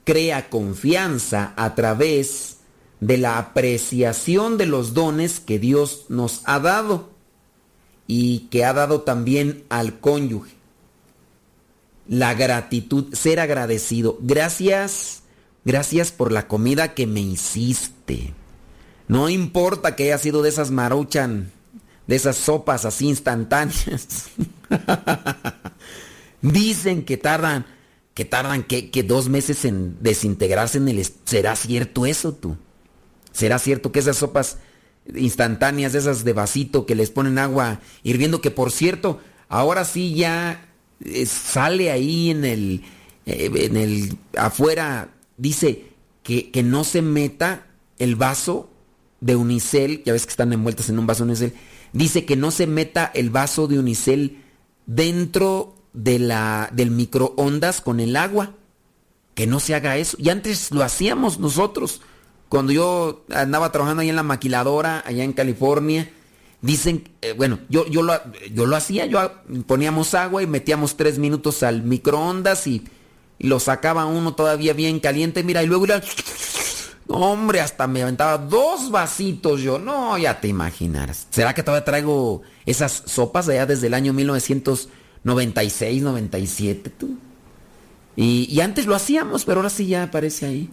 crea 0.05 0.49
confianza 0.49 1.53
a 1.55 1.76
través 1.76 2.57
de 2.99 3.18
la 3.18 3.38
apreciación 3.38 4.57
de 4.57 4.66
los 4.66 4.93
dones 4.93 5.39
que 5.39 5.60
Dios 5.60 6.05
nos 6.10 6.41
ha 6.45 6.60
dado 6.60 7.10
y 8.07 8.47
que 8.49 8.66
ha 8.66 8.74
dado 8.74 9.01
también 9.01 9.66
al 9.70 9.99
cónyuge. 9.99 10.59
La 12.10 12.34
gratitud, 12.34 13.14
ser 13.14 13.39
agradecido. 13.39 14.18
Gracias, 14.20 15.22
gracias 15.64 16.12
por 16.12 16.32
la 16.32 16.47
comida 16.47 16.95
que 16.95 17.05
me 17.05 17.22
hiciste. 17.22 18.34
No 19.07 19.30
importa 19.30 19.95
que 19.95 20.05
haya 20.05 20.18
sido 20.18 20.41
de 20.41 20.49
esas 20.49 20.72
maruchan, 20.72 21.51
de 22.07 22.16
esas 22.16 22.36
sopas 22.36 22.84
así 22.84 23.07
instantáneas. 23.07 24.30
Dicen 26.41 27.05
que 27.05 27.18
tardan 27.18 27.68
que 28.16 28.26
tardan 28.26 28.64
que, 28.64 28.89
que, 28.89 29.03
dos 29.03 29.30
meses 29.30 29.64
en 29.64 29.95
desintegrarse 30.01 30.80
en 30.80 30.89
el... 30.89 31.07
¿Será 31.24 31.55
cierto 31.55 32.05
eso 32.05 32.34
tú? 32.34 32.57
¿Será 33.32 33.60
cierto 33.60 33.93
que 33.93 33.99
esas 33.99 34.18
sopas 34.18 34.57
instantáneas, 35.16 35.95
esas 35.95 36.24
de 36.24 36.34
vasito 36.34 36.86
que 36.86 36.95
les 36.95 37.12
ponen 37.12 37.38
agua 37.38 37.80
hirviendo, 38.03 38.41
que 38.41 38.51
por 38.51 38.72
cierto, 38.72 39.22
ahora 39.47 39.86
sí 39.86 40.16
ya 40.16 40.68
sale 41.26 41.91
ahí 41.91 42.30
en 42.30 42.45
el... 42.45 42.84
Eh, 43.26 43.52
en 43.54 43.78
el... 43.78 44.18
afuera, 44.38 45.10
dice 45.38 45.91
que, 46.24 46.52
que 46.52 46.64
no 46.64 46.84
se 46.84 47.02
meta 47.02 47.68
el 47.97 48.16
vaso 48.16 48.70
de 49.22 49.36
unicel, 49.36 50.04
ya 50.06 50.14
ves 50.14 50.26
que 50.26 50.32
están 50.32 50.54
envueltas 50.54 50.89
en 50.89 51.00
un 51.00 51.08
vaso 51.08 51.26
de 51.26 51.32
unicel, 51.32 51.54
dice 51.91 52.26
que 52.26 52.36
no 52.36 52.52
se 52.52 52.68
meta 52.68 53.12
el 53.14 53.30
vaso 53.30 53.68
de 53.68 53.80
unicel 53.80 54.43
dentro 54.86 55.76
de 55.93 56.20
la, 56.20 56.70
del 56.72 56.91
microondas 56.91 57.82
con 57.82 58.00
el 58.00 58.16
agua. 58.16 58.56
que 59.36 59.47
no 59.47 59.62
se 59.62 59.74
haga 59.74 59.95
eso. 59.95 60.18
Y 60.20 60.30
antes 60.30 60.70
lo 60.72 60.84
hacíamos 60.84 61.39
nosotros. 61.39 62.02
Cuando 62.50 62.74
yo 62.74 63.24
andaba 63.34 63.72
trabajando 63.72 64.02
ahí 64.02 64.10
en 64.10 64.18
la 64.18 64.24
maquiladora, 64.24 65.02
allá 65.06 65.24
en 65.24 65.32
California, 65.32 66.12
dicen, 66.62 67.10
eh, 67.22 67.34
bueno, 67.34 67.60
yo, 67.70 67.88
yo, 67.88 68.01
lo, 68.01 68.14
yo 68.53 68.66
lo 68.66 68.76
hacía, 68.76 69.05
yo 69.05 69.32
poníamos 69.68 70.14
agua 70.14 70.43
y 70.43 70.47
metíamos 70.47 70.97
tres 70.97 71.18
minutos 71.18 71.64
al 71.64 71.84
microondas 71.84 72.68
y, 72.68 72.84
lo 73.39 73.62
sacaba 73.62 74.05
uno 74.05 74.36
todavía 74.36 74.74
bien 74.74 74.99
caliente, 74.99 75.43
mira, 75.43 75.64
y 75.64 75.68
luego 75.68 75.86
era... 75.86 76.01
Hombre, 77.07 77.60
hasta 77.60 77.88
me 77.88 78.03
aventaba 78.03 78.38
dos 78.38 78.91
vasitos 78.91 79.62
yo. 79.62 79.80
No, 79.80 80.16
ya 80.18 80.39
te 80.39 80.47
imaginarás. 80.47 81.26
¿Será 81.32 81.55
que 81.55 81.64
todavía 81.64 81.86
traigo 81.86 82.43
esas 82.68 83.01
sopas 83.05 83.49
allá 83.49 83.66
desde 83.66 83.88
el 83.88 83.95
año 83.95 84.14
1996, 84.14 86.03
97, 86.03 86.89
tú? 86.91 87.18
Y, 88.16 88.47
y 88.51 88.62
antes 88.62 88.86
lo 88.86 88.93
hacíamos, 88.93 89.43
pero 89.43 89.60
ahora 89.60 89.72
sí 89.72 89.88
ya 89.88 90.03
aparece 90.03 90.45
ahí. 90.45 90.70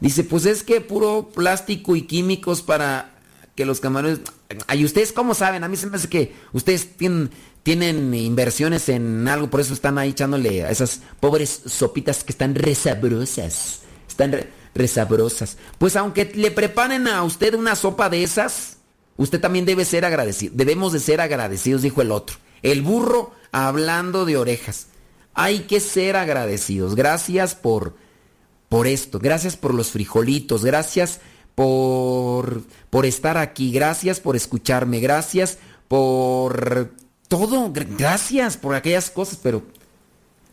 Dice, 0.00 0.24
pues 0.24 0.44
es 0.46 0.64
que 0.64 0.80
puro 0.80 1.28
plástico 1.32 1.94
y 1.94 2.02
químicos 2.02 2.62
para 2.62 3.19
que 3.54 3.64
los 3.64 3.80
camarones... 3.80 4.20
Ay, 4.66 4.84
¿ustedes 4.84 5.12
cómo 5.12 5.34
saben? 5.34 5.64
A 5.64 5.68
mí 5.68 5.76
se 5.76 5.86
me 5.86 5.96
hace 5.96 6.08
que 6.08 6.34
ustedes 6.52 6.96
tienen, 6.96 7.30
tienen 7.62 8.12
inversiones 8.14 8.88
en 8.88 9.26
algo, 9.28 9.50
por 9.50 9.60
eso 9.60 9.74
están 9.74 9.98
ahí 9.98 10.10
echándole 10.10 10.64
a 10.64 10.70
esas 10.70 11.02
pobres 11.20 11.62
sopitas 11.66 12.24
que 12.24 12.32
están 12.32 12.54
resabrosas. 12.54 13.80
Están 14.08 14.46
resabrosas. 14.74 15.56
Pues 15.78 15.96
aunque 15.96 16.32
le 16.34 16.50
preparen 16.50 17.08
a 17.08 17.22
usted 17.22 17.54
una 17.54 17.76
sopa 17.76 18.08
de 18.08 18.22
esas, 18.22 18.78
usted 19.16 19.40
también 19.40 19.64
debe 19.64 19.84
ser 19.84 20.04
agradecido. 20.04 20.52
Debemos 20.56 20.92
de 20.92 21.00
ser 21.00 21.20
agradecidos, 21.20 21.82
dijo 21.82 22.02
el 22.02 22.12
otro. 22.12 22.36
El 22.62 22.82
burro 22.82 23.32
hablando 23.52 24.24
de 24.24 24.36
orejas. 24.36 24.88
Hay 25.34 25.60
que 25.60 25.80
ser 25.80 26.16
agradecidos. 26.16 26.94
Gracias 26.94 27.54
por 27.54 27.94
por 28.70 28.86
esto. 28.86 29.18
Gracias 29.18 29.56
por 29.56 29.74
los 29.74 29.90
frijolitos. 29.90 30.64
Gracias 30.64 31.20
por, 31.54 32.62
por 32.90 33.06
estar 33.06 33.36
aquí. 33.36 33.72
Gracias 33.72 34.20
por 34.20 34.36
escucharme. 34.36 35.00
Gracias 35.00 35.58
por 35.88 36.92
todo. 37.28 37.70
Gracias 37.72 38.56
por 38.56 38.74
aquellas 38.74 39.10
cosas. 39.10 39.38
Pero, 39.42 39.62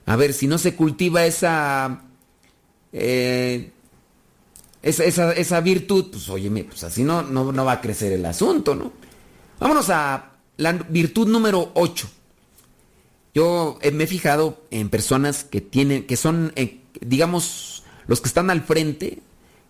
a 0.05 0.15
ver, 0.15 0.33
si 0.33 0.47
no 0.47 0.57
se 0.57 0.75
cultiva 0.75 1.25
esa... 1.25 2.01
Eh, 2.93 3.71
esa, 4.83 5.33
esa, 5.33 5.59
virtud, 5.59 6.11
pues 6.11 6.29
óyeme, 6.29 6.63
pues 6.63 6.83
así 6.83 7.03
no, 7.03 7.21
no, 7.21 7.51
no 7.51 7.65
va 7.65 7.73
a 7.73 7.81
crecer 7.81 8.13
el 8.13 8.25
asunto, 8.25 8.73
¿no? 8.73 8.93
Vámonos 9.59 9.89
a 9.89 10.31
la 10.55 10.73
virtud 10.73 11.27
número 11.27 11.71
8. 11.73 12.07
Yo 13.33 13.77
me 13.93 14.05
he 14.05 14.07
fijado 14.07 14.63
en 14.71 14.89
personas 14.89 15.43
que 15.43 15.61
tienen, 15.61 16.07
que 16.07 16.15
son, 16.15 16.53
eh, 16.55 16.81
digamos, 17.01 17.83
los 18.07 18.21
que 18.21 18.27
están 18.27 18.49
al 18.49 18.63
frente, 18.63 19.19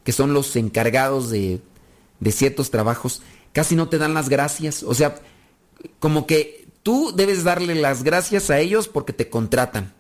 que 0.08 0.14
son 0.14 0.34
los 0.34 0.56
encargados 0.56 1.30
de, 1.30 1.60
ciertos 2.28 2.72
trabajos, 2.72 3.22
casi 3.52 3.76
no 3.76 3.90
te 3.90 3.98
dan 3.98 4.14
las 4.14 4.30
gracias. 4.30 4.84
O 4.84 4.94
sea, 4.94 5.16
como 6.00 6.26
que 6.26 6.70
tú 6.82 7.12
debes 7.14 7.44
darle 7.44 7.76
las 7.76 8.04
gracias 8.04 8.50
a 8.50 8.58
ellos 8.58 8.88
porque 8.88 9.12
te 9.12 9.30
contratan. 9.30 9.94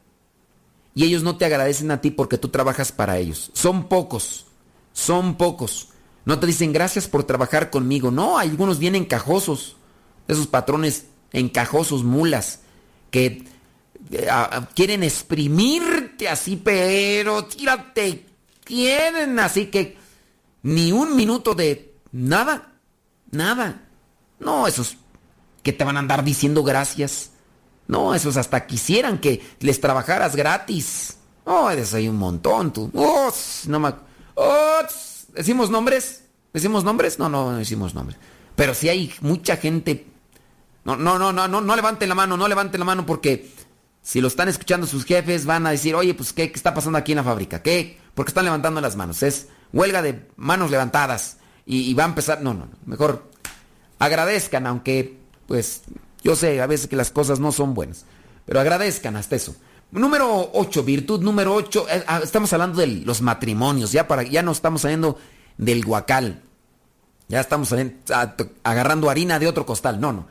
Y 0.95 1.03
ellos 1.03 1.23
no 1.23 1.35
te 1.35 1.43
agradecen 1.43 1.91
a 1.91 1.99
ti 1.99 2.09
porque 2.09 2.37
tú 2.37 2.47
trabajas 2.47 2.93
para 2.93 3.17
ellos. 3.17 3.51
Son 3.53 3.89
pocos, 3.89 4.45
son 4.93 5.35
pocos. 5.35 5.89
No 6.23 6.39
te 6.39 6.47
dicen 6.47 6.71
gracias 6.71 7.09
por 7.09 7.25
trabajar 7.25 7.69
conmigo. 7.69 8.09
No, 8.09 8.37
algunos 8.37 8.79
vienen 8.79 9.01
encajosos. 9.01 9.75
Esos 10.29 10.47
patrones 10.47 11.07
encajosos, 11.33 12.05
mulas, 12.05 12.61
que 13.11 13.43
eh, 14.11 14.27
quieren 14.73 15.03
exprimirte 15.03 16.29
así, 16.29 16.55
pero 16.55 17.43
tírate 17.43 18.26
quieren, 18.67 19.39
así 19.39 19.67
que 19.67 19.97
ni 20.63 20.91
un 20.91 21.15
minuto 21.15 21.55
de 21.55 21.95
nada, 22.11 22.73
nada. 23.31 23.83
No, 24.39 24.67
esos 24.67 24.97
que 25.63 25.73
te 25.73 25.83
van 25.83 25.95
a 25.95 25.99
andar 25.99 26.23
diciendo 26.23 26.63
gracias. 26.63 27.31
No, 27.87 28.13
esos 28.13 28.37
hasta 28.37 28.67
quisieran 28.67 29.19
que 29.19 29.41
les 29.59 29.79
trabajaras 29.79 30.35
gratis. 30.35 31.17
Oh, 31.45 31.69
eres 31.69 31.93
ahí 31.93 32.09
un 32.09 32.17
montón, 32.17 32.73
tú. 32.73 32.91
Oh, 32.93 33.33
no 33.67 33.79
me... 33.79 33.93
Oh, 34.35 34.81
¿Decimos 35.33 35.69
nombres? 35.69 36.23
¿Decimos 36.53 36.83
nombres? 36.83 37.17
No, 37.17 37.29
no, 37.29 37.51
no 37.51 37.57
decimos 37.57 37.95
nombres. 37.95 38.19
Pero 38.55 38.73
si 38.73 38.89
hay 38.89 39.13
mucha 39.21 39.55
gente... 39.55 40.07
No, 40.83 40.95
no, 40.95 41.17
no, 41.17 41.31
no, 41.31 41.47
no, 41.47 41.61
no 41.61 41.75
levanten 41.75 42.09
la 42.09 42.15
mano, 42.15 42.35
no 42.35 42.47
levanten 42.47 42.79
la 42.79 42.85
mano 42.85 43.05
porque 43.05 43.49
si 44.07 44.21
lo 44.21 44.29
están 44.29 44.47
escuchando 44.47 44.87
sus 44.87 45.03
jefes 45.03 45.45
van 45.45 45.67
a 45.67 45.71
decir, 45.71 45.93
oye, 45.93 46.13
pues, 46.13 46.31
¿qué, 46.31 46.43
está 46.55 46.73
pasando 46.73 46.97
aquí 46.97 47.11
en 47.11 47.17
la 47.17 47.25
fábrica? 47.25 47.61
¿Qué? 47.61 47.97
porque 48.15 48.29
están 48.29 48.45
levantando 48.45 48.79
las 48.79 48.95
manos. 48.95 49.21
Es 49.21 49.49
huelga 49.73 50.01
de 50.01 50.25
manos 50.37 50.71
levantadas 50.71 51.39
y, 51.65 51.93
va 51.93 52.05
a 52.05 52.07
empezar. 52.07 52.41
No, 52.41 52.53
no, 52.53 52.67
no. 52.67 52.71
Mejor 52.85 53.29
agradezcan, 53.99 54.65
aunque, 54.65 55.17
pues, 55.45 55.81
yo 56.23 56.37
sé 56.37 56.61
a 56.61 56.67
veces 56.67 56.87
que 56.87 56.95
las 56.95 57.11
cosas 57.11 57.41
no 57.41 57.51
son 57.51 57.73
buenas, 57.73 58.05
pero 58.45 58.61
agradezcan 58.61 59.17
hasta 59.17 59.35
eso. 59.35 59.57
Número 59.91 60.51
8, 60.53 60.83
virtud 60.85 61.21
número 61.21 61.53
8. 61.53 61.87
Eh, 61.89 62.03
ah, 62.07 62.21
estamos 62.23 62.53
hablando 62.53 62.79
de 62.79 62.87
los 62.87 63.21
matrimonios, 63.21 63.91
ya, 63.91 64.07
para, 64.07 64.23
ya 64.23 64.41
no 64.41 64.53
estamos 64.53 64.83
saliendo 64.83 65.19
del 65.57 65.83
guacal. 65.83 66.43
Ya 67.27 67.41
estamos 67.41 67.75
agarrando 68.63 69.09
harina 69.09 69.37
de 69.37 69.47
otro 69.49 69.65
costal. 69.65 69.99
No, 69.99 70.13
no. 70.13 70.27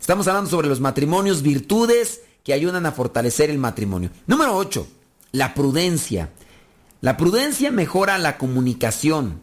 Estamos 0.00 0.26
hablando 0.26 0.50
sobre 0.50 0.66
los 0.66 0.80
matrimonios, 0.80 1.42
virtudes 1.42 2.22
que 2.44 2.52
ayudan 2.52 2.86
a 2.86 2.92
fortalecer 2.92 3.50
el 3.50 3.58
matrimonio. 3.58 4.10
Número 4.26 4.56
8, 4.56 4.86
la 5.32 5.54
prudencia. 5.54 6.30
La 7.00 7.16
prudencia 7.16 7.70
mejora 7.70 8.18
la 8.18 8.36
comunicación 8.36 9.40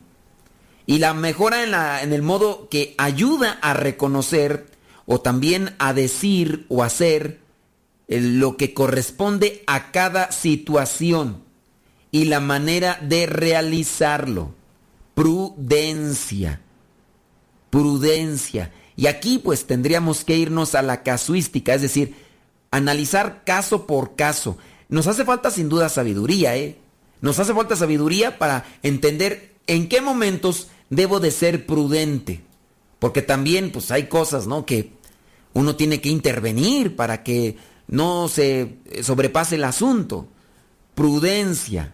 y 0.85 0.99
la 0.99 1.13
mejora 1.13 1.63
en, 1.63 1.71
la, 1.71 2.01
en 2.01 2.13
el 2.13 2.21
modo 2.21 2.69
que 2.69 2.93
ayuda 2.97 3.57
a 3.61 3.73
reconocer 3.73 4.71
o 5.05 5.21
también 5.21 5.75
a 5.79 5.93
decir 5.93 6.65
o 6.69 6.83
hacer 6.83 7.39
lo 8.07 8.57
que 8.57 8.73
corresponde 8.73 9.63
a 9.67 9.91
cada 9.91 10.31
situación 10.31 11.43
y 12.11 12.25
la 12.25 12.39
manera 12.39 12.99
de 13.01 13.25
realizarlo. 13.25 14.53
Prudencia. 15.13 16.61
Prudencia. 17.69 18.71
Y 18.95 19.07
aquí 19.07 19.39
pues 19.39 19.65
tendríamos 19.65 20.23
que 20.23 20.37
irnos 20.37 20.75
a 20.75 20.81
la 20.81 21.03
casuística, 21.03 21.73
es 21.73 21.81
decir, 21.81 22.15
analizar 22.71 23.43
caso 23.45 23.85
por 23.87 24.15
caso. 24.15 24.57
Nos 24.89 25.07
hace 25.07 25.25
falta 25.25 25.51
sin 25.51 25.69
duda 25.69 25.89
sabiduría, 25.89 26.55
¿eh? 26.55 26.77
Nos 27.21 27.39
hace 27.39 27.53
falta 27.53 27.75
sabiduría 27.75 28.37
para 28.37 28.65
entender 28.83 29.55
en 29.67 29.89
qué 29.89 30.01
momentos 30.01 30.67
debo 30.89 31.19
de 31.19 31.31
ser 31.31 31.65
prudente. 31.65 32.41
Porque 32.99 33.21
también 33.21 33.71
pues 33.71 33.91
hay 33.91 34.07
cosas, 34.07 34.47
¿no? 34.47 34.65
Que 34.65 34.91
uno 35.53 35.75
tiene 35.75 36.01
que 36.01 36.09
intervenir 36.09 36.95
para 36.95 37.23
que 37.23 37.57
no 37.87 38.27
se 38.27 38.77
sobrepase 39.01 39.55
el 39.55 39.63
asunto. 39.63 40.27
Prudencia. 40.95 41.93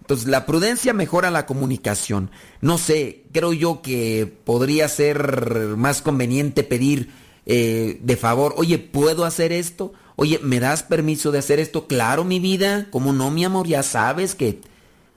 Entonces 0.00 0.28
la 0.28 0.44
prudencia 0.44 0.92
mejora 0.92 1.30
la 1.30 1.46
comunicación. 1.46 2.30
No 2.60 2.78
sé, 2.78 3.24
creo 3.32 3.52
yo 3.52 3.80
que 3.82 4.32
podría 4.44 4.88
ser 4.88 5.76
más 5.76 6.02
conveniente 6.02 6.64
pedir 6.64 7.10
eh, 7.46 7.98
de 8.02 8.16
favor, 8.16 8.54
oye, 8.56 8.78
¿puedo 8.78 9.24
hacer 9.24 9.52
esto? 9.52 9.92
Oye, 10.16 10.38
¿me 10.42 10.60
das 10.60 10.82
permiso 10.82 11.32
de 11.32 11.38
hacer 11.38 11.58
esto? 11.60 11.86
Claro, 11.86 12.24
mi 12.24 12.40
vida. 12.40 12.88
¿Cómo 12.90 13.12
no, 13.12 13.30
mi 13.30 13.44
amor? 13.44 13.66
Ya 13.66 13.82
sabes 13.82 14.34
que 14.34 14.60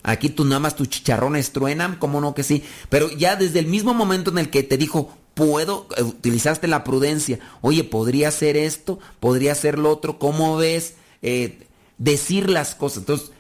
aquí 0.02 0.30
tú 0.30 0.46
nada 0.46 0.60
más 0.60 0.76
tus 0.76 0.90
chicharrones 0.90 1.52
truenan. 1.52 1.98
¿Cómo 1.98 2.22
no 2.22 2.34
que 2.34 2.44
sí? 2.44 2.64
Pero 2.90 3.10
ya 3.12 3.36
desde 3.36 3.60
el 3.60 3.68
mismo 3.68 3.94
momento 3.94 4.32
en 4.32 4.38
el 4.38 4.50
que 4.50 4.64
te 4.64 4.78
dijo, 4.78 5.14
puedo, 5.34 5.88
eh, 5.98 6.04
utilizaste 6.04 6.68
la 6.68 6.84
prudencia. 6.84 7.40
Oye, 7.62 7.84
¿podría 7.84 8.30
hacer 8.30 8.56
esto? 8.56 9.00
¿Podría 9.20 9.52
hacer 9.52 9.78
lo 9.78 9.92
otro? 9.92 10.20
¿Cómo 10.20 10.56
ves? 10.58 10.96
Eh, 11.22 11.68
decir 11.98 12.50
las 12.50 12.76
cosas. 12.76 13.00
Entonces, 13.00 13.32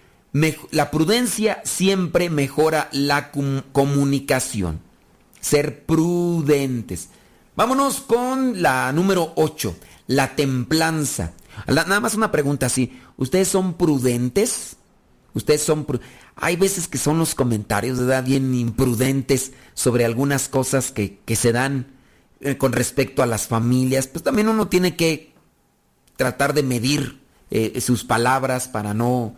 la 0.71 0.91
prudencia 0.91 1.61
siempre 1.63 2.29
mejora 2.29 2.89
la 2.91 3.31
comunicación. 3.31 4.79
Ser 5.39 5.85
prudentes. 5.85 7.09
Vámonos 7.55 8.01
con 8.01 8.61
la 8.61 8.91
número 8.91 9.33
8, 9.35 9.75
la 10.07 10.35
templanza 10.35 11.33
nada 11.67 11.99
más 11.99 12.15
una 12.15 12.31
pregunta 12.31 12.65
así. 12.67 12.99
¿Ustedes 13.17 13.47
son 13.47 13.75
prudentes? 13.75 14.77
Ustedes 15.33 15.61
son... 15.61 15.85
Hay 16.35 16.55
veces 16.55 16.87
que 16.87 16.97
son 16.97 17.19
los 17.19 17.35
comentarios, 17.35 17.99
¿verdad? 17.99 18.23
Bien 18.23 18.53
imprudentes 18.53 19.53
sobre 19.73 20.05
algunas 20.05 20.49
cosas 20.49 20.91
que, 20.91 21.19
se 21.35 21.51
dan 21.51 21.87
eh, 22.41 22.57
con 22.57 22.71
respecto 22.71 23.23
a 23.23 23.27
las 23.27 23.47
familias. 23.47 24.07
Pues 24.07 24.23
también 24.23 24.49
uno 24.49 24.67
tiene 24.67 24.95
que 24.95 25.33
tratar 26.15 26.53
de 26.53 26.63
medir 26.63 27.21
eh, 27.51 27.79
sus 27.81 28.03
palabras 28.03 28.67
para 28.67 28.93
no, 28.93 29.35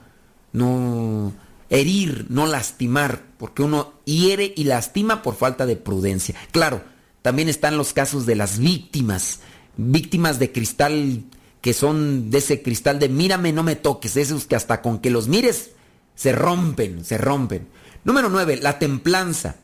no 0.53 1.34
herir, 1.70 2.28
no 2.30 2.45
lastimar, 2.45 3.24
porque 3.38 3.63
uno 3.63 3.93
hiere 4.05 4.53
y 4.55 4.66
lastima 4.66 5.22
por 5.22 5.36
falta 5.36 5.66
de 5.66 5.76
prudencia. 5.76 6.36
Claro, 6.51 6.82
también 7.26 7.49
están 7.49 7.76
los 7.76 7.91
casos 7.91 8.28
de 8.28 8.36
las 8.36 8.59
víctimas, 8.59 9.39
víctimas 9.78 10.38
de 10.38 10.51
cristal 10.51 11.23
que 11.59 11.73
son 11.73 12.30
de 12.30 12.38
ese 12.38 12.61
cristal 12.61 12.99
de 12.99 13.09
mírame, 13.09 13.51
no 13.51 13.63
me 13.63 13.76
toques, 13.76 14.15
esos 14.15 14.45
que 14.45 14.55
hasta 14.55 14.84
con 14.84 14.99
que 14.99 15.09
los 15.09 15.28
mires 15.28 15.71
se 16.13 16.34
rompen, 16.34 17.03
se 17.03 17.17
rompen. 17.17 17.67
Número 18.03 18.30
9, 18.30 18.57
la 18.57 18.78
templanza. 18.78 19.55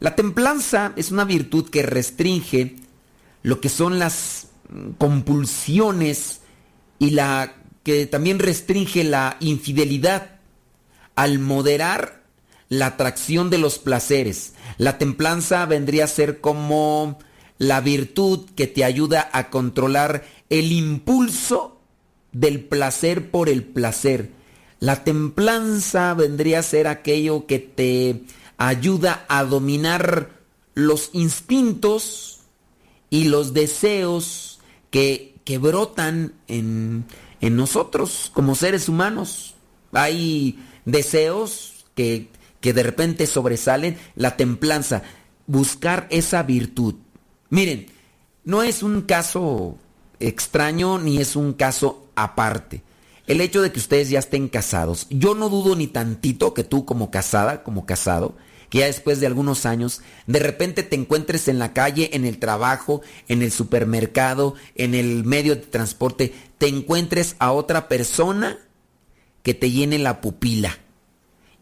La 0.00 0.16
templanza 0.16 0.94
es 0.96 1.10
una 1.10 1.26
virtud 1.26 1.68
que 1.68 1.82
restringe 1.82 2.76
lo 3.42 3.60
que 3.60 3.68
son 3.68 3.98
las 3.98 4.46
compulsiones 4.96 6.40
y 6.98 7.10
la 7.10 7.52
que 7.82 8.06
también 8.06 8.38
restringe 8.38 9.04
la 9.04 9.36
infidelidad 9.40 10.38
al 11.16 11.38
moderar 11.38 12.17
la 12.68 12.86
atracción 12.86 13.50
de 13.50 13.58
los 13.58 13.78
placeres. 13.78 14.54
La 14.76 14.98
templanza 14.98 15.64
vendría 15.66 16.04
a 16.04 16.08
ser 16.08 16.40
como 16.40 17.18
la 17.58 17.80
virtud 17.80 18.46
que 18.54 18.66
te 18.66 18.84
ayuda 18.84 19.28
a 19.32 19.50
controlar 19.50 20.24
el 20.48 20.72
impulso 20.72 21.80
del 22.32 22.60
placer 22.60 23.30
por 23.30 23.48
el 23.48 23.64
placer. 23.64 24.30
La 24.80 25.02
templanza 25.02 26.14
vendría 26.14 26.60
a 26.60 26.62
ser 26.62 26.86
aquello 26.86 27.46
que 27.46 27.58
te 27.58 28.22
ayuda 28.58 29.24
a 29.28 29.44
dominar 29.44 30.30
los 30.74 31.10
instintos 31.12 32.40
y 33.10 33.24
los 33.24 33.54
deseos 33.54 34.60
que, 34.90 35.34
que 35.44 35.58
brotan 35.58 36.34
en, 36.46 37.06
en 37.40 37.56
nosotros 37.56 38.30
como 38.32 38.54
seres 38.54 38.88
humanos. 38.88 39.54
Hay 39.92 40.62
deseos 40.84 41.86
que, 41.94 42.28
que 42.60 42.72
de 42.72 42.82
repente 42.82 43.26
sobresalen. 43.26 43.96
La 44.14 44.36
templanza, 44.36 45.02
buscar 45.46 46.06
esa 46.10 46.42
virtud. 46.42 46.94
Miren, 47.50 47.86
no 48.44 48.62
es 48.62 48.82
un 48.82 49.02
caso 49.02 49.76
extraño 50.20 50.98
ni 50.98 51.18
es 51.18 51.36
un 51.36 51.52
caso 51.52 52.08
aparte. 52.14 52.82
El 53.26 53.40
hecho 53.40 53.60
de 53.60 53.72
que 53.72 53.78
ustedes 53.78 54.08
ya 54.08 54.18
estén 54.18 54.48
casados, 54.48 55.06
yo 55.10 55.34
no 55.34 55.50
dudo 55.50 55.76
ni 55.76 55.86
tantito 55.86 56.54
que 56.54 56.64
tú 56.64 56.86
como 56.86 57.10
casada, 57.10 57.62
como 57.62 57.84
casado, 57.84 58.34
que 58.70 58.78
ya 58.78 58.86
después 58.86 59.20
de 59.20 59.26
algunos 59.26 59.66
años, 59.66 60.00
de 60.26 60.38
repente 60.38 60.82
te 60.82 60.96
encuentres 60.96 61.48
en 61.48 61.58
la 61.58 61.72
calle, 61.72 62.10
en 62.14 62.24
el 62.24 62.38
trabajo, 62.38 63.02
en 63.28 63.42
el 63.42 63.52
supermercado, 63.52 64.54
en 64.74 64.94
el 64.94 65.24
medio 65.24 65.56
de 65.56 65.62
transporte, 65.62 66.32
te 66.56 66.68
encuentres 66.68 67.36
a 67.38 67.52
otra 67.52 67.88
persona 67.88 68.58
que 69.42 69.54
te 69.54 69.70
llene 69.70 69.98
la 69.98 70.20
pupila. 70.20 70.78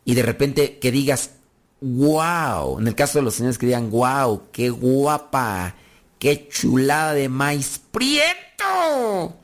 Y 0.06 0.14
de 0.14 0.22
repente 0.22 0.78
que 0.78 0.92
digas, 0.92 1.32
wow, 1.80 2.78
en 2.78 2.86
el 2.86 2.94
caso 2.94 3.18
de 3.18 3.24
los 3.24 3.34
señores 3.34 3.58
que 3.58 3.66
digan, 3.66 3.90
wow, 3.90 4.44
qué 4.52 4.70
guapa, 4.70 5.74
qué 6.20 6.48
chulada 6.48 7.12
de 7.12 7.28
maíz 7.28 7.80
prieto. 7.90 9.36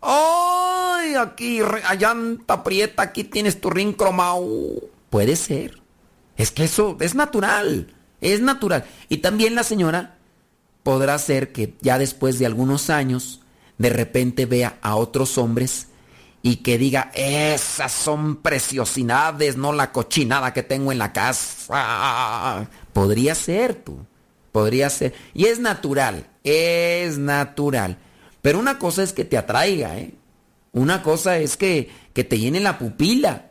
¡Ay! 0.00 1.14
Aquí, 1.16 1.60
allanta 1.84 2.64
prieta, 2.64 3.02
aquí 3.02 3.24
tienes 3.24 3.60
tu 3.60 3.68
ring 3.68 3.92
cromado. 3.92 4.48
Puede 5.10 5.36
ser. 5.36 5.82
Es 6.38 6.50
que 6.50 6.64
eso 6.64 6.96
es 7.00 7.14
natural. 7.14 7.94
Es 8.22 8.40
natural. 8.40 8.86
Y 9.10 9.18
también 9.18 9.54
la 9.54 9.64
señora 9.64 10.16
podrá 10.82 11.18
ser 11.18 11.52
que 11.52 11.74
ya 11.82 11.98
después 11.98 12.38
de 12.38 12.46
algunos 12.46 12.88
años, 12.88 13.42
de 13.76 13.90
repente 13.90 14.46
vea 14.46 14.78
a 14.80 14.96
otros 14.96 15.36
hombres 15.36 15.88
y 16.46 16.58
que 16.58 16.78
diga, 16.78 17.10
esas 17.12 17.90
son 17.90 18.36
preciosidades, 18.36 19.56
no 19.56 19.72
la 19.72 19.90
cochinada 19.90 20.52
que 20.52 20.62
tengo 20.62 20.92
en 20.92 20.98
la 20.98 21.12
casa. 21.12 22.68
Podría 22.92 23.34
ser 23.34 23.74
tú. 23.74 24.06
Podría 24.52 24.88
ser. 24.88 25.12
Y 25.34 25.46
es 25.46 25.58
natural. 25.58 26.28
Es 26.44 27.18
natural. 27.18 27.98
Pero 28.42 28.60
una 28.60 28.78
cosa 28.78 29.02
es 29.02 29.12
que 29.12 29.24
te 29.24 29.36
atraiga, 29.36 29.98
¿eh? 29.98 30.14
Una 30.70 31.02
cosa 31.02 31.36
es 31.38 31.56
que, 31.56 31.90
que 32.12 32.22
te 32.22 32.38
llene 32.38 32.60
la 32.60 32.78
pupila. 32.78 33.46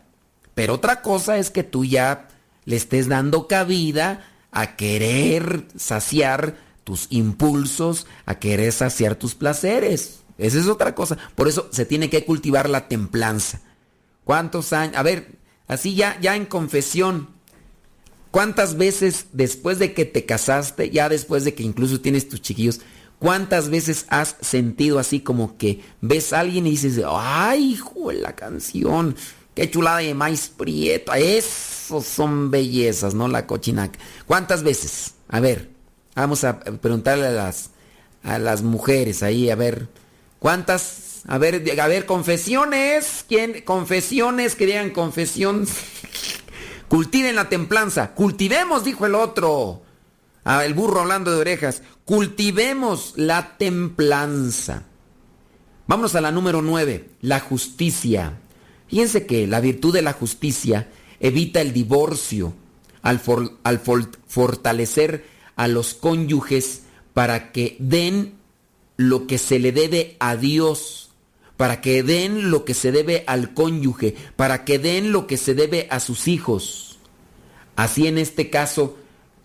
Pero 0.53 0.75
otra 0.75 1.01
cosa 1.01 1.37
es 1.37 1.51
que 1.51 1.63
tú 1.63 1.83
ya 1.83 2.29
le 2.63 2.77
estés 2.77 3.09
dando 3.09 3.49
cabida 3.49 4.25
a 4.53 4.77
querer 4.77 5.65
saciar 5.75 6.55
tus 6.85 7.07
impulsos, 7.09 8.07
a 8.25 8.35
querer 8.35 8.71
saciar 8.71 9.15
tus 9.15 9.35
placeres. 9.35 10.21
Esa 10.37 10.59
es 10.59 10.67
otra 10.67 10.95
cosa. 10.95 11.17
Por 11.35 11.47
eso 11.47 11.67
se 11.71 11.85
tiene 11.85 12.09
que 12.09 12.25
cultivar 12.25 12.69
la 12.69 12.87
templanza. 12.87 13.61
¿Cuántos 14.23 14.73
años? 14.73 14.97
A 14.97 15.03
ver, 15.03 15.37
así 15.67 15.95
ya, 15.95 16.19
ya 16.19 16.35
en 16.35 16.45
confesión. 16.45 17.29
¿Cuántas 18.31 18.75
veces 18.75 19.27
después 19.31 19.79
de 19.79 19.93
que 19.93 20.03
te 20.03 20.25
casaste, 20.25 20.89
ya 20.89 21.07
después 21.07 21.45
de 21.45 21.53
que 21.53 21.63
incluso 21.63 22.01
tienes 22.01 22.27
tus 22.27 22.41
chiquillos, 22.41 22.81
cuántas 23.17 23.69
veces 23.69 24.05
has 24.09 24.35
sentido 24.41 24.99
así 24.99 25.21
como 25.21 25.57
que 25.57 25.81
ves 26.01 26.33
a 26.33 26.41
alguien 26.41 26.67
y 26.67 26.71
dices, 26.71 27.01
ay, 27.07 27.71
hijo, 27.71 28.11
la 28.11 28.35
canción, 28.35 29.15
qué 29.53 29.71
chulada 29.71 29.99
de 29.99 30.13
maíz 30.13 30.49
prieto, 30.49 31.13
esos 31.13 32.05
son 32.05 32.51
bellezas, 32.51 33.13
¿no? 33.13 33.29
La 33.29 33.47
cochinaca. 33.47 33.97
¿Cuántas 34.25 34.63
veces? 34.63 35.13
A 35.29 35.39
ver, 35.39 35.69
vamos 36.13 36.43
a 36.43 36.59
preguntarle 36.59 37.27
a 37.27 37.31
las, 37.31 37.69
a 38.21 38.37
las 38.37 38.63
mujeres 38.63 39.23
ahí, 39.23 39.49
a 39.49 39.55
ver, 39.55 39.87
¿cuántas? 40.39 41.21
A 41.27 41.37
ver, 41.37 41.63
a 41.79 41.87
ver, 41.87 42.05
confesiones, 42.05 43.25
¿quién? 43.27 43.61
Confesiones, 43.61 44.55
que 44.55 44.65
digan 44.65 44.91
confesión. 44.91 45.67
Cultiven 46.87 47.35
la 47.35 47.49
templanza, 47.49 48.13
cultivemos, 48.13 48.83
dijo 48.83 49.05
el 49.05 49.15
otro. 49.15 49.81
Ah, 50.43 50.63
el 50.63 50.75
burro 50.75 51.01
hablando 51.01 51.31
de 51.31 51.37
orejas. 51.37 51.81
Cultivemos 52.05 53.13
la 53.15 53.57
templanza. 53.57 54.83
Vámonos 55.87 56.13
a 56.15 56.21
la 56.21 56.31
número 56.31 56.61
9, 56.61 57.09
la 57.21 57.39
justicia. 57.39 58.39
Fíjense 58.87 59.25
que 59.25 59.47
la 59.47 59.59
virtud 59.59 59.93
de 59.93 60.03
la 60.03 60.13
justicia 60.13 60.87
evita 61.19 61.61
el 61.61 61.73
divorcio 61.73 62.53
al, 63.01 63.21
al 63.63 63.79
fortalecer 63.79 65.25
a 65.55 65.67
los 65.67 65.95
cónyuges 65.95 66.83
para 67.13 67.51
que 67.51 67.75
den 67.79 68.34
lo 68.97 69.27
que 69.27 69.37
se 69.37 69.59
le 69.59 69.71
debe 69.71 70.15
a 70.19 70.35
Dios, 70.35 71.11
para 71.57 71.81
que 71.81 72.03
den 72.03 72.51
lo 72.51 72.65
que 72.65 72.73
se 72.73 72.91
debe 72.91 73.23
al 73.27 73.53
cónyuge, 73.53 74.15
para 74.35 74.65
que 74.65 74.79
den 74.79 75.11
lo 75.11 75.27
que 75.27 75.37
se 75.37 75.53
debe 75.53 75.87
a 75.89 75.99
sus 75.99 76.27
hijos. 76.27 76.99
Así 77.75 78.07
en 78.07 78.17
este 78.17 78.49
caso, 78.49 78.97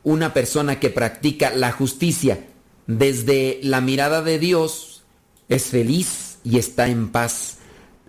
una 0.03 0.33
persona 0.33 0.81
que 0.81 0.91
practica 0.91 1.51
la 1.51 1.73
justicia 1.73 2.47
desde 2.87 3.61
la 3.63 3.81
mirada 3.81 4.23
de 4.23 4.39
Dios 4.39 5.05
es 5.49 5.65
feliz 5.65 6.39
y 6.45 6.59
está 6.59 6.89
en 6.89 7.11
paz. 7.11 7.59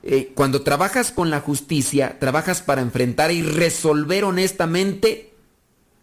Eh, 0.04 0.32
cuando 0.34 0.62
trabajas 0.62 1.12
con 1.12 1.30
la 1.30 1.42
justicia, 1.42 2.18
trabajas 2.20 2.62
para 2.62 2.82
enfrentar 2.82 3.32
y 3.32 3.44
resolver 3.44 4.24
honestamente 4.24 5.34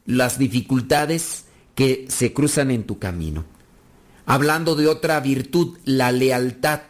las 0.04 0.38
dificultades 0.38 1.46
que 1.74 2.06
se 2.08 2.32
cruzan 2.32 2.70
en 2.70 2.84
tu 2.84 2.98
camino. 2.98 3.44
Hablando 4.28 4.76
de 4.76 4.88
otra 4.88 5.18
virtud, 5.20 5.78
la 5.84 6.12
lealtad, 6.12 6.82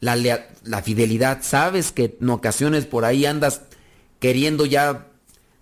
la, 0.00 0.16
la 0.16 0.82
fidelidad. 0.82 1.40
Sabes 1.42 1.90
que 1.90 2.16
en 2.20 2.30
ocasiones 2.30 2.86
por 2.86 3.04
ahí 3.04 3.26
andas 3.26 3.62
queriendo 4.20 4.64
ya 4.64 5.08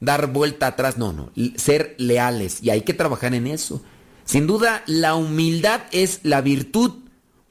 dar 0.01 0.27
vuelta 0.33 0.67
atrás, 0.67 0.99
no, 0.99 1.13
no, 1.13 1.33
ser 1.57 1.95
leales 1.99 2.63
y 2.63 2.69
hay 2.69 2.83
que 2.83 2.95
trabajar 2.95 3.35
en 3.35 3.47
eso. 3.47 3.83
Sin 4.27 4.47
duda, 4.47 4.83
la 4.87 5.15
humildad 5.15 5.81
es 5.91 6.21
la 6.23 6.43
virtud 6.43 6.93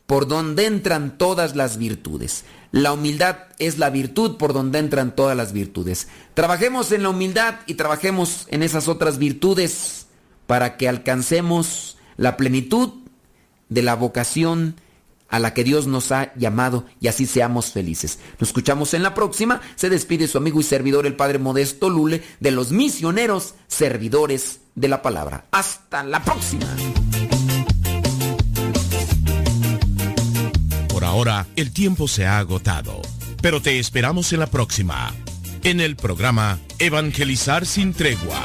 por 0.05 0.27
donde 0.27 0.65
entran 0.65 1.17
todas 1.17 1.55
las 1.55 1.77
virtudes. 1.77 2.45
La 2.71 2.93
humildad 2.93 3.38
es 3.59 3.77
la 3.77 3.89
virtud 3.89 4.38
por 4.38 4.53
donde 4.53 4.79
entran 4.79 5.15
todas 5.15 5.38
las 5.38 5.53
virtudes. 5.53 6.07
Trabajemos 6.34 6.91
en 6.91 7.03
la 7.03 7.09
humildad 7.09 7.55
y 7.65 7.75
trabajemos 7.75 8.47
en 8.49 8.63
esas 8.63 8.88
otras 8.88 9.17
virtudes 9.17 10.07
para 10.45 10.77
que 10.77 10.89
alcancemos 10.89 11.97
la 12.17 12.38
plenitud 12.38 13.02
de 13.74 13.82
la 13.82 13.95
vocación 13.95 14.76
a 15.30 15.39
la 15.39 15.53
que 15.55 15.63
Dios 15.63 15.88
nos 15.88 16.11
ha 16.11 16.32
llamado 16.36 16.86
y 17.01 17.07
así 17.07 17.26
seamos 17.26 17.71
felices. 17.71 18.19
Nos 18.39 18.49
escuchamos 18.49 18.93
en 18.93 19.01
la 19.01 19.15
próxima. 19.15 19.61
Se 19.76 19.89
despide 19.89 20.28
su 20.28 20.38
amigo 20.38 20.59
y 20.59 20.63
servidor 20.63 21.07
el 21.07 21.15
Padre 21.15 21.39
Modesto 21.39 21.89
Lule 21.89 22.21
de 22.39 22.51
los 22.51 22.71
misioneros 22.71 23.55
servidores 23.67 24.59
de 24.76 24.88
la 24.89 25.01
palabra. 25.01 25.47
Hasta 25.51 26.03
la 26.03 26.24
próxima. 26.24 26.67
Por 30.88 31.03
ahora, 31.03 31.47
el 31.55 31.74
tiempo 31.74 32.07
se 32.07 32.28
ha 32.28 32.38
agotado, 32.38 33.01
pero 33.41 33.59
te 33.59 33.80
esperamos 33.80 34.34
en 34.34 34.39
la 34.39 34.47
próxima, 34.47 35.15
en 35.63 35.82
el 35.82 35.95
programa 35.95 36.59
Evangelizar 36.78 37.65
sin 37.65 37.93
tregua 37.93 38.39